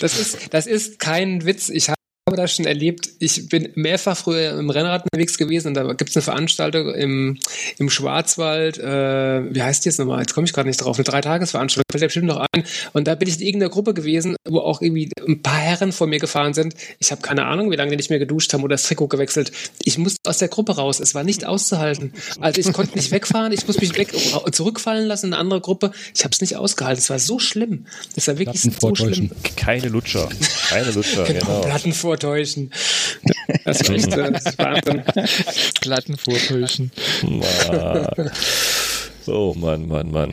[0.00, 1.68] Das ist, das ist kein Witz.
[1.68, 1.94] Ich habe
[2.32, 3.10] das schon erlebt.
[3.18, 7.38] Ich bin mehrfach früher im Rennrad unterwegs gewesen und da gibt es eine Veranstaltung im,
[7.78, 8.78] im Schwarzwald.
[8.78, 10.20] Äh, wie heißt die jetzt nochmal?
[10.20, 10.96] Jetzt komme ich gerade nicht drauf.
[10.96, 11.84] Eine Dreitagesveranstaltung.
[11.90, 12.64] Fällt mir bestimmt noch ein.
[12.94, 16.06] Und da bin ich in irgendeiner Gruppe gewesen, wo auch irgendwie ein paar Herren vor
[16.06, 16.74] mir gefahren sind.
[16.98, 19.52] Ich habe keine Ahnung, wie lange die nicht mehr geduscht haben oder das Trikot gewechselt.
[19.82, 21.00] Ich musste aus der Gruppe raus.
[21.00, 22.14] Es war nicht auszuhalten.
[22.40, 23.52] Also ich konnte nicht wegfahren.
[23.52, 24.14] Ich musste mich weg,
[24.50, 25.92] zurückfallen lassen in eine andere Gruppe.
[26.14, 27.00] Ich habe es nicht ausgehalten.
[27.02, 27.84] Es war so schlimm.
[28.16, 29.30] Es war wirklich so schlimm.
[29.56, 30.30] Keine Lutscher.
[30.70, 31.74] Keine Lutscher, Genau, genau.
[32.14, 32.70] Vortäuschen.
[33.64, 35.02] Das äh, das ist Wahnsinn.
[35.80, 36.90] Glatten vortäuschen.
[37.22, 38.08] Mann.
[39.22, 40.32] So, Mann, Mann, Mann.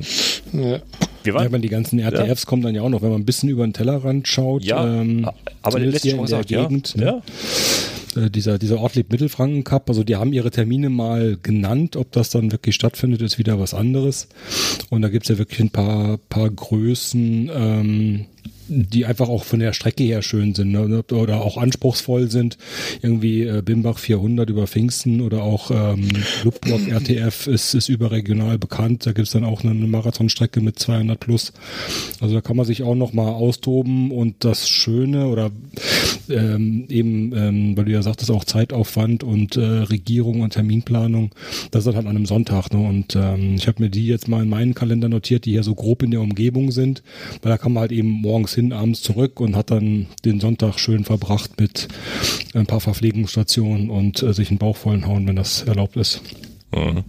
[0.51, 0.81] Ja.
[1.23, 3.25] Wir Ja, waren, wenn die ganzen RTFs kommen dann ja auch noch, wenn man ein
[3.25, 4.65] bisschen über den Tellerrand schaut.
[4.65, 5.29] ja, ähm,
[5.61, 6.63] aber der letzte gesagt, ja.
[6.63, 7.21] Gegend, ja.
[8.15, 8.25] ne?
[8.25, 12.31] Äh, dieser, dieser Ortlieb Mittelfranken Cup, also die haben ihre Termine mal genannt, ob das
[12.31, 14.27] dann wirklich stattfindet, ist wieder was anderes.
[14.89, 18.25] Und da gibt's ja wirklich ein paar, paar Größen, ähm,
[18.71, 21.03] die einfach auch von der Strecke her schön sind ne?
[21.11, 22.57] oder auch anspruchsvoll sind.
[23.01, 26.07] Irgendwie äh, Bimbach 400 über Pfingsten oder auch ähm,
[26.43, 29.05] Lubbock RTF ist, ist überregional bekannt.
[29.05, 31.51] Da gibt's dann auch eine, Marathonstrecke mit 200 plus.
[32.21, 35.51] Also da kann man sich auch noch mal austoben und das Schöne oder
[36.29, 41.31] ähm, eben, ähm, weil du ja sagtest, auch Zeitaufwand und äh, Regierung und Terminplanung,
[41.71, 42.71] das ist halt an einem Sonntag.
[42.71, 42.79] Ne?
[42.79, 45.75] Und ähm, ich habe mir die jetzt mal in meinen Kalender notiert, die hier so
[45.75, 47.03] grob in der Umgebung sind,
[47.41, 50.79] weil da kann man halt eben morgens hin, abends zurück und hat dann den Sonntag
[50.79, 51.89] schön verbracht mit
[52.53, 56.21] ein paar Verpflegungsstationen und äh, sich einen Bauch vollen hauen, wenn das erlaubt ist.
[56.73, 57.03] Mhm.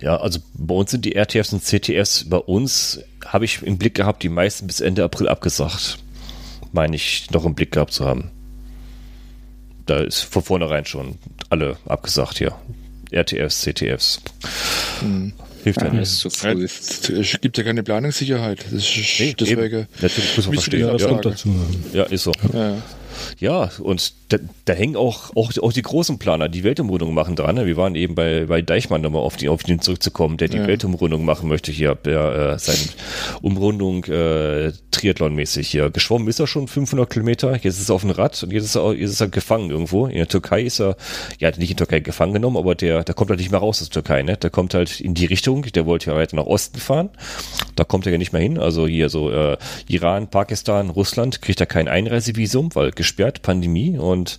[0.00, 3.94] Ja, also bei uns sind die RTFs und CTFs, bei uns habe ich im Blick
[3.94, 5.98] gehabt, die meisten bis Ende April abgesagt.
[6.72, 8.32] Meine ich noch im Blick gehabt zu haben.
[9.86, 11.14] Da ist von vornherein schon
[11.48, 12.56] alle abgesagt hier.
[13.12, 14.20] RTFs, CTFs.
[14.98, 15.32] Hm.
[15.68, 16.10] Hilft ja, nicht.
[16.10, 16.64] zu früh.
[16.64, 18.64] Es gibt ja keine Planungssicherheit.
[18.70, 19.86] Das ist nee, deswegen.
[20.00, 20.98] Natürlich muss man verstehen.
[20.98, 21.54] Ja, dazu.
[21.92, 22.32] ja, ist so.
[22.52, 22.76] Ja.
[23.38, 27.54] Ja, und da, da, hängen auch, auch, auch die großen Planer, die Weltumrundung machen dran.
[27.54, 27.66] Ne?
[27.66, 30.66] Wir waren eben bei, bei Deichmann nochmal auf, die, auf den zurückzukommen, der die ja.
[30.66, 32.78] Weltumrundung machen möchte hier, der äh, seine
[33.40, 35.90] Umrundung äh, Triathlon-mäßig hier.
[35.90, 38.74] Geschwommen ist er schon 500 Kilometer, jetzt ist er auf dem Rad und jetzt ist
[38.74, 40.06] er, jetzt ist er gefangen irgendwo.
[40.06, 40.96] In der Türkei ist er,
[41.38, 43.80] ja, nicht in der Türkei gefangen genommen, aber der, der kommt halt nicht mehr raus
[43.80, 44.36] aus der Türkei, ne?
[44.36, 47.10] Der kommt halt in die Richtung, der wollte ja weiter nach Osten fahren.
[47.76, 48.58] Da kommt er ja nicht mehr hin.
[48.58, 49.56] Also hier so äh,
[49.86, 53.98] Iran, Pakistan, Russland kriegt er kein Einreisevisum, weil gesperrt, Pandemie.
[53.98, 54.38] Und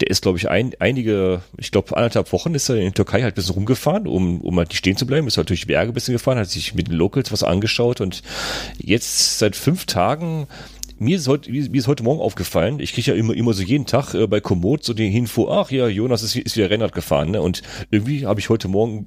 [0.00, 3.22] der ist, glaube ich, ein, einige, ich glaube, anderthalb Wochen ist er in der Türkei
[3.22, 5.26] halt ein bisschen rumgefahren, um, um halt stehen zu bleiben.
[5.26, 8.00] Ist halt durch die Berge ein bisschen gefahren, hat sich mit den Locals was angeschaut
[8.00, 8.22] und
[8.78, 10.46] jetzt seit fünf Tagen
[11.00, 13.86] mir ist heute, mir ist heute Morgen aufgefallen, ich kriege ja immer, immer so jeden
[13.86, 17.30] Tag äh, bei Komoot so die Info, ach ja, Jonas ist, ist wieder Rennrad gefahren,
[17.30, 17.40] ne?
[17.40, 17.62] Und
[17.92, 19.06] irgendwie habe ich heute Morgen,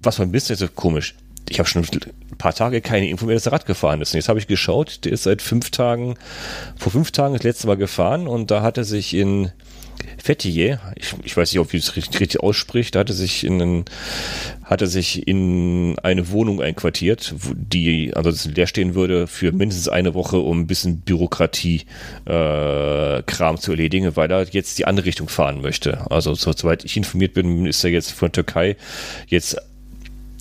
[0.00, 1.14] was war ein bisschen so komisch,
[1.48, 4.12] ich habe schon ein paar Tage keine Info mehr, dass er Rad gefahren ist.
[4.12, 6.16] Und jetzt habe ich geschaut, der ist seit fünf Tagen,
[6.76, 9.50] vor fünf Tagen das letzte Mal gefahren und da hat er sich in
[10.18, 13.44] Fettier, ich, ich weiß nicht, ob ich es richtig, richtig ausspricht, da hat er sich
[13.44, 13.84] in einen,
[14.64, 20.14] hat er sich in eine Wohnung einquartiert, die ansonsten leer stehen würde für mindestens eine
[20.14, 21.82] Woche, um ein bisschen Bürokratie
[22.24, 26.10] äh, zu erledigen, weil er jetzt die andere Richtung fahren möchte.
[26.10, 28.76] Also soweit ich informiert bin, ist er jetzt von Türkei
[29.28, 29.56] jetzt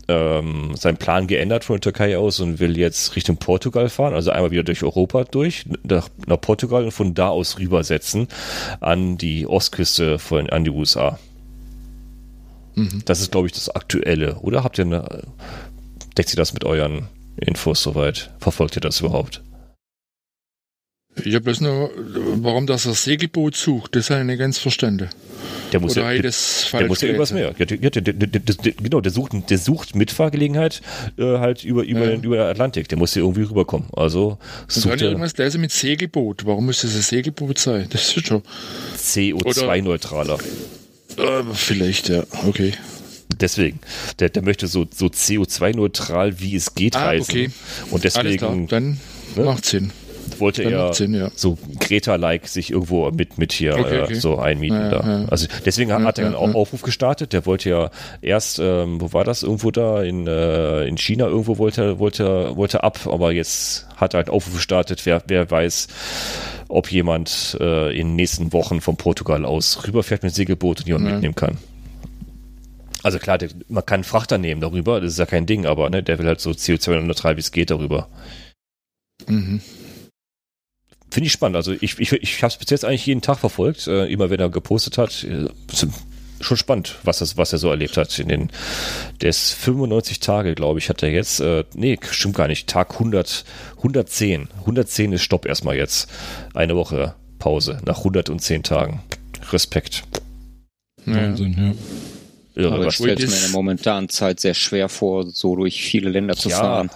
[0.08, 4.32] ähm, seinen Plan geändert von der Türkei aus und will jetzt Richtung Portugal fahren, also
[4.32, 8.28] einmal wieder durch Europa durch, nach, nach Portugal und von da aus rübersetzen
[8.80, 11.20] an die Ostküste von, an die USA.
[12.76, 13.02] Mhm.
[13.06, 14.36] Das ist, glaube ich, das Aktuelle.
[14.42, 15.24] Oder habt ihr eine,
[16.18, 18.32] deckt sich das mit euren Infos soweit?
[18.40, 19.42] Verfolgt ihr das überhaupt?
[21.24, 21.92] Ich habe bloß nur,
[22.42, 25.10] warum das das Segelboot sucht, das habe ich nicht ganz verstanden.
[25.72, 26.34] Der muss Oder ja, der,
[26.74, 27.56] der muss ja irgendwas mehr.
[27.58, 28.14] Ja, der, der,
[28.74, 30.82] genau, der sucht, der sucht Mitfahrgelegenheit
[31.18, 32.16] äh, halt über, über, ja.
[32.16, 32.90] über den Atlantik.
[32.90, 33.88] Der muss ja irgendwie rüberkommen.
[33.94, 34.38] Also
[34.68, 36.46] sucht er irgendwas lesen mit Segelboot.
[36.46, 37.88] Warum muss das ein Segelboot sein?
[37.90, 38.44] Das ist schon
[38.98, 40.38] CO2-neutraler.
[41.18, 42.24] Äh, vielleicht, ja.
[42.46, 42.74] Okay.
[43.40, 43.80] Deswegen,
[44.20, 47.32] der, der möchte so, so CO2-neutral wie es geht ah, reisen.
[47.32, 47.50] Okay.
[47.92, 48.68] Und deswegen.
[48.68, 49.00] Dann
[49.36, 49.44] ne?
[49.44, 49.92] macht Sinn
[50.40, 51.32] wollte er ja.
[51.36, 54.14] so Greta-like sich irgendwo mit, mit hier okay, okay.
[54.14, 55.20] Äh, so einmieten ja, da.
[55.22, 55.26] Ja.
[55.30, 57.34] Also deswegen hat er einen Aufruf gestartet.
[57.34, 59.44] Der wollte ja erst, ähm, wo war das?
[59.44, 64.22] Irgendwo da in, äh, in China irgendwo wollte, wollte, wollte ab, aber jetzt hat er
[64.22, 65.06] einen Aufruf gestartet.
[65.06, 65.88] Wer, wer weiß,
[66.68, 71.12] ob jemand äh, in den nächsten Wochen von Portugal aus rüberfährt mit Segelboot und jemanden
[71.12, 71.58] mitnehmen kann.
[73.04, 76.02] Also klar, der, man kann Frachter nehmen darüber, das ist ja kein Ding, aber ne,
[76.02, 78.10] der will halt so CO2-neutral, wie es geht, darüber.
[79.28, 79.62] Mhm.
[81.16, 81.56] Finde ich spannend.
[81.56, 84.42] Also ich, ich, ich habe es bis jetzt eigentlich jeden Tag verfolgt, äh, immer wenn
[84.42, 85.24] er gepostet hat.
[85.24, 85.48] Äh,
[86.42, 88.20] schon spannend, was, das, was er so erlebt hat.
[88.20, 88.50] In den
[89.22, 93.46] des 95 Tage, glaube ich, hat er jetzt, äh, nee, stimmt gar nicht, Tag 100,
[93.78, 94.50] 110.
[94.60, 96.12] 110 ist Stopp erstmal jetzt.
[96.54, 99.02] Eine Woche Pause nach 110 Tagen.
[99.54, 100.04] Respekt.
[101.06, 102.15] Wahnsinn, ja.
[102.56, 106.10] Irre, Aber ich stelle mir in der momentanen Zeit sehr schwer vor, so durch viele
[106.10, 106.90] Länder zu ja, fahren.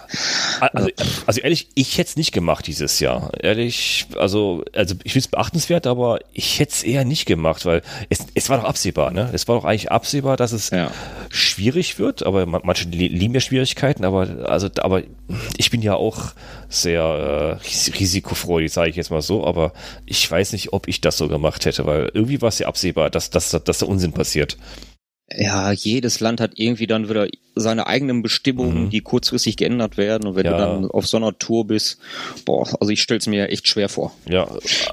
[0.60, 0.88] Also,
[1.26, 3.30] also ehrlich, ich hätte es nicht gemacht dieses Jahr.
[3.38, 7.82] Ehrlich, also, also ich finde es beachtenswert, aber ich hätte es eher nicht gemacht, weil
[8.08, 9.28] es, es war doch absehbar, ne?
[9.34, 10.90] Es war doch eigentlich absehbar, dass es ja.
[11.28, 15.02] schwierig wird, aber manche lieben ja Schwierigkeiten, aber also, aber
[15.58, 16.32] ich bin ja auch
[16.70, 19.74] sehr äh, risikofreudig, sage ich jetzt mal so, aber
[20.06, 23.10] ich weiß nicht, ob ich das so gemacht hätte, weil irgendwie war es ja absehbar,
[23.10, 24.56] dass, dass, dass der Unsinn passiert
[25.36, 28.90] ja, jedes Land hat irgendwie dann wieder seine eigenen Bestimmungen, mhm.
[28.90, 30.26] die kurzfristig geändert werden.
[30.26, 30.52] Und wenn ja.
[30.52, 31.98] du dann auf so einer Tour bist,
[32.44, 34.12] boah, also ich stell's mir echt schwer vor.
[34.28, 34.48] Ja.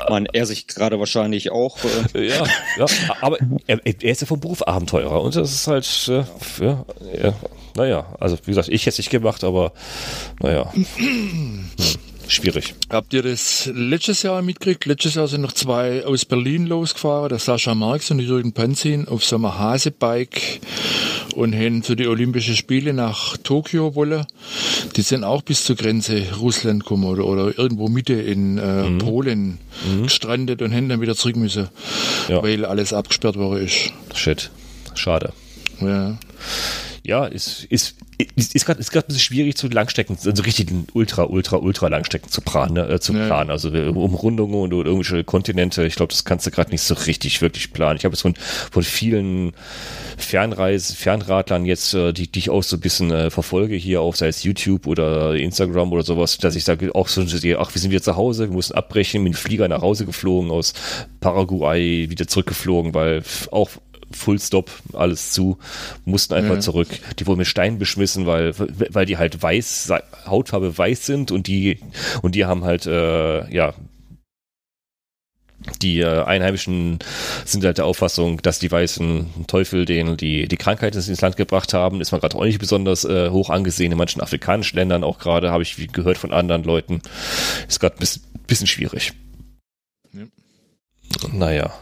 [0.09, 1.77] Man, er sich gerade wahrscheinlich auch.
[2.13, 2.45] Äh ja,
[2.77, 2.85] ja,
[3.21, 6.85] aber er, er, ist ja vom Beruf Abenteurer und das ist halt, äh, ja,
[7.23, 7.33] ja,
[7.75, 9.71] naja, also wie gesagt, ich hätte es nicht gemacht, aber
[10.41, 10.71] naja.
[10.97, 11.69] hm
[12.27, 12.75] schwierig.
[12.89, 14.85] Habt ihr das letztes Jahr mitgekriegt?
[14.85, 19.07] Letztes Jahr sind noch zwei aus Berlin losgefahren, der Sascha Marx und der Jürgen Panzin
[19.07, 20.59] auf so einem Hasebike
[21.35, 24.25] und haben für die Olympischen Spiele nach Tokio wollen.
[24.95, 28.97] Die sind auch bis zur Grenze Russland gekommen oder, oder irgendwo Mitte in äh, mhm.
[28.97, 30.03] Polen mhm.
[30.03, 31.69] gestrandet und haben dann wieder zurück müssen,
[32.27, 32.41] ja.
[32.41, 33.93] weil alles abgesperrt worden ist.
[34.15, 34.49] Shit.
[34.95, 35.31] Schade.
[35.79, 36.17] Ja.
[37.03, 37.95] Ja, ist, ist,
[38.35, 42.29] ist, ist gerade ist ein bisschen schwierig zu Langstrecken, also richtig ultra, ultra, ultra Langstrecken
[42.29, 43.25] zu planen, ne, äh, zu ja.
[43.27, 43.51] planen.
[43.51, 47.41] Also äh, Umrundungen und irgendwelche Kontinente, ich glaube, das kannst du gerade nicht so richtig
[47.41, 47.97] wirklich planen.
[47.97, 49.53] Ich habe jetzt von, von vielen
[50.17, 54.17] Fernreisen, Fernradlern jetzt, äh, die, die ich auch so ein bisschen äh, verfolge hier auf,
[54.17, 57.81] sei es YouTube oder Instagram oder sowas, dass ich sage, auch so sehe, ach, wir
[57.81, 60.73] sind wieder zu Hause, wir mussten abbrechen, mit dem Flieger nach Hause geflogen, aus
[61.19, 63.69] Paraguay wieder zurückgeflogen, weil auch
[64.17, 65.57] Full Stop, alles zu,
[66.05, 66.59] mussten einfach ja.
[66.59, 66.89] zurück.
[67.19, 69.93] Die wurden mit Steinen beschmissen, weil, weil die halt weiß,
[70.25, 71.79] Hautfarbe weiß sind und die,
[72.21, 73.73] und die haben halt, äh, ja,
[75.81, 76.99] die äh, Einheimischen
[77.45, 81.73] sind halt der Auffassung, dass die weißen Teufel denen die, die Krankheit ins Land gebracht
[81.73, 81.99] haben.
[82.01, 85.03] Ist man gerade auch nicht besonders äh, hoch angesehen in manchen afrikanischen Ländern.
[85.03, 87.01] Auch gerade habe ich gehört von anderen Leuten.
[87.67, 89.13] Ist gerade ein bisschen, bisschen schwierig.
[90.13, 90.25] Ja.
[91.33, 91.73] Naja.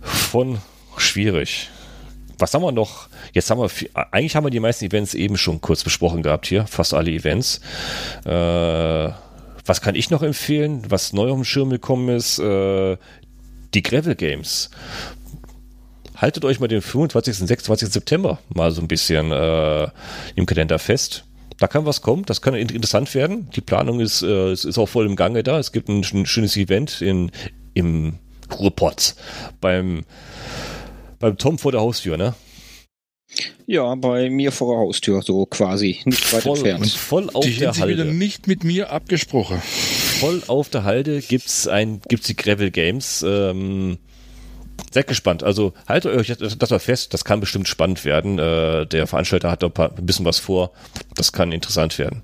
[0.00, 0.58] Von
[1.04, 1.70] schwierig.
[2.38, 3.08] Was haben wir noch?
[3.32, 3.70] Jetzt haben wir,
[4.10, 7.60] eigentlich haben wir die meisten Events eben schon kurz besprochen gehabt hier, fast alle Events.
[8.24, 9.10] Äh,
[9.66, 12.38] was kann ich noch empfehlen, was neu auf dem Schirm gekommen ist?
[12.38, 12.96] Äh,
[13.72, 14.70] die Gravel Games.
[16.16, 17.40] Haltet euch mal den 25.
[17.40, 17.88] und 26.
[17.88, 19.88] September mal so ein bisschen äh,
[20.36, 21.24] im Kalender fest.
[21.58, 23.48] Da kann was kommen, das kann interessant werden.
[23.54, 25.58] Die Planung ist, äh, ist auch voll im Gange da.
[25.58, 27.30] Es gibt ein, ein schönes Event in,
[27.74, 28.18] im
[28.52, 29.14] Ruhrpott
[29.60, 30.04] beim
[31.24, 32.34] beim Tom vor der Haustür, ne?
[33.66, 36.90] Ja, bei mir vor der Haustür, so quasi, nicht weit voll, entfernt.
[36.90, 37.94] Voll auf die der Halde.
[37.94, 39.58] wieder nicht mit mir abgesprochen.
[40.20, 43.24] Voll auf der Halde gibt's ein, gibt's die Gravel Games.
[43.26, 43.96] Ähm,
[44.92, 45.42] seid gespannt.
[45.42, 48.38] Also haltet euch das mal fest, das kann bestimmt spannend werden.
[48.38, 50.72] Äh, der Veranstalter hat da ein, paar, ein bisschen was vor.
[51.14, 52.22] Das kann interessant werden.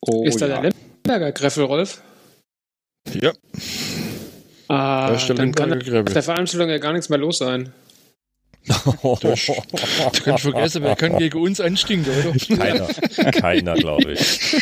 [0.00, 0.60] Oh, ist da ja.
[0.60, 2.02] der Lemberger Greffel, Rolf?
[3.14, 3.32] Ja.
[4.66, 7.72] Ah, dann kann auf der Veranstaltung ja gar nichts mehr los sein.
[8.64, 12.56] Das, du kannst vergessen, wer kann gegen uns anstinken, oder?
[12.56, 12.88] Keiner,
[13.32, 14.52] keiner, glaube ich.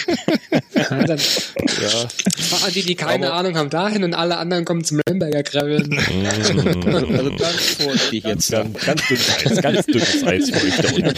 [0.74, 2.08] Ja, dann ja.
[2.38, 5.98] fahren die, die keine Aber Ahnung haben, dahin und alle anderen kommen zum Lemberger Graveln.
[5.98, 8.50] also ganz vorsichtig jetzt.
[8.50, 11.14] Ganz, ganz dünnes Eis, ganz dünnes Eis für euch da unten.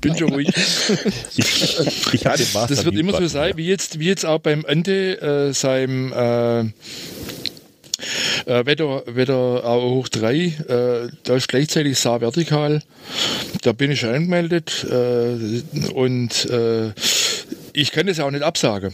[0.00, 0.48] Bin schon ruhig.
[1.36, 1.80] Ich,
[2.12, 6.12] ich das wird immer so sein, wie jetzt, wie jetzt auch beim Ende äh, seinem
[6.12, 6.70] äh,
[8.46, 12.82] äh, Wetter, Wetter auch hoch 3, äh, da ist gleichzeitig Saar vertikal.
[13.62, 14.86] Da bin ich angemeldet.
[14.90, 16.92] Äh, und äh,
[17.72, 18.92] ich kann das auch nicht absagen,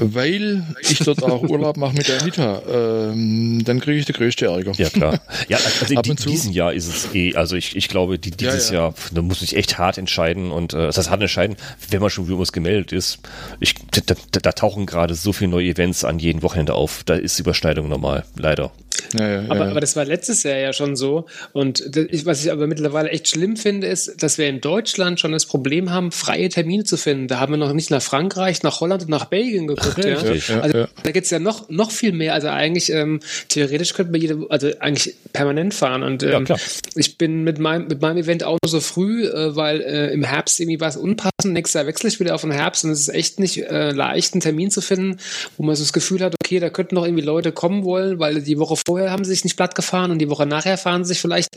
[0.00, 2.62] weil ich dort auch Urlaub mache mit der Anita.
[2.68, 4.72] Ähm, dann kriege ich den größte Ärger.
[4.76, 5.20] Ja, klar.
[5.48, 8.70] Ja, also in die, diesem Jahr ist es eh, also ich, ich glaube, die, dieses
[8.70, 8.80] ja, ja.
[8.82, 11.56] Jahr, da muss ich echt hart entscheiden und äh, das heißt hart entscheiden,
[11.90, 13.18] wenn man schon wie uns gemeldet ist.
[13.60, 17.02] Ich, da, da, da tauchen gerade so viele neue Events an jeden Wochenende auf.
[17.04, 18.72] Da ist Überschneidung normal, leider.
[19.18, 19.70] Ja, ja, aber, ja.
[19.70, 21.26] aber das war letztes Jahr ja schon so.
[21.52, 25.32] Und das, was ich aber mittlerweile echt schlimm finde, ist, dass wir in Deutschland schon
[25.32, 27.28] das Problem haben, freie Termine zu finden.
[27.28, 30.04] Da haben wir noch nicht nach Frankreich, nach Holland und nach Belgien geguckt.
[30.04, 30.60] ja.
[30.60, 32.34] Also da geht's ja noch, noch viel mehr.
[32.34, 36.02] Also eigentlich ähm, theoretisch könnten wir jede, also eigentlich permanent fahren.
[36.02, 36.46] Und ähm,
[36.94, 40.24] ich bin mit meinem, mit meinem Event auch nur so früh, äh, weil äh, im
[40.24, 41.52] Herbst irgendwie was unpassend.
[41.52, 44.34] Nächstes Jahr wechsle ich wieder auf den Herbst und es ist echt nicht äh, leicht,
[44.34, 45.18] einen Termin zu finden,
[45.56, 48.42] wo man so das Gefühl hat, okay, da könnten noch irgendwie Leute kommen wollen, weil
[48.42, 51.10] die Woche vorher haben sie sich nicht platt gefahren und die Woche nachher fahren sie
[51.10, 51.48] sich vielleicht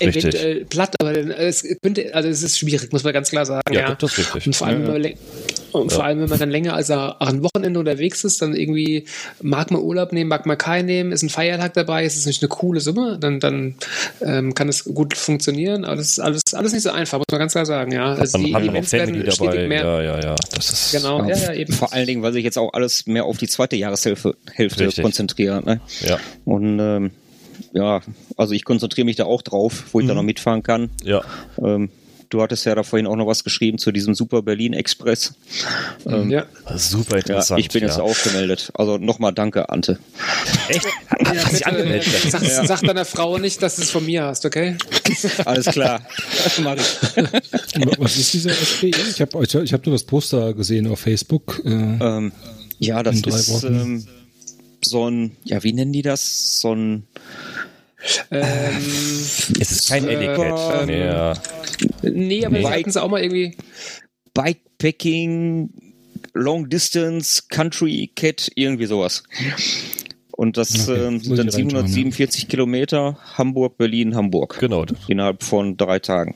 [0.00, 0.24] richtig.
[0.24, 3.72] eventuell platt, aber es könnte, also es ist schwierig, muss man ganz klar sagen.
[3.72, 3.94] Ja, ja.
[3.94, 4.46] das ist richtig.
[4.46, 5.14] Und vor allem, ja, ja.
[5.74, 9.06] Und vor allem, wenn man dann länger als ein Wochenende unterwegs ist, dann irgendwie
[9.42, 12.42] mag man Urlaub nehmen, mag man keinen nehmen, ist ein Feiertag dabei, ist es nicht
[12.42, 13.74] eine coole Summe, dann, dann
[14.20, 15.84] ähm, kann es gut funktionieren.
[15.84, 17.92] Aber das ist alles, alles nicht so einfach, muss man ganz klar sagen.
[17.92, 18.14] Ja.
[18.14, 19.84] Also die, die Events werden stetig mehr.
[19.84, 20.36] Ja, ja, ja.
[20.54, 21.72] Das ist genau, ja, ja, eben.
[21.72, 25.66] Vor allen Dingen, weil sich jetzt auch alles mehr auf die zweite Jahreshälfte Hälfte konzentriert.
[25.66, 25.80] Ne?
[26.02, 26.18] Ja.
[26.44, 27.10] Und ähm,
[27.72, 28.00] ja,
[28.36, 30.08] also ich konzentriere mich da auch drauf, wo ich mhm.
[30.08, 30.90] da noch mitfahren kann.
[31.02, 31.22] Ja.
[31.62, 31.90] Ähm,
[32.34, 35.34] Du hattest ja da vorhin auch noch was geschrieben zu diesem Super Berlin Express.
[36.04, 37.60] Ähm, ja, super interessant.
[37.60, 37.86] Ja, ich bin ja.
[37.86, 38.72] jetzt auch gemeldet.
[38.74, 40.00] Also nochmal danke, Ante.
[40.66, 40.84] Echt?
[40.84, 42.08] Ja, Hat sich angemeldet?
[42.28, 42.66] Sag, ja.
[42.66, 44.76] sag deiner Frau nicht, dass du es von mir hast, okay?
[45.44, 46.04] Alles klar.
[47.98, 48.88] was ist dieser SPE?
[48.88, 51.62] Ich habe ich hab nur das Poster gesehen auf Facebook.
[51.64, 52.32] Äh, ähm,
[52.80, 54.04] ja, das ist ähm,
[54.84, 56.60] so ein, ja, wie nennen die das?
[56.60, 57.06] So ein
[58.30, 58.44] ähm,
[59.60, 61.34] es ist kein äh, Etiquette mehr.
[62.02, 62.64] Nee, aber nee.
[62.64, 63.56] hatten sie auch mal irgendwie.
[64.34, 65.70] Bikepacking,
[66.34, 69.22] Long Distance, Country Cat, irgendwie sowas.
[70.32, 72.48] Und das okay, äh, sind dann 747 ja.
[72.48, 74.58] Kilometer Hamburg, Berlin, Hamburg.
[74.58, 74.84] Genau.
[75.06, 76.34] Innerhalb von drei Tagen.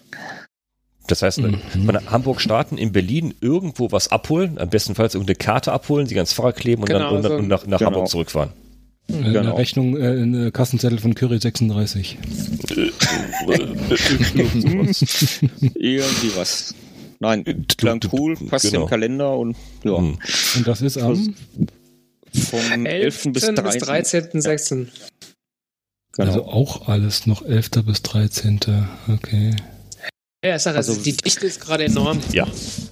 [1.09, 1.59] Das heißt, mhm.
[1.87, 6.33] von Hamburg starten, in Berlin irgendwo was abholen, am bestenfalls irgendeine Karte abholen, sie ganz
[6.33, 7.91] Fahrrad kleben und genau, dann, und, also, und nach, nach genau.
[7.91, 8.53] Hamburg zurückfahren.
[9.09, 9.41] Genau.
[9.41, 12.19] Eine Rechnung, äh, eine Kassenzettel von Curry 36.
[15.75, 16.75] Irgendwie was.
[17.19, 18.83] Nein, klang cool, passt genau.
[18.83, 19.93] im Kalender und ja.
[19.93, 20.19] Und
[20.65, 21.35] das ist am
[22.33, 23.29] vom 11.
[23.33, 23.81] bis 13.
[23.81, 24.41] 13.
[24.43, 24.91] 16.
[26.13, 26.29] Genau.
[26.29, 27.71] Also auch alles noch 11.
[27.87, 28.61] bis 13.
[29.09, 29.57] Okay.
[30.45, 32.21] Ja, ich sage, also, die Dichte ist gerade enorm.
[32.33, 32.47] Ja.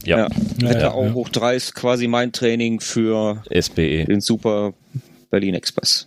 [0.05, 0.19] Ja.
[0.19, 0.29] ja.
[0.61, 4.07] ja, ja auch hoch 3 ist quasi mein Training für SBE.
[4.07, 4.75] den Super
[5.37, 6.07] Berlin Express.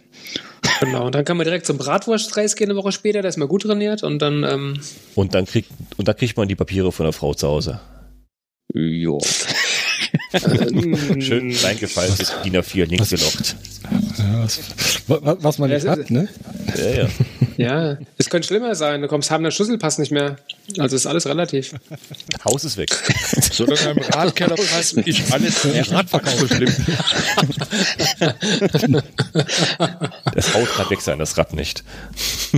[0.79, 3.47] Genau, und dann kann man direkt zum Bratwurstreis gehen eine Woche später, da ist man
[3.47, 4.43] gut trainiert und dann.
[4.43, 4.79] Ähm
[5.13, 7.79] und dann kriegt und dann kriegt man die Papiere von der Frau zu Hause.
[8.73, 9.17] Ja.
[11.19, 13.55] Schön klein gefaltetes DIN A4 links gelocht.
[14.17, 16.27] Ja, was, was, man nicht ja, hat, ne?
[16.75, 17.07] Ja, ja.
[17.57, 19.01] ja, es könnte schlimmer sein.
[19.01, 20.35] Du kommst haben, der Schlüssel passt nicht mehr.
[20.77, 21.73] Also ist alles relativ.
[22.45, 22.89] Haus ist weg.
[23.51, 25.83] Solange im Radkeller passt, ist alles ja.
[25.83, 26.69] Radverkauf schlimm.
[30.35, 31.83] Das Haus kann weg sein, das Rad nicht.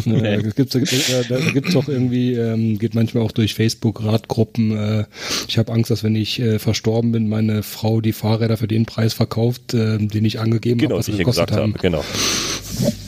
[0.05, 4.77] Da gibt es da auch irgendwie, ähm, geht manchmal auch durch Facebook Radgruppen.
[4.77, 5.05] Äh,
[5.47, 8.85] ich habe Angst, dass wenn ich äh, verstorben bin, meine Frau die Fahrräder für den
[8.85, 11.75] Preis verkauft, äh, den ich angegeben genau, habe, was sie gesagt haben.
[11.81, 12.03] Genau.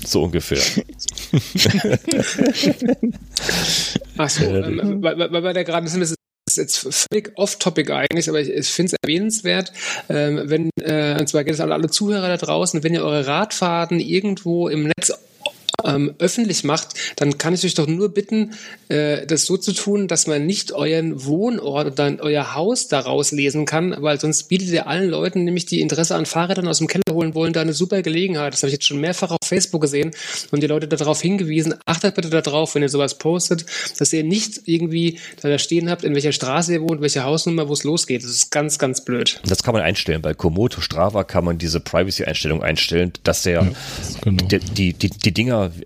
[0.06, 0.62] So ungefähr.
[4.18, 6.16] Achso, ähm, weil, weil, weil der gerade ist
[6.46, 9.72] ist jetzt völlig off-topic eigentlich, aber ich, ich finde es erwähnenswert,
[10.10, 13.28] ähm, wenn, äh, und zwar geht es an alle Zuhörer da draußen, wenn ihr eure
[13.28, 15.14] Radfahrten irgendwo im Netz
[15.84, 18.54] ähm, öffentlich macht, dann kann ich euch doch nur bitten,
[18.90, 23.66] äh, das so zu tun, dass man nicht euren Wohnort oder euer Haus daraus lesen
[23.66, 27.04] kann, weil sonst bietet ihr allen Leuten, nämlich die Interesse an Fahrrädern aus dem Keller
[27.12, 28.54] holen wollen, da eine super Gelegenheit.
[28.54, 30.12] Das habe ich jetzt schon mehrfach auf Facebook gesehen
[30.52, 33.66] und die Leute darauf hingewiesen, achtet bitte darauf, wenn ihr sowas postet,
[33.98, 37.74] dass ihr nicht irgendwie da stehen habt, in welcher Straße ihr wohnt, welche Hausnummer, wo
[37.74, 38.24] es losgeht.
[38.24, 39.40] Das ist ganz, ganz blöd.
[39.46, 40.22] Das kann man einstellen.
[40.22, 43.72] Bei Komodo Strava kann man diese Privacy-Einstellung einstellen, dass der, ja,
[44.22, 44.46] genau.
[44.48, 45.34] die, die, die, die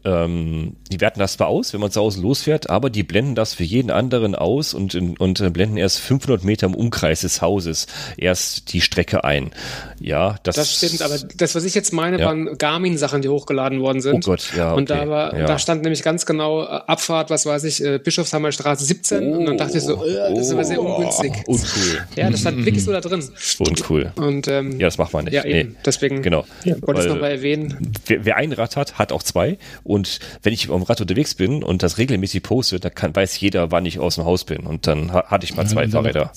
[0.03, 3.53] Ähm, die werten das zwar aus, wenn man zu Hause losfährt, aber die blenden das
[3.53, 7.87] für jeden anderen aus und, und äh, blenden erst 500 Meter im Umkreis des Hauses
[8.17, 9.51] erst die Strecke ein.
[9.99, 12.27] Ja, das, das stimmt, aber das, was ich jetzt meine, ja.
[12.27, 14.15] waren Garmin-Sachen, die hochgeladen worden sind.
[14.15, 14.71] Oh Gott, ja.
[14.71, 14.77] Okay.
[14.77, 15.45] Und da, war, ja.
[15.45, 19.37] da stand nämlich ganz genau äh, Abfahrt, was weiß ich, äh, Bischofsheimer Straße 17 oh,
[19.37, 21.33] und dann dachte ich so, äh, das ist aber sehr ungünstig.
[21.47, 22.07] Oh, uncool.
[22.15, 23.23] Ja, das stand wirklich so da drin.
[23.59, 24.11] Uncool.
[24.15, 25.33] Und, ähm, ja, das macht man nicht.
[25.33, 25.69] Ja, eben.
[25.69, 25.75] Nee.
[25.85, 26.45] Deswegen genau.
[26.81, 27.93] wollte ich es nochmal erwähnen.
[28.05, 31.63] Wer, wer ein Rad hat, hat auch zwei und wenn ich am Rad unterwegs bin
[31.63, 34.59] und das regelmäßig poste, da kann, weiß jeder, wann ich aus dem Haus bin.
[34.59, 36.31] Und dann ha hatte ich mal ja, zwei Fahrräder.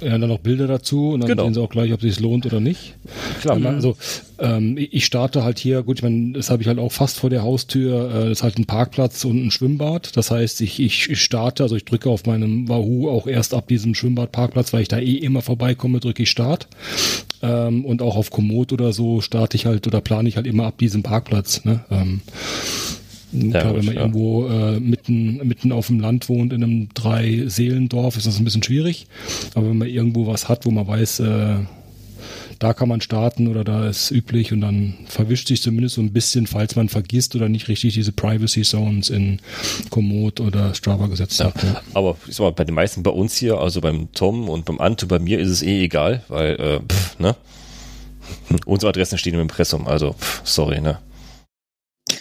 [0.00, 1.44] ja, dann noch Bilder dazu und dann genau.
[1.44, 2.94] sehen sie auch gleich, ob es sich lohnt oder nicht.
[3.40, 3.64] Klar.
[3.64, 3.96] Also
[4.40, 7.30] ähm, ich starte halt hier, gut, ich meine, das habe ich halt auch fast vor
[7.30, 10.16] der Haustür, äh, das ist halt ein Parkplatz und ein Schwimmbad.
[10.16, 13.94] Das heißt, ich, ich starte, also ich drücke auf meinem Wahoo auch erst ab diesem
[13.94, 16.68] Schwimmbadparkplatz, weil ich da eh immer vorbeikomme, drücke ich Start.
[17.42, 20.66] Ähm, und auch auf Komoot oder so starte ich halt oder plane ich halt immer
[20.66, 21.64] ab diesem Parkplatz.
[21.64, 21.84] Ne?
[21.90, 22.20] Ähm,
[23.32, 24.00] ja, Klar, wenn man ja.
[24.00, 28.62] irgendwo äh, mitten, mitten auf dem Land wohnt, in einem Drei-Seelendorf, ist das ein bisschen
[28.62, 29.06] schwierig.
[29.54, 31.54] Aber wenn man irgendwo was hat, wo man weiß, äh,
[32.60, 36.12] da kann man starten oder da ist üblich und dann verwischt sich zumindest so ein
[36.12, 39.40] bisschen, falls man vergisst oder nicht richtig diese Privacy Zones in
[39.88, 41.54] Komoot oder Strava gesetzt hat.
[41.62, 41.80] Ja.
[41.94, 44.78] Aber ich sag mal, bei den meisten bei uns hier, also beim Tom und beim
[44.78, 47.34] Anto, bei mir ist es eh egal, weil, äh, pff, ne?
[48.66, 50.98] Unsere Adressen stehen im Impressum, also pff, sorry, ne?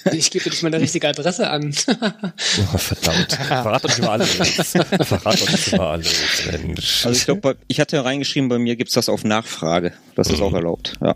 [0.11, 1.73] Ich gebe nicht meine richtige Adresse an.
[2.73, 3.33] oh, verdammt.
[3.33, 4.29] Verrat doch nicht immer alles.
[4.29, 6.13] Verrat doch nicht immer alles,
[6.51, 7.05] Mensch.
[7.05, 9.93] Also ich glaube, ich hatte reingeschrieben, bei mir gibt es das auf Nachfrage.
[10.15, 11.13] Das ist auch erlaubt, ja.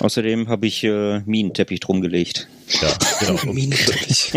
[0.00, 2.48] Außerdem habe ich äh, Minenteppich drum gelegt.
[2.82, 3.40] Ja, genau.
[3.52, 4.32] Minenteppich.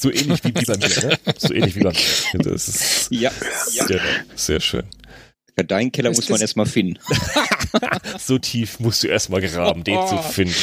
[0.00, 1.18] so ähnlich wie, wie bei mir, ne?
[1.38, 2.44] So ähnlich wie bei mir.
[2.44, 3.30] Das ist ja,
[3.72, 3.86] ja.
[3.86, 4.00] Sehr,
[4.34, 4.84] sehr schön.
[5.56, 6.98] Ja, deinen Keller ist muss man erstmal finden.
[8.18, 10.06] so tief musst du erstmal graben, den oh.
[10.06, 10.54] zu finden.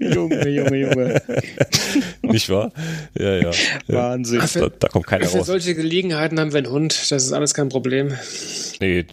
[0.00, 1.22] Junge, Junge, Junge.
[2.22, 2.72] Nicht wahr?
[3.18, 3.50] Ja, ja.
[3.88, 4.40] Wahnsinn.
[4.54, 5.46] Da, da kommt keiner für raus.
[5.46, 6.98] Für solche Gelegenheiten haben wir einen Hund.
[7.10, 8.16] Das ist alles kein Problem.
[8.80, 9.04] Nee,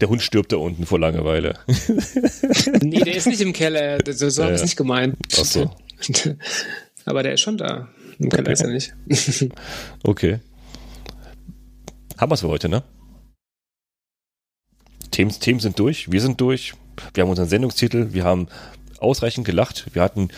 [0.00, 1.58] der Hund stirbt da unten vor Langeweile.
[2.82, 3.98] nee, der ist nicht im Keller.
[4.06, 5.16] So, so ja, habe ich es nicht gemeint.
[5.32, 5.70] Ach so.
[7.04, 7.88] Aber der ist schon da.
[8.20, 8.94] Im Keller ist er nicht.
[10.04, 10.38] okay.
[12.16, 12.84] Haben wir es für heute, ne?
[15.18, 16.74] Themen, Themen sind durch, wir sind durch.
[17.12, 18.46] Wir haben unseren Sendungstitel, wir haben
[19.00, 19.86] ausreichend gelacht.
[19.92, 20.28] Wir hatten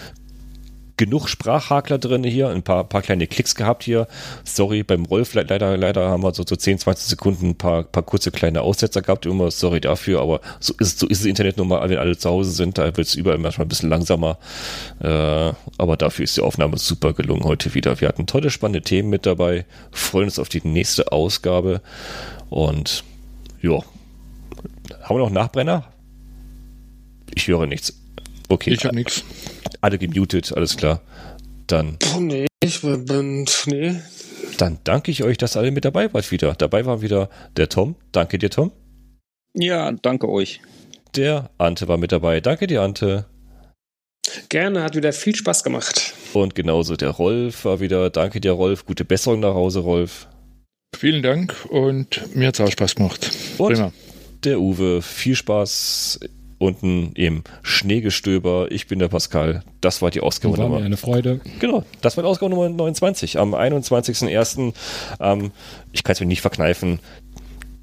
[0.97, 4.09] genug Sprachhakler drin hier, ein paar, paar kleine Klicks gehabt hier.
[4.43, 8.05] Sorry, beim Rolf leider, leider haben wir so, so 10, 20 Sekunden ein paar, paar
[8.05, 9.27] kurze kleine Aussetzer gehabt.
[9.27, 12.31] Immer sorry dafür, aber so ist, so ist das Internet nun mal, wenn alle zu
[12.31, 12.78] Hause sind.
[12.78, 14.39] Da wird es überall manchmal ein bisschen langsamer.
[15.02, 18.01] Äh, aber dafür ist die Aufnahme super gelungen heute wieder.
[18.01, 19.66] Wir hatten tolle, spannende Themen mit dabei.
[19.90, 21.82] Freuen uns auf die nächste Ausgabe.
[22.48, 23.05] Und
[23.61, 23.81] ja,
[25.11, 25.93] haben wir noch einen Nachbrenner?
[27.35, 28.01] Ich höre nichts.
[28.49, 28.70] Okay.
[28.70, 29.24] Ich habe nichts.
[29.81, 31.01] Alle gemutet, alles klar.
[31.66, 31.99] Dann.
[32.19, 34.01] Nee, ich bin, nee.
[34.57, 36.55] Dann danke ich euch, dass alle mit dabei wart wieder.
[36.55, 37.97] Dabei war wieder der Tom.
[38.12, 38.70] Danke dir, Tom.
[39.53, 40.61] Ja, danke euch.
[41.16, 42.41] Der Ante war mit dabei.
[42.41, 43.27] Danke dir, Ante.
[44.49, 46.15] Gerne, hat wieder viel Spaß gemacht.
[46.35, 48.11] Und genauso der Rolf war wieder.
[48.11, 48.87] Danke dir, Rolf.
[48.87, 50.28] Gute Besserung nach Hause, Rolf.
[50.97, 53.31] Vielen Dank und mir hat es auch Spaß gemacht.
[53.59, 53.93] Und Prima.
[54.45, 55.03] Der Uwe.
[55.03, 56.21] Viel Spaß
[56.61, 58.69] unten im Schneegestöber.
[58.71, 59.62] Ich bin der Pascal.
[59.81, 61.41] Das war die Ausgabe war Mir eine Freude.
[61.59, 64.75] Genau, das war die Ausgabe Nummer 29 am 21.01.
[65.21, 65.53] Ähm,
[65.93, 67.01] ich kann es mir nicht verkneifen.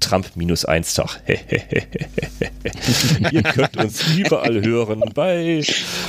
[0.00, 1.20] Trump minus 1 Tag.
[3.32, 5.62] Ihr könnt uns überall hören, bei,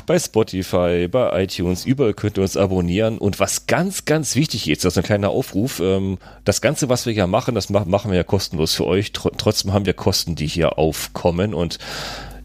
[0.05, 3.17] bei Spotify, bei iTunes, überall könnt ihr uns abonnieren.
[3.17, 7.05] Und was ganz, ganz wichtig ist, das ist ein kleiner Aufruf, ähm, das Ganze, was
[7.05, 9.11] wir hier machen, das machen wir ja kostenlos für euch.
[9.11, 11.79] trotzdem haben wir Kosten, die hier aufkommen und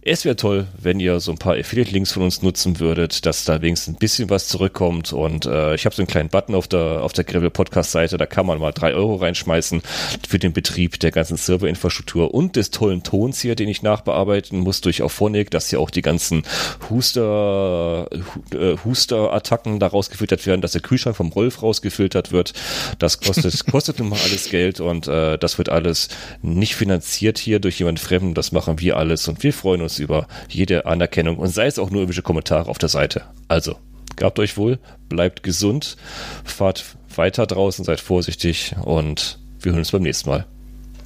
[0.06, 3.62] es wäre toll, wenn ihr so ein paar Affiliate-Links von uns nutzen würdet, dass da
[3.62, 5.14] wenigstens ein bisschen was zurückkommt.
[5.14, 8.26] Und äh, ich habe so einen kleinen Button auf der, auf der Gravel Podcast-Seite, da
[8.26, 9.80] kann man mal drei Euro reinschmeißen
[10.28, 14.82] für den Betrieb der ganzen Serverinfrastruktur und des tollen Tons hier, den ich nachbearbeiten muss
[14.82, 16.42] durch Auphonic, dass hier auch die ganzen
[16.90, 18.06] Huster,
[18.52, 22.52] äh, Huster-Attacken da rausgefiltert werden, dass der Kühlschrank vom Rolf rausgefiltert wird.
[22.98, 26.08] Das kostet, kostet nun mal alles Geld und äh, das wird alles
[26.42, 28.34] nicht finanziert hier durch jemand Fremden.
[28.34, 31.78] Das machen wir alles und wir freuen uns uns über jede Anerkennung und sei es
[31.78, 33.22] auch nur irgendwelche Kommentare auf der Seite.
[33.48, 33.76] Also,
[34.16, 35.96] gabt euch wohl, bleibt gesund,
[36.44, 40.46] fahrt weiter draußen, seid vorsichtig und wir hören uns beim nächsten Mal.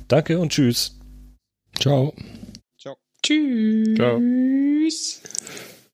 [0.08, 0.96] Danke und tschüss.
[1.78, 2.14] Ciao.
[2.78, 2.96] Ciao.
[3.22, 3.96] Tschüss.
[3.96, 4.18] Ciao.